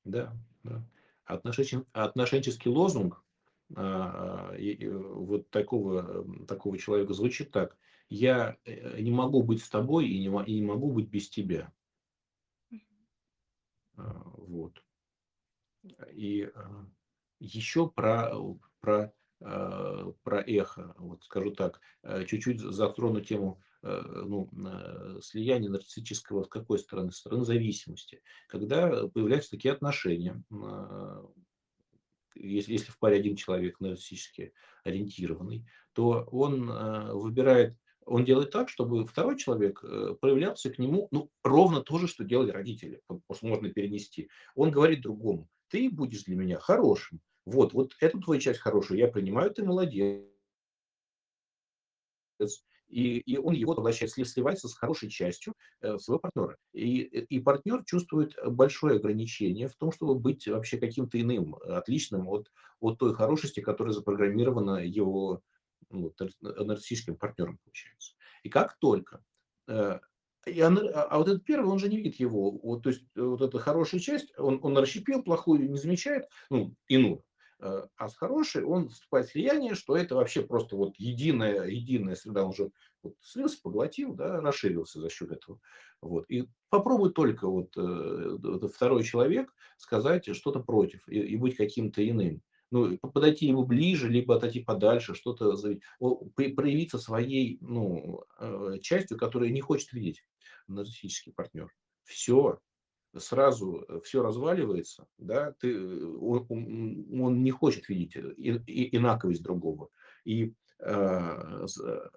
Да, 0.05 0.33
да. 0.63 0.83
Отношенческий 1.25 2.69
лозунг, 2.69 3.22
а, 3.22 3.22
вот 5.15 5.49
такого, 5.49 6.21
м, 6.23 6.45
такого 6.47 6.77
человека 6.77 7.13
звучит 7.13 7.51
так: 7.51 7.77
"Я, 8.09 8.57
э, 8.65 9.01
не 9.01 9.11
могу 9.11 9.43
быть 9.43 9.63
с 9.63 9.69
тобой 9.69 10.07
и 10.07 10.19
не 10.19 10.45
и 10.45 10.53
не 10.55 10.61
могу 10.65 10.91
быть 10.91 11.09
без 11.09 11.29
тебя". 11.29 11.73
А, 13.97 14.03
вот. 14.37 14.83
И, 16.13 16.43
а, 16.55 16.85
еще 17.39 17.89
про 17.89 18.33
про, 18.79 19.13
а, 19.41 20.11
про 20.23 20.41
эхо. 20.41 20.93
Вот 20.97 21.23
скажу 21.23 21.51
так, 21.51 21.81
чуть-чуть 22.27 22.59
затрону 22.61 23.21
тему, 23.21 23.61
э, 23.81 24.01
ну, 24.25 24.49
э, 24.65 25.19
слияния 25.21 25.69
нарциссического 25.69 26.43
с 26.43 26.47
какой 26.47 26.79
стороны? 26.79 27.11
Со 27.11 27.19
стороны 27.19 27.43
зависимости. 27.45 28.21
Когда 28.47 29.07
появляются 29.07 29.51
такие 29.51 29.73
отношения, 29.73 30.43
а, 30.51 31.25
если 32.35 32.73
если 32.73 32.91
в 32.91 32.99
паре 32.99 33.17
1 33.17 33.35
человек 33.35 33.79
нарциссически 33.79 34.53
ориентированный, 34.83 35.65
то 35.93 36.27
он, 36.31 36.69
а, 36.71 37.13
выбирает 37.13 37.77
он 38.05 38.25
делает 38.25 38.51
так, 38.51 38.67
чтобы 38.69 39.05
2 39.05 39.37
человек, 39.37 39.81
э, 39.83 40.15
проявлялся 40.19 40.69
к 40.69 40.77
нему, 40.77 41.07
ну, 41.11 41.29
ровно 41.43 41.81
то 41.81 41.97
же, 41.99 42.07
что 42.09 42.25
делали 42.25 42.51
родители. 42.51 43.01
Можно 43.41 43.69
перенести. 43.69 44.29
Он 44.55 44.71
говорит 44.71 45.01
другому: 45.01 45.47
"Ты 45.69 45.89
будешь 45.89 46.23
для 46.25 46.35
меня 46.35 46.59
хорошим. 46.59 47.21
Вот 47.45 47.73
вот 47.73 47.93
эту 48.01 48.19
твою 48.21 48.41
часть 48.41 48.59
хорошую 48.59 48.99
я 48.99 49.07
принимаю, 49.07 49.51
ты 49.51 49.63
молодец". 49.63 50.23
И 52.93 53.17
и 53.19 53.37
он 53.37 53.53
его 53.55 53.73
поглощает, 53.75 54.11
сли 54.11 54.23
сливается 54.25 54.67
с 54.67 54.75
хорошей 54.75 55.09
частью, 55.09 55.53
э, 55.81 55.97
своего 55.97 56.19
партнера. 56.19 56.57
И 56.73 56.99
и 57.01 57.39
партнер 57.39 57.83
чувствует 57.85 58.35
большое 58.45 58.97
ограничение 58.97 59.67
в 59.67 59.75
том, 59.75 59.91
чтобы 59.91 60.15
быть 60.15 60.47
вообще 60.47 60.77
каким-то 60.77 61.19
иным, 61.19 61.55
отличным 61.55 62.27
от 62.27 62.51
от 62.79 62.99
той 62.99 63.15
хорошести, 63.15 63.61
которая 63.61 63.93
запрограммирована 63.93 64.85
его, 64.85 65.41
ну, 65.89 66.13
нарциссическим 66.41 67.15
партнером, 67.17 67.57
получается. 67.63 68.13
И 68.43 68.49
как 68.49 68.77
только, 68.79 69.23
э, 69.67 69.99
и 70.45 70.61
он, 70.61 70.77
а 70.93 71.17
вот 71.17 71.27
этот 71.29 71.45
1, 71.45 71.71
он 71.71 71.79
же 71.79 71.89
не 71.89 71.97
видит 71.97 72.19
его, 72.19 72.51
вот, 72.51 72.83
то 72.83 72.89
есть 72.89 73.03
вот 73.15 73.41
эта 73.41 73.57
хорошая 73.59 74.01
часть, 74.01 74.37
он 74.37 74.59
он 74.61 74.77
расщепил, 74.77 75.23
плохую 75.23 75.69
не 75.71 75.77
замечает, 75.77 76.27
ну, 76.49 76.75
иную. 76.87 77.23
Э, 77.63 77.83
а 77.95 78.09
с 78.09 78.15
хорошей 78.17 78.63
он 78.65 78.89
вступает 78.89 79.27
в 79.27 79.31
слияние, 79.31 79.75
что 79.75 79.95
это 79.95 80.15
вообще 80.15 80.41
просто 80.43 80.75
вот 80.75 80.95
единая 80.97 81.65
единая 81.67 82.15
среда. 82.15 82.43
Он 82.43 82.49
уже 82.49 82.71
вот 83.03 83.15
слился, 83.21 83.59
поглотил, 83.63 84.13
да, 84.15 84.41
расширился 84.41 84.99
за 84.99 85.09
счет 85.09 85.31
этого. 85.31 85.59
Вот. 86.01 86.25
И 86.29 86.47
попробуй 86.69 87.13
только 87.13 87.47
вот, 87.47 87.73
э, 87.77 88.67
второй 88.73 89.03
человек 89.03 89.53
сказать 89.77 90.35
что-то 90.35 90.59
против 90.59 91.07
и 91.07 91.19
и 91.19 91.37
быть 91.37 91.55
каким-то 91.55 92.07
иным. 92.07 92.41
Ну, 92.71 92.97
подойти 92.97 93.45
ему 93.47 93.65
ближе, 93.65 94.09
либо 94.09 94.35
отойти 94.35 94.59
подальше, 94.61 95.13
что-то 95.13 95.55
проявиться 96.33 96.97
своей, 96.97 97.59
ну, 97.61 98.23
э, 98.39 98.79
частью, 98.81 99.17
которую 99.17 99.53
не 99.53 99.61
хочет 99.61 99.93
видеть 99.93 100.25
нарциссический 100.67 101.33
партнер. 101.33 101.69
Всё 102.03 102.59
сразу 103.17 103.85
э, 103.87 103.99
все 104.03 104.23
разваливается, 104.23 105.07
да, 105.17 105.53
ты, 105.59 105.71
э, 105.71 106.05
он, 106.05 106.45
он 107.21 107.43
не 107.43 107.51
хочет 107.51 107.89
видеть 107.89 108.15
э, 108.15 108.33
и, 108.37 108.51
и- 108.67 108.97
инаковость 108.97 109.43
другого. 109.43 109.89
И 110.25 110.53
э, 110.79 111.65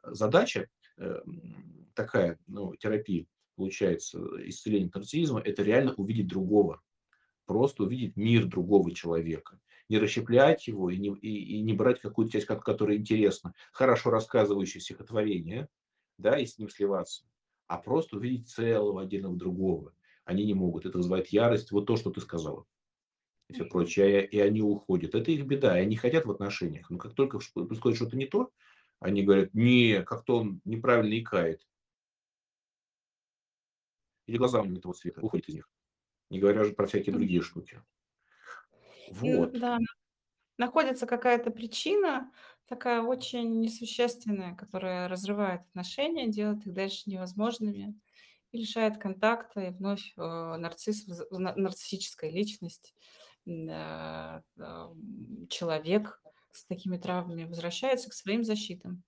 задача 0.04 0.68
э, 0.96 1.20
такая, 1.94 2.38
ну, 2.46 2.74
терапии, 2.76 3.28
получается, 3.56 4.20
исцеление 4.48 4.90
нарциссизма, 4.94 5.40
это 5.40 5.62
реально 5.62 5.94
увидеть 5.94 6.28
другого, 6.28 6.82
просто 7.46 7.84
увидеть 7.84 8.16
мир 8.16 8.46
другого 8.46 8.90
человека. 8.92 9.60
Не 9.88 9.98
расщеплять 9.98 10.66
его 10.66 10.90
и 10.90 10.98
не, 10.98 11.08
и, 11.16 11.58
и 11.58 11.60
не 11.62 11.72
брать 11.72 12.00
какую-то 12.00 12.32
часть, 12.32 12.46
ко- 12.46 12.56
которая 12.56 12.96
интересна, 12.96 13.54
хорошо 13.72 14.10
рассказывающее 14.10 14.80
стихотворение, 14.80 15.68
да, 16.18 16.38
и 16.38 16.46
с 16.46 16.58
ним 16.58 16.68
сливаться, 16.68 17.24
а 17.66 17.78
просто 17.78 18.16
увидеть 18.16 18.48
целого 18.48 19.02
отдельного 19.02 19.36
другого. 19.36 19.94
Они 20.26 20.44
не 20.44 20.54
могут. 20.54 20.84
Это 20.84 20.98
вызывает 20.98 21.28
ярость. 21.28 21.70
Вот 21.70 21.86
то, 21.86 21.96
что 21.96 22.10
ты 22.10 22.20
сказала. 22.20 22.66
И 23.48 23.54
все 23.54 23.64
прочее. 23.64 24.26
И 24.26 24.38
они 24.40 24.60
уходят. 24.60 25.14
Это 25.14 25.30
их 25.30 25.46
беда. 25.46 25.78
И 25.78 25.82
они 25.82 25.96
хотят 25.96 26.26
в 26.26 26.30
отношениях. 26.30 26.90
Но 26.90 26.98
как 26.98 27.14
только 27.14 27.38
происходит 27.54 27.96
что-то 27.96 28.16
не 28.16 28.26
то, 28.26 28.50
они 28.98 29.22
говорят, 29.22 29.54
не, 29.54 30.02
как-то 30.02 30.38
он 30.38 30.60
неправильно 30.64 31.18
икает. 31.18 31.64
Или 34.26 34.36
глаза 34.36 34.60
у 34.60 34.64
него 34.64 34.74
не 34.74 34.80
того 34.80 34.94
цвета. 34.94 35.20
Уходит 35.20 35.48
из 35.48 35.54
них. 35.54 35.70
Не 36.28 36.40
говоря 36.40 36.62
уже 36.62 36.72
про 36.72 36.86
всякие 36.86 37.14
другие 37.14 37.40
штуки. 37.40 37.80
Вот. 39.12 39.52
да, 39.52 39.78
находится 40.58 41.06
какая-то 41.06 41.52
причина, 41.52 42.32
такая 42.66 43.00
очень 43.00 43.60
несущественная, 43.60 44.56
которая 44.56 45.06
разрывает 45.06 45.60
отношения, 45.68 46.26
делает 46.26 46.66
их 46.66 46.74
дальше 46.74 47.08
невозможными 47.08 47.96
и 48.56 48.60
лишает 48.60 48.98
контакта. 48.98 49.60
И 49.60 49.70
вновь, 49.70 50.12
э, 50.16 50.20
нарцисс 50.20 51.06
нарциссическая 51.30 52.30
личность, 52.30 52.94
ам, 53.46 54.42
человек 55.48 56.20
с 56.50 56.64
такими 56.64 56.96
травмами 56.96 57.44
возвращается 57.44 58.10
к 58.10 58.14
своим 58.14 58.42
защитам. 58.42 59.02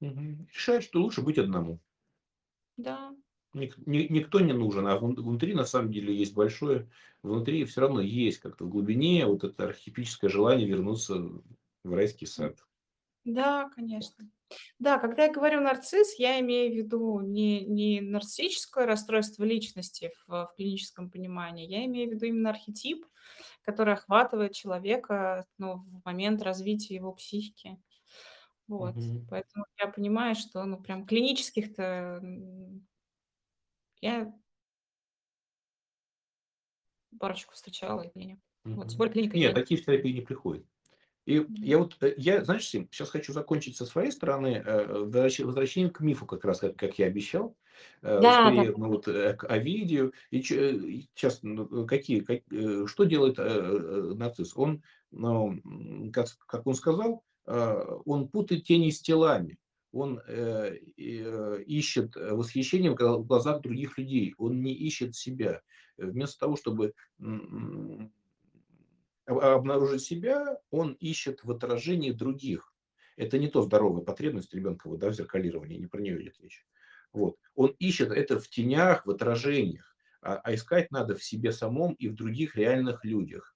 Мгм. 0.00 0.46
Решает, 0.52 0.84
что 0.84 1.00
лучше 1.00 1.22
быть 1.22 1.38
одному. 1.38 1.80
Да. 2.76 3.14
Ник- 3.54 3.76
ни- 3.86 4.06
Никто 4.10 4.40
не 4.40 4.52
нужен, 4.52 4.86
а 4.86 4.96
вн- 4.98 5.14
внутри 5.20 5.54
на 5.54 5.64
самом 5.64 5.92
деле 5.92 6.14
есть 6.14 6.34
большое, 6.34 6.90
внутри 7.22 7.64
все 7.64 7.82
равно 7.82 8.00
есть 8.00 8.38
как-то 8.38 8.64
в 8.64 8.70
глубине 8.70 9.26
вот 9.26 9.44
это 9.44 9.64
архетипическое 9.64 10.30
желание 10.30 10.66
вернуться 10.66 11.14
в 11.84 11.94
райский 11.94 12.26
сад. 12.26 12.64
Да, 13.24 13.68
конечно. 13.74 14.28
Да, 14.80 14.98
когда 14.98 15.24
я 15.26 15.32
говорю 15.32 15.60
нарцисс, 15.60 16.18
я 16.18 16.40
имею 16.40 16.72
в 16.72 16.76
виду 16.76 17.20
не, 17.20 17.64
не 17.64 18.00
нарциссическое 18.00 18.84
расстройство 18.86 19.44
личности 19.44 20.10
в, 20.26 20.46
в 20.46 20.54
клиническом 20.56 21.08
понимании, 21.10 21.66
я 21.68 21.84
имею 21.86 22.10
в 22.10 22.14
виду 22.14 22.26
именно 22.26 22.50
архетип, 22.50 23.06
который 23.62 23.94
охватывает 23.94 24.52
человека 24.54 25.46
ну, 25.58 25.76
в 25.78 26.04
момент 26.04 26.42
развития 26.42 26.96
его 26.96 27.12
психики. 27.12 27.78
Вот. 28.68 28.96
Мгм. 28.96 29.26
Поэтому 29.28 29.66
я 29.80 29.88
понимаю, 29.88 30.34
что 30.36 30.64
ну 30.64 30.82
прям 30.82 31.06
клинических-то 31.06 32.20
м, 32.22 32.86
я 34.02 34.32
парочку 37.18 37.54
встречала, 37.54 38.02
и 38.02 38.18
не. 38.18 38.40
Вот, 38.74 38.88
тем 38.88 38.98
Мгм. 38.98 38.98
более 38.98 39.12
клиника 39.12 39.36
Нет, 39.36 39.54
я. 39.54 39.54
такие 39.54 39.80
в 39.80 39.84
терапии 39.84 40.12
не 40.12 40.20
приходят. 40.20 40.66
И 41.26 41.44
я 41.60 41.78
вот, 41.78 41.96
э, 42.02 42.14
я, 42.16 42.44
знаешь, 42.44 42.66
Сим, 42.66 42.88
сейчас 42.90 43.10
хочу 43.10 43.32
закончить 43.32 43.76
со 43.76 43.86
своей 43.86 44.10
стороны, 44.10 44.62
э, 44.64 44.86
возвращ- 45.04 45.44
возвращением 45.44 45.90
к 45.92 46.00
мифу, 46.00 46.26
как 46.26 46.44
раз, 46.44 46.60
как, 46.60 46.76
как 46.76 46.98
я 46.98 47.06
обещал, 47.06 47.56
э, 48.02 48.18
Да, 48.22 48.50
да. 48.50 48.50
скорее, 48.50 48.72
ну 48.76 48.88
вот, 48.88 49.04
к 49.06 49.44
Овидию. 49.48 50.12
И 50.30 50.42
сейчас, 50.42 51.40
какие, 51.88 52.20
как- 52.20 52.42
что 52.88 53.04
делает 53.04 53.38
нарцисс? 53.38 54.52
Он, 54.56 54.82
ну, 55.10 55.60
как, 56.12 56.26
как 56.46 56.66
он 56.66 56.74
сказал, 56.74 57.24
он 57.44 58.28
путает 58.28 58.64
тени 58.64 58.90
с 58.90 59.00
телами. 59.00 59.58
Он 59.92 60.20
э, 60.26 60.76
э, 60.96 61.62
ищет 61.66 62.16
восхищение 62.16 62.92
в 62.92 62.94
гла- 62.94 63.18
в 63.18 63.26
глазах 63.26 63.60
других 63.62 63.98
людей. 63.98 64.34
Он 64.38 64.62
не 64.62 64.72
ищет 64.72 65.14
себя. 65.14 65.60
Вместо 65.98 66.38
того, 66.40 66.56
чтобы 66.56 66.94
обнаружить 69.26 70.02
себя, 70.02 70.58
он 70.70 70.92
ищет 70.94 71.44
в 71.44 71.50
отражении 71.50 72.12
других. 72.12 72.74
Это 73.16 73.38
не 73.38 73.48
то 73.48 73.62
здоровая 73.62 74.02
потребность 74.02 74.54
ребенка 74.54 74.88
вот, 74.88 74.98
да, 75.00 75.10
в 75.10 75.14
зеркалировании, 75.14 75.78
не 75.78 75.86
про 75.86 76.00
нее 76.00 76.22
идет 76.22 76.40
речь. 76.40 76.66
Вот. 77.12 77.36
Он 77.54 77.74
ищет 77.78 78.10
это 78.10 78.38
в 78.40 78.48
тенях, 78.48 79.06
в 79.06 79.10
отражениях, 79.10 79.94
а, 80.22 80.36
а 80.36 80.54
искать 80.54 80.90
надо 80.90 81.14
в 81.14 81.22
себе 81.22 81.52
самом 81.52 81.92
и 81.94 82.08
в 82.08 82.14
других 82.14 82.56
реальных 82.56 83.04
людях. 83.04 83.54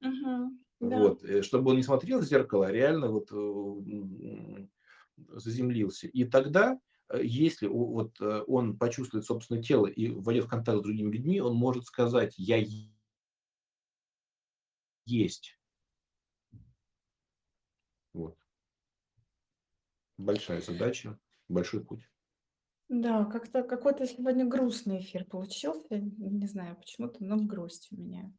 Мгм. 0.00 0.64
Да. 0.80 0.98
Вот. 0.98 1.24
э, 1.24 1.42
Чтобы 1.42 1.70
он 1.70 1.76
не 1.76 1.82
смотрел 1.82 2.20
в 2.20 2.24
зеркало, 2.24 2.66
а 2.66 2.72
реально 2.72 3.08
вот, 3.10 3.30
э, 3.32 4.66
заземлился. 5.28 6.06
И 6.08 6.24
тогда, 6.24 6.78
э, 7.08 7.20
если 7.22 7.66
вот, 7.66 8.20
э, 8.20 8.42
он 8.46 8.78
почувствует 8.78 9.24
собственное 9.24 9.62
тело 9.62 9.86
и 9.86 10.08
войдет 10.10 10.44
в 10.44 10.48
контакт 10.48 10.78
с 10.80 10.82
другими 10.82 11.12
людьми, 11.12 11.40
он 11.40 11.54
может 11.56 11.84
сказать 11.86 12.34
«я 12.36 12.58
есть». 15.06 15.58
Вот. 18.12 18.36
Большая 20.18 20.60
задача, 20.60 21.18
большой 21.48 21.84
путь. 21.84 22.08
Да, 22.88 23.24
как-то 23.24 23.62
какой-то 23.62 24.06
сегодня 24.06 24.46
грустный 24.46 25.00
эфир 25.00 25.24
получился. 25.24 25.98
Не 25.98 26.46
знаю, 26.46 26.76
почему-то 26.76 27.22
много 27.22 27.44
грусти 27.44 27.92
у 27.92 27.96
меня. 27.96 28.32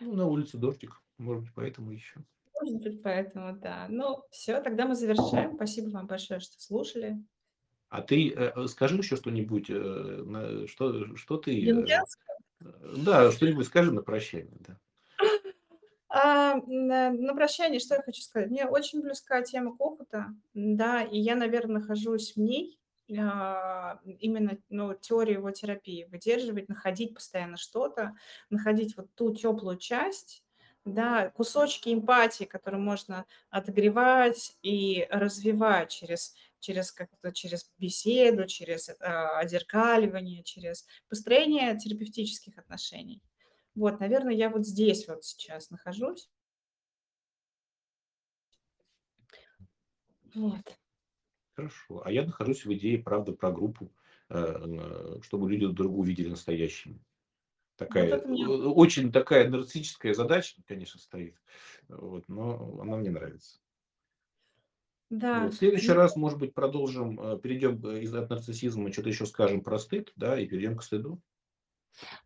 Ну, 0.00 0.14
на 0.14 0.26
улице 0.26 0.56
дождик, 0.56 1.02
может 1.18 1.44
быть, 1.44 1.52
поэтому 1.54 1.92
еще. 1.92 2.24
Может 2.60 2.82
быть, 2.82 3.02
поэтому 3.02 3.56
да. 3.58 3.86
Ну, 3.88 4.22
все, 4.30 4.60
тогда 4.62 4.86
мы 4.86 4.94
завершаем. 4.94 5.54
Спасибо 5.56 5.90
вам 5.90 6.06
большое, 6.06 6.40
что 6.40 6.58
слушали. 6.60 7.22
А 7.88 8.00
ты, 8.00 8.30
э, 8.30 8.52
э, 8.56 8.66
скажи 8.68 8.96
еще 8.96 9.16
что-нибудь, 9.16 9.68
э, 9.68 9.74
на 9.74 10.66
что 10.66 11.14
что 11.16 11.36
ты, 11.36 11.70
э, 11.70 11.84
э, 12.60 12.96
да, 12.96 13.30
что-нибудь 13.30 13.66
скажи 13.66 13.92
на 13.92 14.02
прощание, 14.02 14.56
да. 14.66 14.78
А, 16.14 16.56
на 16.66 17.10
на 17.10 17.34
прощание 17.34 17.80
что 17.80 17.94
я 17.94 18.02
хочу 18.02 18.20
сказать? 18.20 18.50
Мне 18.50 18.66
очень 18.66 19.00
близка 19.00 19.40
тема 19.42 19.74
Кохута, 19.74 20.26
да, 20.52 21.02
и 21.02 21.18
я, 21.18 21.34
наверно, 21.36 21.80
нахожусь 21.80 22.34
в 22.34 22.36
ней, 22.36 22.78
а, 23.18 23.98
именно, 24.18 24.58
ну, 24.68 24.94
теорию 24.94 25.38
его 25.38 25.50
терапии. 25.52 26.04
Выдерживать, 26.10 26.68
находить 26.68 27.14
постоянно 27.14 27.56
что-то, 27.56 28.14
находить 28.50 28.94
вот 28.98 29.06
ту 29.14 29.34
теплую 29.34 29.78
часть, 29.78 30.44
да, 30.84 31.30
кусочки 31.30 31.88
эмпатии, 31.94 32.44
которые 32.44 32.80
можно 32.82 33.24
отогревать 33.50 34.58
и 34.62 35.06
развивать 35.10 35.90
через 35.90 36.34
через 36.60 36.92
как-то 36.92 37.32
через 37.32 37.68
беседу, 37.78 38.46
через, 38.46 38.88
а, 39.00 39.40
отзеркаливание, 39.40 40.44
через 40.44 40.86
построение 41.08 41.76
терапевтических 41.76 42.56
отношений. 42.58 43.20
Вот, 43.74 44.00
наверное, 44.00 44.34
я 44.34 44.50
вот 44.50 44.66
здесь 44.66 45.08
вот 45.08 45.24
сейчас 45.24 45.70
нахожусь. 45.70 46.30
Вот. 50.34 50.78
Хорошо. 51.54 52.02
А 52.04 52.10
я 52.10 52.24
нахожусь 52.24 52.64
в 52.64 52.72
идее, 52.72 52.98
правда, 52.98 53.32
про 53.32 53.52
группу, 53.52 53.92
э, 54.30 55.18
чтобы 55.22 55.50
люди 55.50 55.66
друг 55.66 55.76
друга 55.76 55.96
увидели 55.96 56.28
настоящими. 56.28 56.94
Вот 56.94 57.88
Такая, 57.88 58.08
это 58.08 58.28
мне 58.28 58.46
очень 58.46 59.10
такая 59.12 59.48
нарциссическая 59.48 60.14
задача, 60.14 60.62
конечно, 60.66 61.00
стоит, 61.00 61.36
вот, 61.88 62.28
но 62.28 62.78
она 62.80 62.96
мне 62.96 63.10
нравится. 63.10 63.58
Вот. 65.10 65.18
да, 65.20 65.48
В 65.48 65.52
следующий 65.52 65.88
ну 65.88 65.94
раз, 65.94 66.16
может 66.16 66.38
быть, 66.38 66.54
продолжим, 66.54 67.20
э, 67.20 67.38
перейдем, 67.38 67.84
э, 67.86 68.02
из 68.02 68.14
от 68.14 68.30
нарциссизма, 68.30 68.92
что 68.92 69.02
то 69.02 69.08
еще 69.08 69.26
скажем 69.26 69.62
про 69.62 69.78
стыд, 69.78 70.12
да, 70.16 70.38
и 70.38 70.46
перейдем 70.46 70.76
к 70.76 70.82
стыду. 70.82 71.20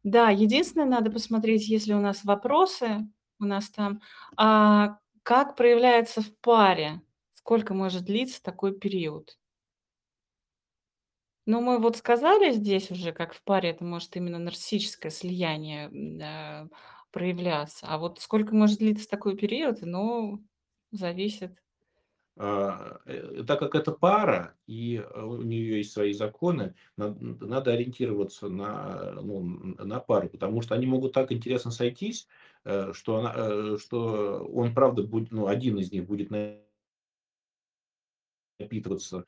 Да, 0.05 0.31
единственное, 0.31 0.87
надо 0.87 1.11
посмотреть, 1.11 1.69
есть 1.69 1.87
ли 1.87 1.95
у 1.95 2.01
нас 2.01 2.25
вопросы 2.25 3.09
у 3.39 3.45
нас 3.45 3.71
там, 3.71 4.01
а, 4.37 4.99
как 5.23 5.57
проявляется 5.57 6.23
в 6.23 6.35
паре, 6.41 7.03
сколько 7.33 7.75
может 7.75 8.05
длиться 8.05 8.43
такой 8.43 8.75
период. 8.79 9.37
Ну, 11.49 11.61
мы 11.61 11.79
вот 11.79 11.97
сказали 11.97 12.51
здесь 12.53 12.91
уже, 12.91 13.13
как 13.13 13.33
в 13.33 13.43
паре 13.45 13.71
это 13.71 13.85
может 13.85 14.17
именно 14.17 14.39
нарциссическое 14.39 15.11
слияние, 15.13 15.89
да, 15.93 16.69
проявляться. 17.13 17.87
А 17.89 17.99
вот 17.99 18.19
сколько 18.21 18.53
может 18.55 18.79
длиться 18.79 19.09
такой 19.09 19.37
период, 19.37 19.79
ну, 19.83 20.43
зависит. 20.91 21.57
А, 22.39 23.01
э, 23.07 23.45
так 23.47 23.59
как 23.59 23.75
это 23.75 23.93
пара, 23.93 24.55
и, 24.67 24.97
э, 24.97 25.23
у 25.23 25.41
нее 25.43 25.79
есть 25.79 25.93
свои 25.93 26.13
законы, 26.13 26.75
над 26.97 27.19
надо 27.41 27.73
ориентироваться 27.73 28.49
на, 28.49 29.13
ну, 29.23 29.43
на 29.43 30.01
пару, 30.01 30.29
потому 30.29 30.61
что 30.61 30.75
они 30.75 30.87
могут 30.87 31.15
так 31.15 31.33
интересно 31.33 31.71
сойтись, 31.71 32.29
э, 32.65 32.93
что 32.93 33.17
она, 33.17 33.79
что 33.79 34.45
он 34.53 34.75
правда 34.75 35.03
будет, 35.03 35.31
ну, 35.31 35.47
один 35.47 35.79
из 35.79 35.93
них 35.93 36.05
будет 36.07 36.31
напитываться, 38.59 39.25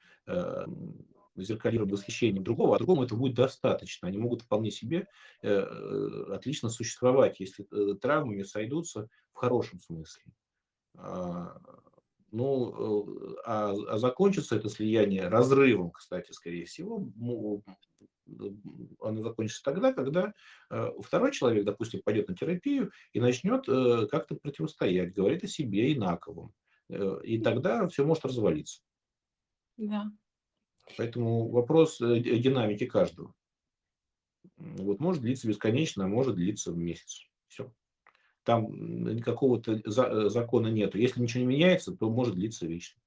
зеркалируя 1.43 1.89
восхищением 1.89 2.45
другого, 2.45 2.75
а 2.75 2.79
другому 2.79 3.05
этого 3.05 3.19
будет 3.19 3.35
достаточно. 3.35 4.09
Они 4.09 4.19
могут 4.19 4.43
вполне 4.43 4.71
себе, 4.71 5.09
э, 5.43 5.61
отлично 6.33 6.69
существовать, 6.69 7.41
если, 7.41 7.67
э, 7.71 7.95
травмами 7.95 8.43
сойдутся 8.43 9.09
в 9.33 9.37
хорошем 9.37 9.81
смысле. 9.81 10.25
А, 10.95 11.61
ну, 12.33 13.35
э, 13.35 13.37
а 13.47 13.73
а 13.89 13.99
закончится 13.99 14.57
это 14.57 14.69
слияние 14.69 15.29
разрывом, 15.29 15.91
кстати, 15.93 16.33
скорее 16.33 16.65
всего. 16.67 17.09
Оно 19.01 19.23
закончится 19.23 19.63
тогда, 19.65 19.93
когда, 19.93 20.35
э, 20.71 20.91
второй 21.03 21.33
человек, 21.33 21.65
допустим, 21.65 22.03
пойдет 22.05 22.29
на 22.29 22.37
терапию 22.37 22.93
и 23.13 23.21
начнет, 23.21 23.69
э, 23.69 24.07
как-то 24.11 24.35
противостоять, 24.37 25.15
говорить 25.15 25.45
о 25.45 25.49
себе 25.49 25.93
инаковом. 25.95 26.53
И 27.23 27.39
тогда 27.41 27.87
все 27.89 28.05
может 28.07 28.25
развалиться. 28.25 28.81
Да. 29.79 30.11
Поэтому 30.97 31.49
вопрос, 31.51 31.99
ди 31.99 32.39
динамики 32.39 32.87
каждого. 32.87 33.35
Вот 34.57 35.01
может 35.01 35.23
длиться 35.23 35.49
бесконечно, 35.49 36.05
а 36.05 36.09
может 36.09 36.35
длиться 36.37 36.73
месяц. 36.73 37.27
Всё. 37.49 37.73
Там, 38.49 38.65
м, 39.07 39.19
какого-то 39.21 39.79
за 39.85 40.05
э, 40.07 40.29
закона 40.31 40.69
нету. 40.69 40.97
Если 40.97 41.21
ничего 41.21 41.41
не 41.43 41.47
меняется, 41.49 41.95
то 41.95 42.09
может 42.09 42.35
длиться 42.35 42.67
вечно. 42.67 42.99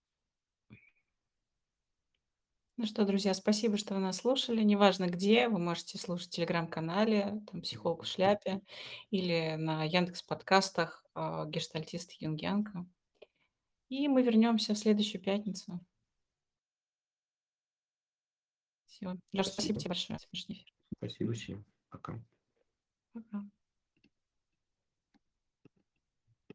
Ну 2.78 2.86
что, 2.86 3.06
друзья, 3.06 3.34
спасибо, 3.34 3.78
что 3.78 3.94
вы 3.96 4.00
нас 4.00 4.18
слушали. 4.18 4.62
Неважно 4.64 5.06
где, 5.08 5.50
вы 5.50 5.60
можете 5.60 5.98
слушать 5.98 6.28
в 6.28 6.32
телеграм-канале, 6.32 7.42
там 7.52 7.62
"Психолог 7.62 8.04
в 8.04 8.08
шляпе" 8.08 8.62
или 9.12 9.56
на 9.58 9.84
"Яндекс 9.84 10.24
Подкастах", 10.24 11.06
а, 11.14 11.46
"Гештальтист 11.46 12.14
Юнг 12.22 12.42
Янг". 12.42 12.70
И 13.90 14.08
мы 14.08 14.24
вернемся 14.24 14.74
в 14.74 14.78
следующую 14.80 15.22
пятницу. 15.22 15.82
Всё. 18.90 19.16
Лёш, 19.34 19.48
спасибо 19.48 19.80
Спасибо. 19.80 19.80
тебе 19.80 19.90
большое. 19.90 20.20
Спасибо 20.98 21.34
всем. 21.34 21.66
Пока. 21.90 22.22
Пока. 23.16 23.52